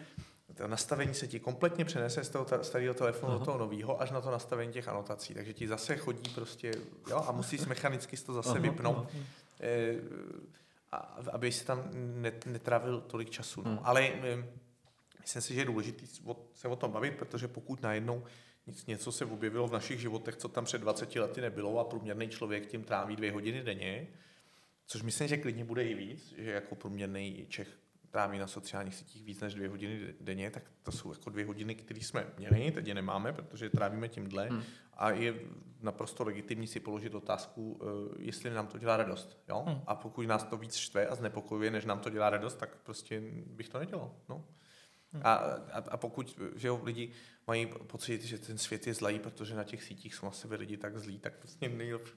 [0.54, 3.40] to nastavení se ti kompletně přenese z toho starého telefonu Aha.
[3.40, 5.34] do toho nového až na to nastavení těch anotací.
[5.34, 6.72] Takže ti zase chodí prostě,
[7.10, 8.60] jo, a musíš mechanicky to zase Aha.
[8.60, 9.08] vypnout,
[9.60, 9.96] eh,
[10.92, 10.98] a,
[11.32, 11.84] aby si tam
[12.46, 13.62] netravil tolik času.
[13.62, 13.70] No.
[13.70, 13.80] Hmm.
[13.84, 14.12] Ale
[15.26, 16.06] myslím si, že je důležité
[16.54, 18.24] se o tom bavit, protože pokud najednou
[18.88, 22.66] něco se objevilo v našich životech, co tam před 20 lety nebylo a průměrný člověk
[22.66, 24.08] tím tráví dvě hodiny denně,
[24.88, 27.68] což myslím, že klidně bude i víc, že jako průměrný Čech
[28.12, 31.76] tráví na sociálních sítích víc než dvě hodiny denně, tak to jsou jako dvě hodiny,
[31.76, 34.48] které jsme měli, teď je nemáme, protože trávíme tímhle.
[34.48, 34.64] Hmm.
[34.94, 35.36] A je
[35.82, 39.38] naprosto legitimní si položit otázku, eh, jestli nám to dělá radost.
[39.50, 39.64] Jo?
[39.68, 39.82] Hmm.
[39.88, 43.22] A pokud nás to víc štve a znepokojuje, než nám to dělá radost, tak prostě
[43.46, 44.12] bych to nedělal.
[44.30, 44.46] No.
[45.16, 45.22] Hmm.
[45.26, 47.12] A, a, a pokud že jo, lidi
[47.48, 50.78] mají pocit, že ten svět je zlý, protože na těch sítích jsou na sebe lidi
[50.78, 52.14] tak zlí, tak prostě nejlepší,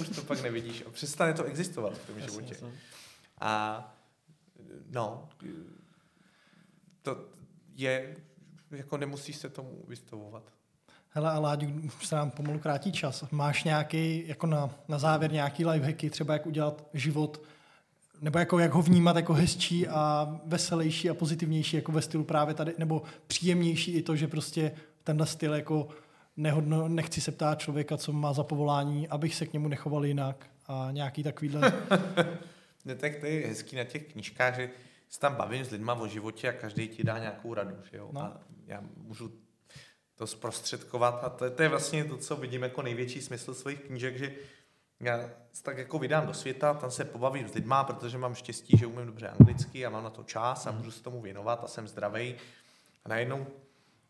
[0.00, 2.56] už to pak nevidíš a přestane to existovat v tom životě.
[3.40, 3.94] A
[4.90, 5.28] no,
[7.02, 7.28] to
[7.74, 8.16] je,
[8.70, 10.42] jako nemusíš se tomu vystavovat.
[11.08, 13.24] Hele, a Láďu, už se nám pomalu krátí čas.
[13.30, 17.42] Máš nějaký, jako na, na závěr nějaký lifehacky, třeba jak udělat život,
[18.20, 22.54] nebo jako jak ho vnímat jako hezčí a veselější a pozitivnější, jako ve stylu právě
[22.54, 24.72] tady, nebo příjemnější i to, že prostě
[25.04, 25.88] tenhle styl jako
[26.36, 30.46] nehodno, nechci se ptát člověka, co má za povolání, abych se k němu nechoval jinak
[30.66, 31.72] a nějaký takovýhle
[32.86, 34.70] Ne, tak to je hezký na těch knížkách, že
[35.08, 37.76] se tam bavím s lidma o životě a každý ti dá nějakou radu.
[37.90, 38.08] Že jo?
[38.12, 38.20] No.
[38.20, 39.32] A já můžu
[40.14, 44.18] to zprostředkovat a to, to je vlastně to, co vidím jako největší smysl svých knížek,
[44.18, 44.34] že
[45.00, 48.78] já se tak jako vydám do světa, tam se pobavím s lidma, protože mám štěstí,
[48.78, 51.68] že umím dobře anglicky a mám na to čas a můžu se tomu věnovat a
[51.68, 52.34] jsem zdravý.
[53.04, 53.46] A najednou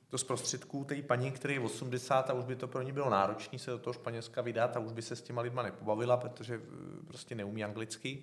[0.08, 3.10] to z prostředků té paní, který je 80 a už by to pro ní bylo
[3.10, 6.54] náročné se do toho Španělska vydat a už by se s těma lidma nepobavila, protože
[6.54, 8.22] eh, prostě neumí anglicky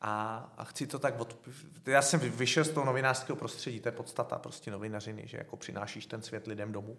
[0.00, 1.48] a, a chci to tak od...
[1.86, 6.06] Já jsem vyšel z toho novinářského prostředí, to je podstata prostě novinařiny, že jako přinášíš
[6.06, 6.98] ten svět lidem domů.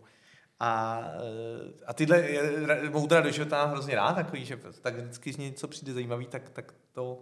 [0.60, 1.04] A,
[1.86, 2.24] a tyhle
[2.90, 6.50] moudra do života mám hrozně rád, takový, že tak vždycky z něco přijde zajímavý, tak,
[6.50, 7.22] tak to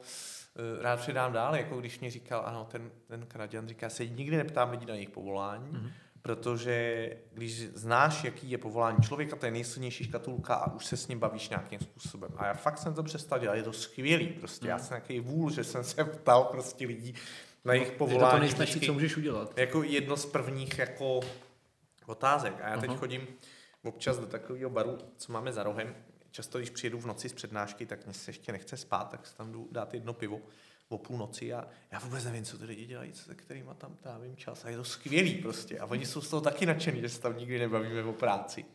[0.56, 4.38] eh, rád předám dál, jako když mě říkal, ano, ten, ten Kanaděn říká, se nikdy
[4.38, 5.90] neptám lidí na jejich povolání, mm-hmm
[6.24, 11.08] protože když znáš, jaký je povolání člověka, to je nejsilnější škatulka a už se s
[11.08, 12.32] ním bavíš nějakým způsobem.
[12.38, 14.68] A já fakt jsem to přestal dělat, je to skvělý prostě.
[14.68, 14.84] Já mm.
[14.84, 17.16] jsem nějaký vůl, že jsem se ptal prostě lidí
[17.66, 18.24] na jejich povolání.
[18.24, 19.58] Je to, to nejsnažší, co můžeš udělat.
[19.58, 21.20] Jako jedno z prvních jako
[22.14, 22.62] otázek.
[22.62, 22.98] A já teď uh-huh.
[22.98, 23.28] chodím
[23.84, 25.96] občas do takového baru, co máme za rohem.
[26.32, 29.36] Často, když přijedu v noci z přednášky, tak mě se ještě nechce spát, tak si
[29.36, 30.42] tam jdu dát jedno pivo
[30.90, 34.66] o půlnoci a já vůbec nevím, co ty lidi dělají, se kterými tam trávím čas.
[34.66, 35.80] A je to skvělý prostě.
[35.80, 38.66] A oni jsou z toho taky nadšení, že se tam nikdy nebavíme o práci.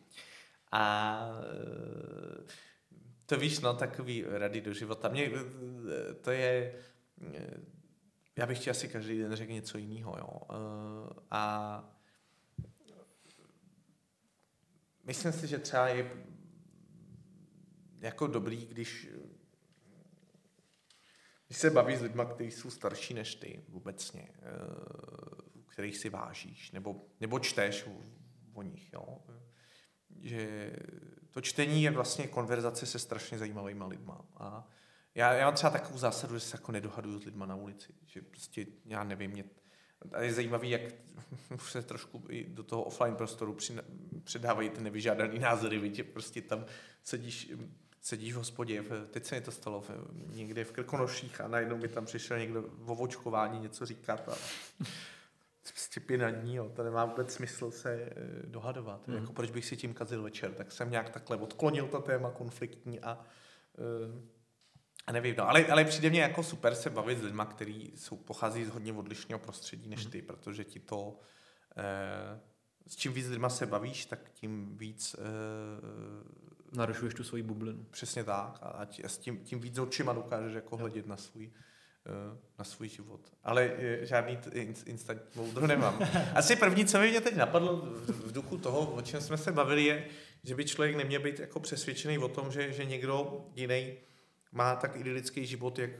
[0.71, 2.53] A e,
[3.25, 5.09] to víš, no, takový rady do života.
[5.09, 6.75] Mě, e, to je,
[7.35, 7.59] e,
[8.37, 10.41] já bych ti asi každý den řekl něco jiného, jo.
[11.31, 11.83] A
[15.09, 16.11] myslím si, že třeba je
[17.99, 19.09] jako dobrý, když
[21.47, 24.41] když se baví s lidmi, kteří jsou starší než ty, obecně, eh,
[25.67, 27.91] kterých si vážíš, nebo, nebo čteš o,
[28.53, 29.19] o nich, jo?
[30.21, 30.71] že
[31.31, 34.25] to čtení je vlastně konverzace se strašně zajímavými lidma.
[34.37, 34.67] A
[35.15, 37.93] já, já mám třeba takovou zásadu, že se jako nedohaduju s lidma na ulici.
[38.05, 39.43] Že prostě, já nevím, mě,
[40.13, 40.81] a je zajímavý, jak
[41.55, 43.57] už se trošku i do toho offline prostoru
[44.23, 46.65] předávají ty nevyžádané názory, vidíte, prostě tam
[47.03, 47.51] sedíš,
[48.01, 49.91] sedíš v hospodě, teď se mi to stalo v,
[50.35, 54.35] někde v Krkonoších a najednou mi tam přišel někdo o očkování něco říkat a
[55.71, 56.71] prostě na dní, jo.
[56.75, 58.13] to nemá vůbec smysl se e,
[58.45, 59.07] dohadovat.
[59.07, 59.15] Mm.
[59.15, 62.99] Jako proč bych si tím kazil večer, tak jsem nějak takhle odklonil to téma konfliktní
[62.99, 63.25] a
[63.77, 64.38] e,
[65.09, 68.17] a nevím, no, ale, ale přijde mně jako super se bavit s lidmi, kteří jsou,
[68.17, 70.11] pochází z hodně odlišného prostředí než mhm.
[70.11, 71.19] ty, protože ti to,
[71.77, 72.39] eh,
[72.87, 75.15] s čím víc lidma se bavíš, tak tím víc...
[75.19, 77.85] Eh, Narušuješ tu svoji bublinu.
[77.91, 78.59] Přesně tak.
[78.61, 81.51] A, a s tím, tím víc očima dokážeš jako hledět na svůj,
[82.05, 83.21] eh, na svůj život.
[83.43, 84.37] Ale eh, žádný
[84.85, 85.99] instantní moudro nemám.
[86.35, 89.51] Asi první, co mi mě teď napadlo v, v duchu toho, o čem jsme se
[89.51, 90.05] bavili, je,
[90.43, 93.97] že by člověk neměl být jako přesvědčený o tom, že, že někdo jiný
[94.51, 95.91] má tak idylický život, jak,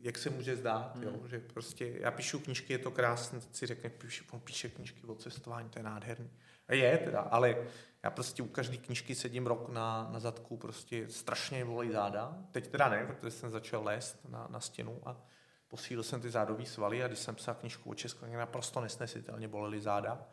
[0.00, 1.02] jak se může zdát, mm.
[1.02, 1.20] jo?
[1.26, 5.14] že prostě já píšu knížky, je to krásné, si řekne, píše, on píše knížky o
[5.14, 6.30] cestování, to je nádherný.
[6.68, 7.56] A je teda, ale
[8.02, 12.38] já prostě u každé knížky sedím rok na, na zadku, prostě strašně bolí záda.
[12.50, 15.24] Teď teda ne, protože jsem začal lézt na, na stěnu a
[15.68, 19.80] posílil jsem ty zádové svaly a když jsem psal knížku o Česku, naprosto nesnesitelně bolely
[19.80, 20.26] záda.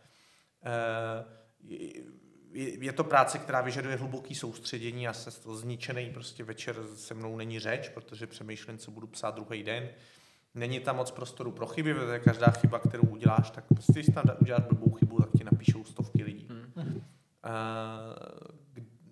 [0.65, 1.41] E,
[2.53, 7.37] je to práce, která vyžaduje hluboký soustředění a se to zničený prostě večer se mnou
[7.37, 9.89] není řeč, protože přemýšlím, co budu psát druhý den.
[10.55, 14.23] Není tam moc prostoru pro chyby, protože každá chyba, kterou uděláš, tak prostě když tam
[14.41, 16.47] uděláš blbou chybu, tak ti napíšou stovky lidí.
[16.49, 17.03] Hmm.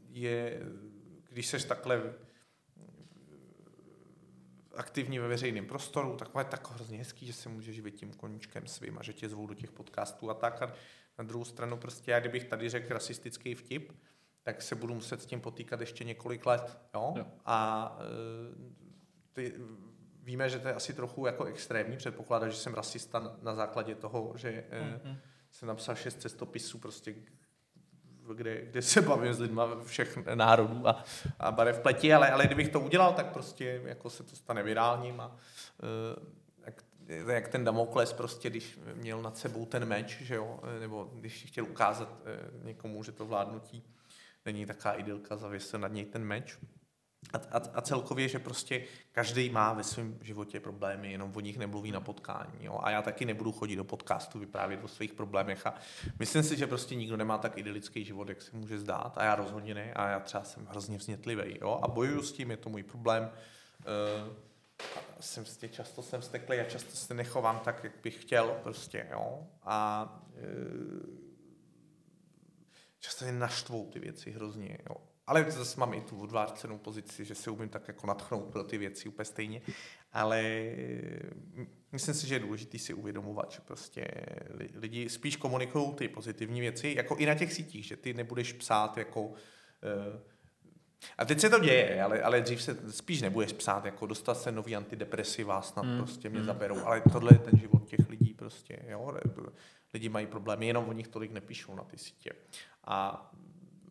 [0.10, 0.61] je,
[1.30, 2.14] když seš takhle
[4.76, 8.68] aktivní ve veřejném prostoru, tak je tak hrozně hezký, že se může živit tím koníčkem
[8.68, 10.61] svým a že tě zvou do těch podcastů a tak.
[10.61, 10.74] A
[11.20, 13.91] na druhou stranu prostě já, kdybych tady řekl rasistický vtip,
[14.44, 16.78] tak se budu muset s tím potýkat ještě několik let.
[16.94, 17.14] Jo?
[17.18, 17.26] Jo.
[17.46, 18.74] A e,
[19.34, 19.54] ty,
[20.24, 24.34] víme, že to je asi trochu jako extrémní předpoklad, že jsem rasista na, základě toho,
[24.36, 25.18] že mm-hmm.
[25.52, 27.16] jsem napsal šest cestopisů prostě
[28.34, 31.04] kde, kde se bavím s lidmi všech národů a,
[31.40, 35.22] a barev pleti, ale, ale kdybych to udělal, tak prostě jako se to stane virálním
[35.22, 35.36] a
[35.84, 36.40] e,
[37.10, 41.64] jak ten Damokles prostě, když měl nad sebou ten meč, že jo, nebo když chtěl
[41.64, 43.84] ukázat eh, někomu, že to vládnutí
[44.45, 46.57] není taká idylka, zavěsil nad něj ten meč.
[47.34, 51.57] A, a, a celkově, že prostě každý má ve svém životě problémy, jenom o nich
[51.57, 52.53] nemluví na potkání.
[52.60, 52.80] Jo?
[52.84, 55.68] A já taky nebudu chodit do podcastu vyprávět o svých problémech.
[55.68, 55.73] A
[56.19, 59.18] myslím si, že prostě nikdo nemá tak idylický život, jak se může zdát.
[59.18, 59.94] A já rozhodně ne.
[59.94, 61.57] A já třeba jsem hrozně vznětlivý.
[61.61, 61.80] Jo?
[61.81, 63.30] A bojuju s tím, je to můj problém.
[64.23, 64.34] Uh,
[65.19, 69.47] jsem prostě často jsem steklý a často se nechovám tak, jak bych chtěl prostě, jo.
[69.64, 70.41] A e,
[72.99, 74.95] často je naštvou ty věci hrozně, jo.
[75.27, 78.77] Ale zase mám i tu odvárcenou pozici, že se umím tak jako natchnout pro ty
[78.77, 79.61] věci úplně stejně.
[80.11, 80.43] Ale
[81.91, 84.07] myslím si, že je důležité si uvědomovat, že prostě
[84.73, 88.97] lidi spíš komunikují ty pozitivní věci, jako i na těch sítích, že ty nebudeš psát
[88.97, 89.34] jako
[89.84, 90.39] e,
[91.17, 94.51] a teď se to děje, ale, ale dřív se spíš nebudeš psát, jako dostat se
[94.51, 95.97] nový antidepresiva, snad mm.
[95.97, 96.45] prostě mě mm.
[96.45, 99.17] zaberou, ale tohle je ten život těch lidí prostě, jo,
[99.93, 102.31] lidi mají problémy, jenom o nich tolik nepíšou na ty sítě.
[102.84, 103.30] A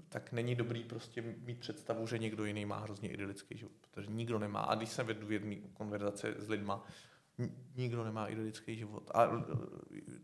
[0.08, 4.38] tak není dobrý prostě mít představu, že někdo jiný má hrozně idylický život, protože nikdo
[4.38, 4.60] nemá.
[4.60, 6.84] A když jsem vedu jedné konverzace s lidma,
[7.76, 9.10] nikdo nemá idylický život.
[9.14, 9.26] A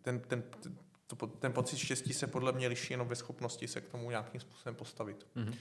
[0.02, 0.72] ten, ten, ten,
[1.06, 4.40] to, ten pocit štěstí se podle mě liší jenom ve schopnosti se k tomu nějakým
[4.40, 5.26] způsobem postavit.
[5.36, 5.54] Mm-hmm.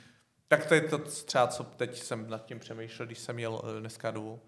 [0.47, 3.79] Tak to je to třeba, co teď jsem nad tím přemýšlel, když jsem jel eh,
[3.79, 4.39] dneska do,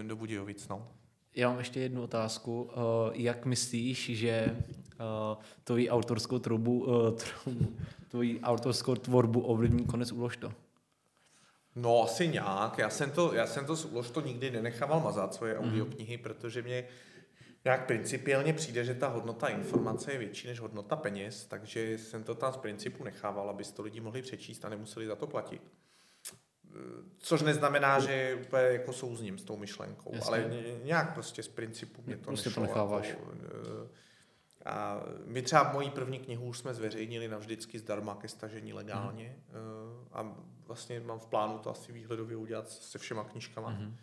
[0.00, 0.68] eh, do Budějovic.
[0.68, 0.88] No.
[1.34, 2.70] Já mám ještě jednu otázku.
[2.72, 2.76] Eh,
[3.12, 4.56] jak myslíš, že
[5.64, 6.86] tvoji autorskou tvorbu,
[8.08, 10.52] tvoji autorskou tvorbu ovlivní konec Uložto?
[11.76, 12.78] No asi nějak.
[12.78, 16.84] Já jsem to, já jsem to z Uložto nikdy nenechával mazat svoje audioknihy, protože mě
[17.64, 22.34] jak principiálně přijde, že ta hodnota informace je větší než hodnota peněz, takže jsem to
[22.34, 25.62] tam z principu nechával, aby to lidi mohli přečíst a nemuseli za to platit.
[27.18, 30.28] Což neznamená, že úplně jako souzním s tou myšlenkou, Jasně.
[30.28, 30.50] ale
[30.84, 32.62] nějak prostě z principu mě to prostě nešlo.
[32.62, 33.08] to necháváš.
[33.08, 33.32] Jako,
[34.64, 40.08] a my třeba moji první knihu už jsme zveřejnili navždycky zdarma ke stažení legálně mm.
[40.12, 43.70] a vlastně mám v plánu to asi výhledově udělat se všema knižkama.
[43.70, 43.96] Mm.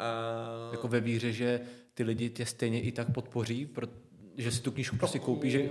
[0.00, 1.60] Uh, jako ve víře, že
[1.94, 3.74] ty lidi tě stejně i tak podpoří,
[4.36, 5.70] že si tu knížku prostě koupí, že...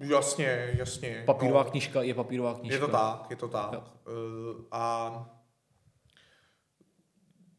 [0.00, 1.22] Jasně, jasně.
[1.26, 2.74] Papírová no, knížka je papírová knížka.
[2.74, 3.72] Je to tak, je to tak.
[3.72, 3.84] Jo.
[4.06, 5.32] Uh, a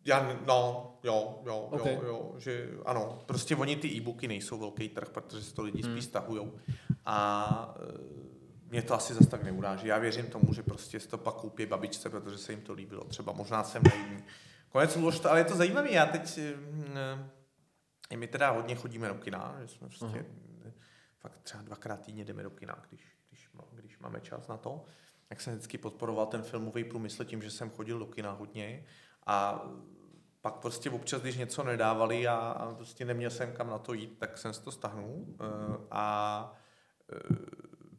[0.06, 1.94] já, no, jo, jo, okay.
[1.94, 5.82] jo, jo, že ano, prostě oni ty e-booky nejsou velký trh, protože se to lidi
[5.82, 5.92] hmm.
[5.92, 6.54] spíš stahujou.
[7.06, 8.18] A uh,
[8.70, 9.88] mě to asi zase tak neuráží.
[9.88, 13.04] Já věřím tomu, že prostě si to pak koupí babičce, protože se jim to líbilo.
[13.04, 14.24] Třeba možná jsem naivní.
[14.78, 15.92] Konec úložta, ale je to zajímavé.
[15.92, 16.40] Já teď,
[18.12, 20.74] uh, my teda hodně chodíme do kina, že jsme prostě uh-huh.
[21.20, 24.84] fakt třeba dvakrát týdně jdeme do kina, když, když, když máme čas na to.
[25.30, 28.86] Jak jsem vždycky podporoval ten filmový průmysl tím, že jsem chodil do kina hodně
[29.26, 29.66] a
[30.42, 34.20] pak prostě občas, když něco nedávali a, a prostě neměl jsem kam na to jít,
[34.20, 35.38] tak jsem si to stahnul uh,
[35.92, 36.54] a
[37.30, 37.38] uh,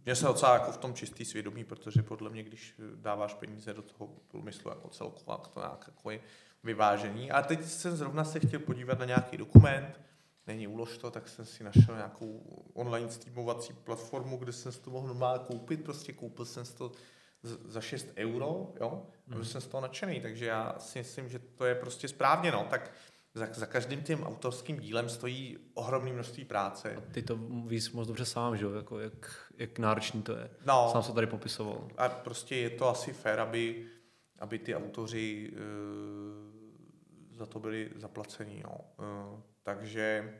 [0.05, 3.83] měl jsem docela jako v tom čistý svědomí, protože podle mě, když dáváš peníze do
[3.83, 6.21] toho průmyslu jako celku, tak to nějak jako je
[6.64, 7.30] vyvážení.
[7.30, 10.01] A teď jsem zrovna se chtěl podívat na nějaký dokument,
[10.47, 12.43] není ulož to, tak jsem si našel nějakou
[12.74, 16.93] online streamovací platformu, kde jsem si to mohl normálně koupit, prostě koupil jsem si to
[17.43, 21.39] za 6 euro, jo, a byl jsem z toho nadšený, takže já si myslím, že
[21.39, 22.93] to je prostě správně, no, tak
[23.35, 26.97] za, za každým tím autorským dílem stojí ohromné množství práce.
[26.97, 27.36] A ty to
[27.66, 30.51] víš moc dobře sám, že jo, jako jak, jak náročný to je.
[30.66, 30.89] No.
[30.93, 31.89] Sám se tady popisoval.
[31.97, 33.86] A prostě je to asi fér, aby,
[34.39, 35.59] aby ty autoři uh,
[37.39, 38.81] za to byli zaplacení, no.
[38.98, 40.35] Uh, takže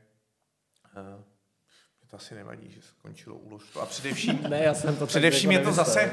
[0.96, 1.24] uh,
[2.10, 3.80] to asi nevadí, že skončilo úložstvo.
[3.80, 6.10] A především, ne, já jsem to především je to zase,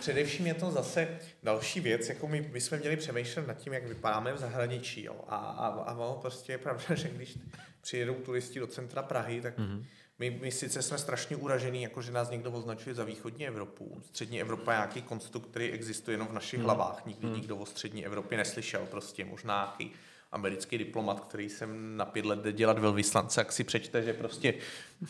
[0.00, 3.86] především je to zase další věc, jako my, my jsme měli přemýšlet nad tím, jak
[3.86, 5.04] vypadáme v zahraničí.
[5.04, 5.24] Jo.
[5.28, 7.38] A, a, a ono prostě je pravda, že když
[7.80, 9.84] přijedou turisti do centra Prahy, tak mm-hmm.
[10.20, 14.02] My, my sice jsme strašně uražený, jako že nás někdo označuje za východní Evropu.
[14.06, 16.64] Střední Evropa je nějaký konstrukt, který existuje jenom v našich mm-hmm.
[16.64, 17.06] hlavách.
[17.06, 17.34] Nikdy mm-hmm.
[17.34, 18.86] nikdo o střední Evropě neslyšel.
[18.90, 19.96] Prostě možná nějaký
[20.32, 24.54] americký diplomat, který jsem na pět let jde dělat velvyslance, jak si přečte, že prostě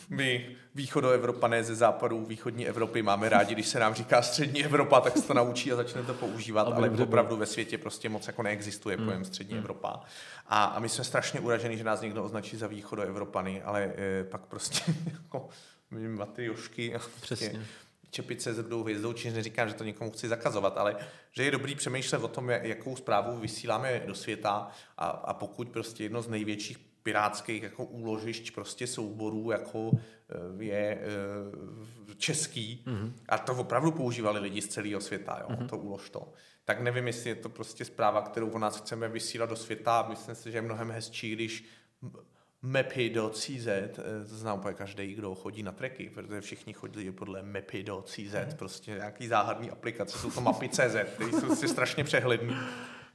[0.09, 5.17] my východoevropané ze západu východní Evropy máme rádi, když se nám říká střední Evropa, tak
[5.17, 8.97] se to naučí a začne to používat, ale opravdu ve světě prostě moc jako neexistuje
[8.97, 9.05] hmm.
[9.05, 9.59] pojem střední hmm.
[9.59, 9.99] Evropa.
[10.47, 14.41] A, a my jsme strašně uraženi, že nás někdo označí za východoevropany, ale e, pak
[14.41, 15.49] prostě jako
[16.07, 16.93] matriošky.
[17.21, 17.65] Přesně.
[18.11, 20.95] Čepice s rudou hvězdou, čiž neříkám, že to někomu chci zakazovat, ale
[21.31, 26.03] že je dobrý přemýšlet o tom, jakou zprávu vysíláme do světa a, a pokud prostě
[26.03, 33.13] jedno z největších pirátských jako úložišť prostě souborů jako eh, je eh, český mm-hmm.
[33.29, 35.69] a to opravdu používali lidi z celého světa, jo, mm-hmm.
[35.69, 36.33] to úlož to.
[36.65, 40.05] Tak nevím, jestli je to prostě zpráva, kterou o nás chceme vysílat do světa.
[40.09, 41.65] Myslím si, že je mnohem hezčí, když
[42.61, 43.89] mapy.cz, eh,
[44.29, 48.57] to zná úplně každý, kdo chodí na treky, protože všichni chodí podle mapy.cz, mm.
[48.57, 52.55] prostě nějaký záhadný aplikace, jsou to mapy.cz, které jsou si strašně přehledný.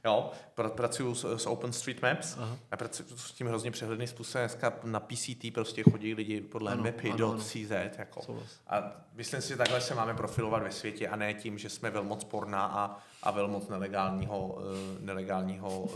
[0.05, 0.31] Jo,
[0.75, 2.57] pracuju s, s OpenStreetMaps Aha.
[2.71, 4.47] a pracuju s tím hrozně přehledným způsobem.
[4.47, 7.71] Dneska na PCT prostě chodí lidi podle mapy.cz.
[7.97, 8.43] Jako.
[8.67, 11.89] A myslím si, že takhle se máme profilovat ve světě a ne tím, že jsme
[11.89, 14.63] velmoc porná a, a velmoc nelegálního, uh,
[14.99, 15.91] nelegálního uh,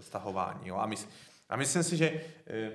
[0.00, 0.68] stahování.
[0.68, 0.76] Jo.
[0.76, 0.96] A my,
[1.48, 2.70] a myslím si, že eh,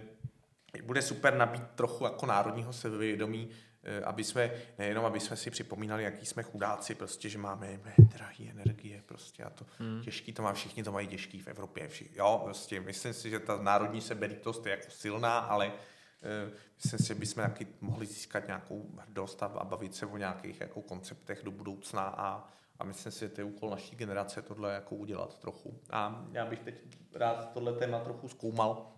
[0.81, 3.49] bude super nabít trochu jako národního sebevědomí,
[3.83, 8.43] eh, aby jsme, nejenom aby jsme si připomínali, jaký jsme chudáci, prostě, že máme drahé
[8.49, 10.01] energie, prostě a to hmm.
[10.01, 11.87] těžký to má, všichni to mají těžký v Evropě.
[11.87, 16.53] Všichni, jo, prostě myslím si, že ta národní sebelítost je jako silná, ale uh,
[16.83, 20.61] myslím si, že bychom taky mohli získat nějakou hrdost a, a bavit se o nějakých
[20.61, 22.47] jako konceptech do budoucna a,
[22.79, 25.79] a myslím si, že to je úkol naší generace tohle jako udělat trochu.
[25.89, 26.75] A já bych teď
[27.15, 28.94] rád tohle téma trochu zkoumal,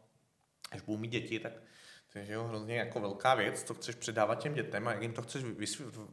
[0.71, 1.53] až budu mít děti, tak
[2.13, 5.13] to je jo, hrozně jako velká věc, co chceš předávat těm dětem a jak jim
[5.13, 5.43] to chceš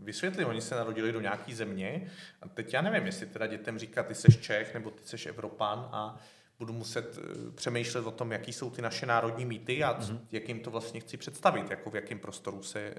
[0.01, 0.45] vysvětlit.
[0.45, 2.11] Oni se narodili do nějaké země
[2.43, 5.89] a teď já nevím, jestli teda dětem říkat, ty seš Čech nebo ty seš Evropan
[5.93, 6.21] a
[6.59, 10.19] budu muset eh, přemýšlet o tom, jaký jsou ty naše národní mýty a mm-hmm.
[10.33, 12.95] jak jim to vlastně chci představit, jako v jakém prostoru se e,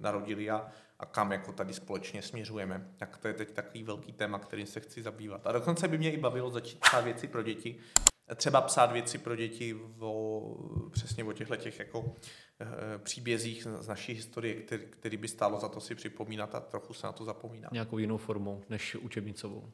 [0.00, 0.66] narodili a,
[0.98, 2.88] a kam jako tady společně směřujeme.
[2.96, 5.46] Tak to je teď takový velký téma, kterým se chci zabývat.
[5.46, 7.78] A dokonce by mě i bavilo začít psát věci pro děti,
[8.34, 12.14] třeba psát věci pro děti o, přesně o těchto těch jako
[12.60, 16.94] e, příbězích z naší historie, který, který by stálo za to si připomínat a trochu
[16.94, 17.72] se na to zapomínat.
[17.72, 19.72] Nějakou jinou formou než učebnicovou.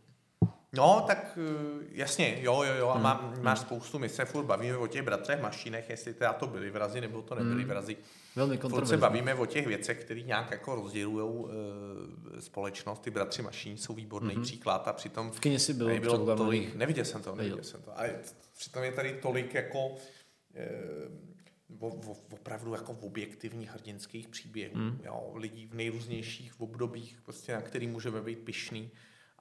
[0.77, 3.45] No, tak eh, jasně, jo, jo, jo, a má, hmm.
[3.45, 7.01] máš spoustu, my se furt bavíme o těch bratrech mašínech, jestli teda to byly vrazy,
[7.01, 7.70] nebo to nebyly hmm.
[7.70, 7.97] vrazy.
[8.37, 11.45] Velmi Furt se bavíme o těch věcech, které nějak jako rozdělují
[12.37, 12.99] e, společnost.
[12.99, 14.43] Ty bratři mašín jsou výborný mm-hmm.
[14.43, 15.31] příklad a přitom...
[15.31, 17.99] V kyně si byl bylo tolik, Neviděl jsem to, neviděl jsem to.
[17.99, 18.11] Ale
[18.57, 19.97] přitom je tady tolik jako...
[20.55, 20.66] E,
[21.81, 21.89] o,
[22.33, 24.77] opravdu jako v objektivních hrdinských příběhů.
[24.77, 25.01] Mm.
[25.05, 28.91] Jo, lidí v nejrůznějších obdobích, prostě, na který můžeme být pišný.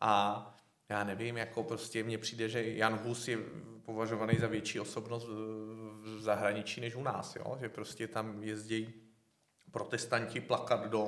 [0.01, 0.55] A
[0.89, 3.37] já nevím, jako prostě mně přijde, že Jan Hus je
[3.85, 7.57] považovaný za větší osobnost v zahraničí než u nás, jo?
[7.59, 8.93] že prostě tam jezdí
[9.71, 11.03] protestanti plakat do,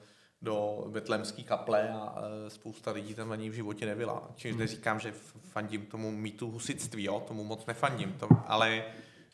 [0.00, 0.11] eh,
[0.42, 4.30] do betlemské kaple a eh, spousta lidí tam ani v životě nebyla.
[4.36, 4.60] Čímž hmm.
[4.60, 5.14] neříkám, že
[5.50, 7.24] fandím tomu mýtu husitství, jo?
[7.28, 8.84] tomu moc nefandím, to, ale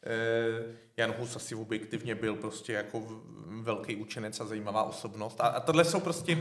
[0.02, 3.22] eh, Jan Hus asi objektivně byl prostě jako
[3.62, 5.40] velký učenec a zajímavá osobnost.
[5.40, 6.38] A, a tohle jsou prostě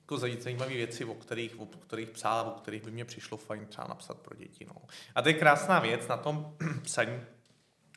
[0.00, 3.86] jako zajímavé věci, o kterých, o kterých psal, o kterých by mě přišlo fajn třeba
[3.88, 4.64] napsat pro děti.
[4.64, 4.74] No.
[5.14, 7.20] A to je krásná věc na tom psaní,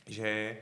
[0.07, 0.57] že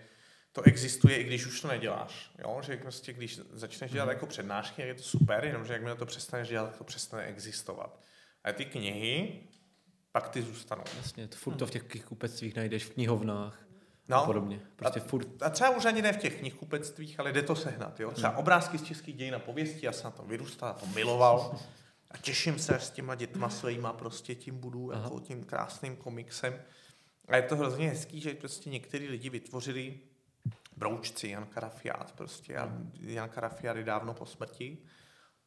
[0.52, 2.32] to existuje, i když už to neděláš.
[2.40, 2.62] Jo?
[2.64, 4.14] Že prostě, když začneš dělat mhm.
[4.14, 8.00] jako přednášky, je to super, jenomže jakmile to přestaneš dělat, tak to přestane existovat.
[8.44, 9.40] A ty knihy,
[10.12, 10.84] pak ty zůstanou.
[10.98, 13.66] Jasně, to furt to v těch knihkupectvích najdeš, v knihovnách
[14.10, 14.62] no, a podobně.
[14.76, 15.44] Prostě a, furt...
[15.44, 18.00] a třeba už ani ne v těch knihkupectvích, ale jde to sehnat.
[18.00, 18.12] Jo?
[18.12, 18.40] Třeba hmm.
[18.40, 21.60] obrázky z českých dějin a pověstí, já jsem na tom vyrůstal, to miloval.
[22.12, 25.04] A těším se s těma dětma svýma, prostě tím budu, Aha.
[25.04, 26.62] jako tím krásným komiksem.
[27.28, 30.00] A je to hrozně hezký, že prostě některý lidi vytvořili
[30.82, 32.60] broučci, Jan Karafiát, prostě.
[32.60, 32.92] Hmm.
[33.00, 34.78] Jan Karafiát je dávno po smrti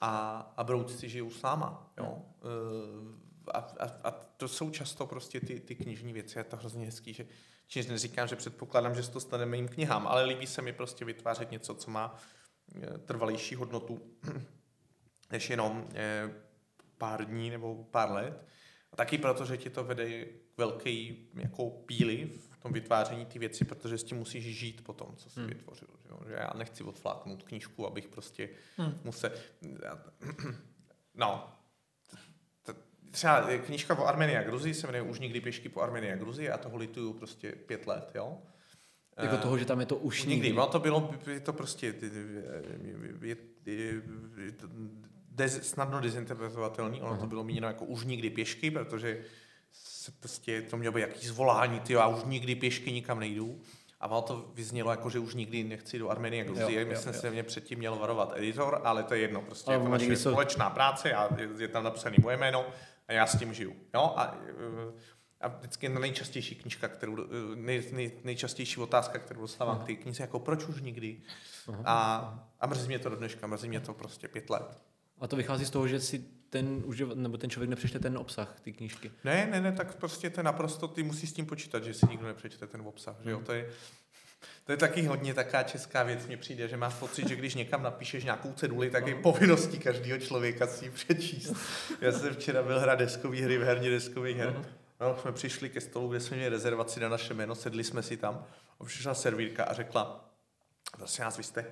[0.01, 2.23] a, a broučci žijou s náma, jo.
[2.43, 3.21] Hmm.
[3.55, 7.13] A, a, a, to jsou často prostě ty, ty knižní věci, je to hrozně hezký,
[7.15, 7.27] že
[7.67, 11.05] Čiž neříkám, že předpokládám, že se to stane mým knihám, ale líbí se mi prostě
[11.05, 12.15] vytvářet něco, co má
[12.83, 14.01] eh, trvalější hodnotu
[15.33, 16.31] než jenom eh,
[16.99, 18.47] pár dní nebo pár let.
[18.93, 20.91] A taky proto, že ti to vede k velké
[21.35, 25.31] jako píly v tom vytváření ty věci, protože s tím musíš žít po tom, co
[25.31, 25.49] jsi hmm.
[25.49, 25.89] vytvořil.
[26.03, 29.01] Že, že já nechci odfláknout knížku, abych prostě hmm.
[29.05, 29.31] musel...
[31.15, 31.49] No,
[33.11, 36.51] třeba knížka o Armenii a Gruzii se jmenuje Už nikdy pěšky po Armenii a Gruzii
[36.51, 38.39] a toho lituju prostě pět let, jo.
[39.17, 40.35] Jako toho, že tam je to už nikdy.
[40.35, 40.53] nikdy.
[40.53, 41.95] No to bylo, je to prostě je,
[43.23, 43.37] je,
[43.67, 44.03] je,
[45.39, 47.03] je, snadno dezinterpretovatelný.
[47.03, 47.21] Ono uh-huh.
[47.21, 49.25] to bylo míněno jako už nikdy pěšky, protože
[49.75, 53.61] se prostě to mělo být jaký zvolání, ty já už nikdy pěšky nikam nejdu.
[54.01, 56.85] A ono to vyznělo jako, že už nikdy nechci do Armenie a Gruzie.
[56.85, 59.43] Myslím že mě předtím měl varovat editor, ale to je jedno.
[59.43, 60.31] Prostě ale je to naše jsou...
[60.31, 61.29] společná práce a
[61.59, 62.67] je, tam napsané moje jméno
[63.09, 63.77] a já s tím žiju.
[63.95, 64.13] Jo?
[64.17, 64.93] A, eh,
[65.41, 70.23] a vždycky nejčastější knižka, kterou, eh, nej, nej, nejčastější otázka, kterou dostávám k té knize,
[70.23, 71.23] jako proč už nikdy?
[71.85, 74.79] A, a mrzí mě to do dneška, mrzí mě to prostě pět let.
[75.21, 76.25] A to vychází z toho, že si
[76.55, 76.83] ten,
[77.15, 79.13] nebo ten člověk nepřečte ten obsah ty knížky.
[79.25, 82.07] Ne, ne, ne, tak prostě to je naprosto, ty musíš s tím počítat, že si
[82.11, 83.17] nikdo nepřečte ten obsah.
[83.25, 83.37] Že jo?
[83.37, 83.47] Hmm.
[83.47, 83.71] To, je,
[84.65, 87.83] to je taky hodně taká česká věc, mně přijde, že máš pocit, že když někam
[87.83, 91.53] napíšeš nějakou ceduli, tak je povinností každého člověka si ji přečíst.
[92.01, 94.65] Já jsem včera byl hrát deskový hry v herně deskových her.
[95.01, 98.17] No, jsme přišli ke stolu, kde jsme měli rezervaci na naše jméno, sedli jsme si
[98.17, 98.47] tam
[98.81, 100.31] a přišla servírka a řekla,
[100.97, 101.67] prosím nás, vy jste,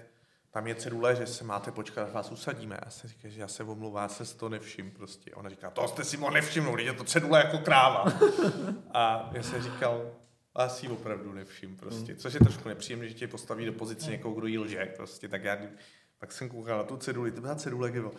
[0.52, 2.78] tam je cedule, že se máte počkat, až vás usadíme.
[2.84, 5.30] Já jsem říkal, že já se omlouvám, já se z toho nevšim prostě.
[5.30, 8.04] A ona říká, to jste si mohl nevšimnout, je to cedule jako kráva.
[8.94, 10.10] a já jsem říkal,
[10.54, 12.16] a si opravdu nevšim prostě.
[12.16, 15.28] Což je trošku nepříjemné, že tě postaví do pozice někoho, kdo jí lže prostě.
[15.28, 15.58] Tak já
[16.18, 18.12] pak jsem koukal na tu ceduli, to byla cedule, kde bylo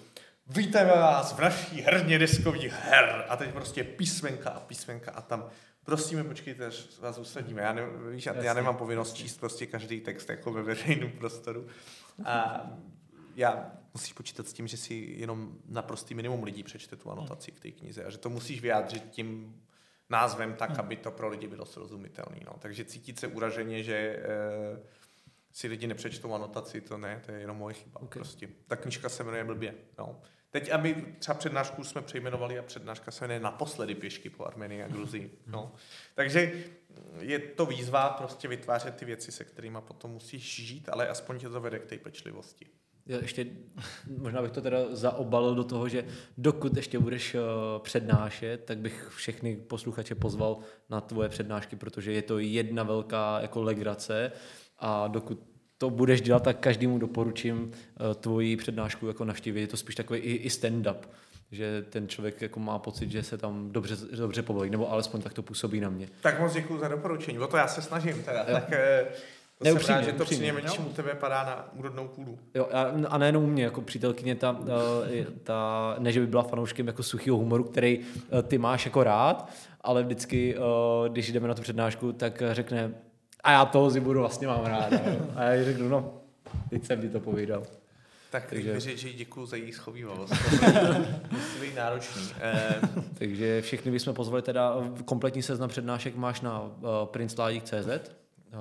[0.47, 3.25] Vítáme vás v naší herně deskových her.
[3.29, 5.49] A teď prostě písmenka a písmenka a tam
[5.83, 7.61] prosíme, počkejte, až vás usadíme.
[7.61, 7.81] Já, ne,
[8.11, 11.67] víš, já, já nemám povinnost číst prostě každý text jako ve veřejném prostoru.
[12.25, 12.65] A
[13.35, 17.59] já musíš počítat s tím, že si jenom naprostý minimum lidí přečte tu anotaci k
[17.59, 19.55] té knize a že to musíš vyjádřit tím
[20.09, 20.79] názvem tak, hmm.
[20.79, 22.39] aby to pro lidi bylo srozumitelné.
[22.45, 22.53] No.
[22.59, 24.19] Takže cítit se uraženě, že e,
[25.51, 28.01] si lidi nepřečtou anotaci, to ne, to je jenom moje chyba.
[28.01, 28.19] Okay.
[28.19, 28.49] Prostě.
[28.67, 29.75] Ta knižka se jmenuje blbě.
[29.97, 30.21] No.
[30.49, 34.87] Teď, aby třeba přednášku jsme přejmenovali a přednáška se jmenuje naposledy pěšky po Armenii a
[34.87, 35.39] Gruzii.
[35.47, 35.61] No.
[35.61, 35.77] Hmm.
[36.15, 36.51] Takže
[37.19, 41.49] je to výzva prostě vytvářet ty věci, se kterými potom musíš žít, ale aspoň tě
[41.49, 42.65] to vede k té pečlivosti.
[43.05, 43.45] Já ještě,
[44.17, 46.05] možná bych to teda zaobalil do toho, že
[46.37, 47.41] dokud ještě budeš uh,
[47.79, 50.57] přednášet, tak bych všechny posluchače pozval
[50.89, 54.31] na tvoje přednášky, protože je to jedna velká jako legrace
[54.79, 55.43] a dokud
[55.77, 59.61] to budeš dělat, tak každému doporučím uh, tvoji přednášku jako navštívit.
[59.61, 60.97] Je to spíš takový i stand-up,
[61.53, 65.33] že ten člověk jako má pocit, že se tam dobře, dobře povolí, nebo alespoň tak
[65.33, 66.07] to působí na mě.
[66.21, 68.39] Tak moc děkuji za doporučení, o to já se snažím teda.
[68.39, 68.53] Jo.
[68.53, 69.05] Tak, eh,
[69.57, 72.39] to ne, upřímně, rád, že to přinejmenším u tebe padá na úrodnou půdu.
[72.55, 74.81] Jo, a, a nejenom u mě, jako přítelkyně, ta, ta,
[75.43, 77.99] ta, ne, že by byla fanouškem jako suchého humoru, který
[78.39, 79.49] eh, ty máš jako rád,
[79.81, 82.91] ale vždycky, eh, když jdeme na tu přednášku, tak řekne,
[83.43, 84.93] a já toho budu vlastně mám rád.
[85.35, 86.13] A já jí řeknu, no,
[86.69, 87.63] teď jsem ti to povídal.
[88.33, 90.33] Tak takže věřit, že děkuji za její schovývalost.
[91.31, 92.21] Musí být náročný.
[93.13, 96.69] Takže všechny bychom pozvali teda, kompletní seznam přednášek máš na uh,
[97.05, 98.11] princeladik.cz.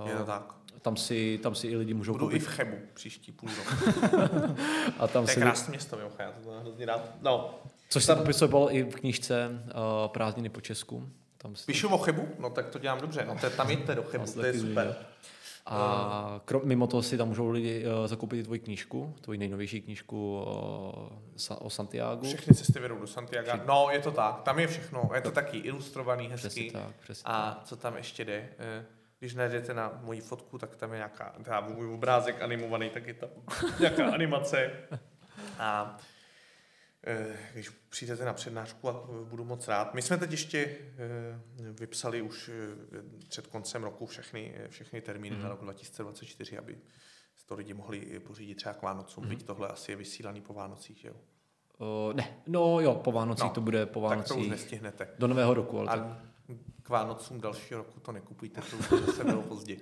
[0.07, 2.37] Je to tak tam si, tam si i lidi můžou Budu koupit.
[2.37, 3.95] i v Chebu příští půl rok.
[4.99, 5.41] a tam to je si...
[5.41, 7.11] krásné město, mimochodem, já to hrozně rád.
[7.21, 7.55] No.
[7.89, 11.09] Což tam popisoval i v knížce uh, Prázdniny po Česku.
[11.39, 11.67] Tam si...
[11.67, 12.29] Píšu o Chebu?
[12.39, 14.97] No tak to dělám dobře, no to je, tam jděte do Chebu, to je super.
[15.67, 19.83] A krom, mimo toho si tam můžou lidi uh, zakoupit i tvoji knížku, tvoji nejnovější
[19.83, 20.45] knížku
[21.51, 22.27] uh, o Santiago.
[22.27, 23.51] Všechny cesty vedou do Santiago.
[23.67, 25.11] No, je to tak, tam je všechno.
[25.15, 26.49] Je to taky ilustrovaný, hezký.
[26.49, 28.49] Přesně tak, přesně A co tam ještě jde?
[28.59, 28.85] Uh,
[29.19, 33.15] když najdete na moji fotku, tak tam je nějaká, teda můj obrázek animovaný, tak je
[33.15, 33.29] tam
[33.81, 34.71] nějaká animace.
[35.59, 36.12] A Eh,
[37.53, 39.95] když přijdete na přednášku a budu moc rád.
[39.95, 40.79] My jsme teď ještě
[41.59, 42.51] vypsali už
[43.29, 45.43] před koncem roku všechny, všechny termíny mm.
[45.43, 46.79] na rok 2024, aby
[47.53, 49.31] to lidi mohli pořídit třeba k Vánocům, mm.
[49.31, 51.15] byť tohle asi je vysílaný po Vánocích, jo?
[51.79, 54.29] Uh, ne, no jo, po Vánocích no, to bude po Vánocích.
[54.29, 55.09] Tak to už nestihnete.
[55.19, 55.81] Do nového roku.
[55.81, 56.32] Ale a tak...
[56.83, 59.77] k Vánocům dalšího roku to nekupujte, to už zase bylo pozdě.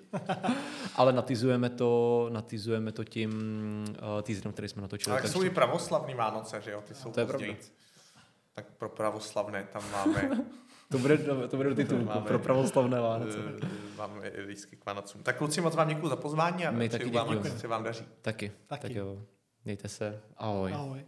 [0.95, 3.31] ale natizujeme to, natizujeme to tím
[3.89, 5.19] uh, teaserem, který jsme natočili.
[5.19, 6.83] Ale jsou i pravoslavní Vánoce, že jo?
[6.87, 7.59] Ty jsou to později.
[8.55, 10.31] Tak pro pravoslavné tam máme
[10.91, 11.19] to bude,
[11.49, 13.39] to bude do titulku máme, pro pravoslavné Vánoce.
[13.97, 15.23] Máme lístky k Vánocům.
[15.23, 18.05] Tak kluci, moc vám děkuji za pozvání a My taky vám, se vám daří.
[18.23, 18.53] Taky.
[18.67, 18.83] taky.
[18.83, 19.23] Tak jo.
[19.65, 20.23] Mějte se.
[20.37, 20.73] Ahoj.
[20.73, 21.05] Ahoj.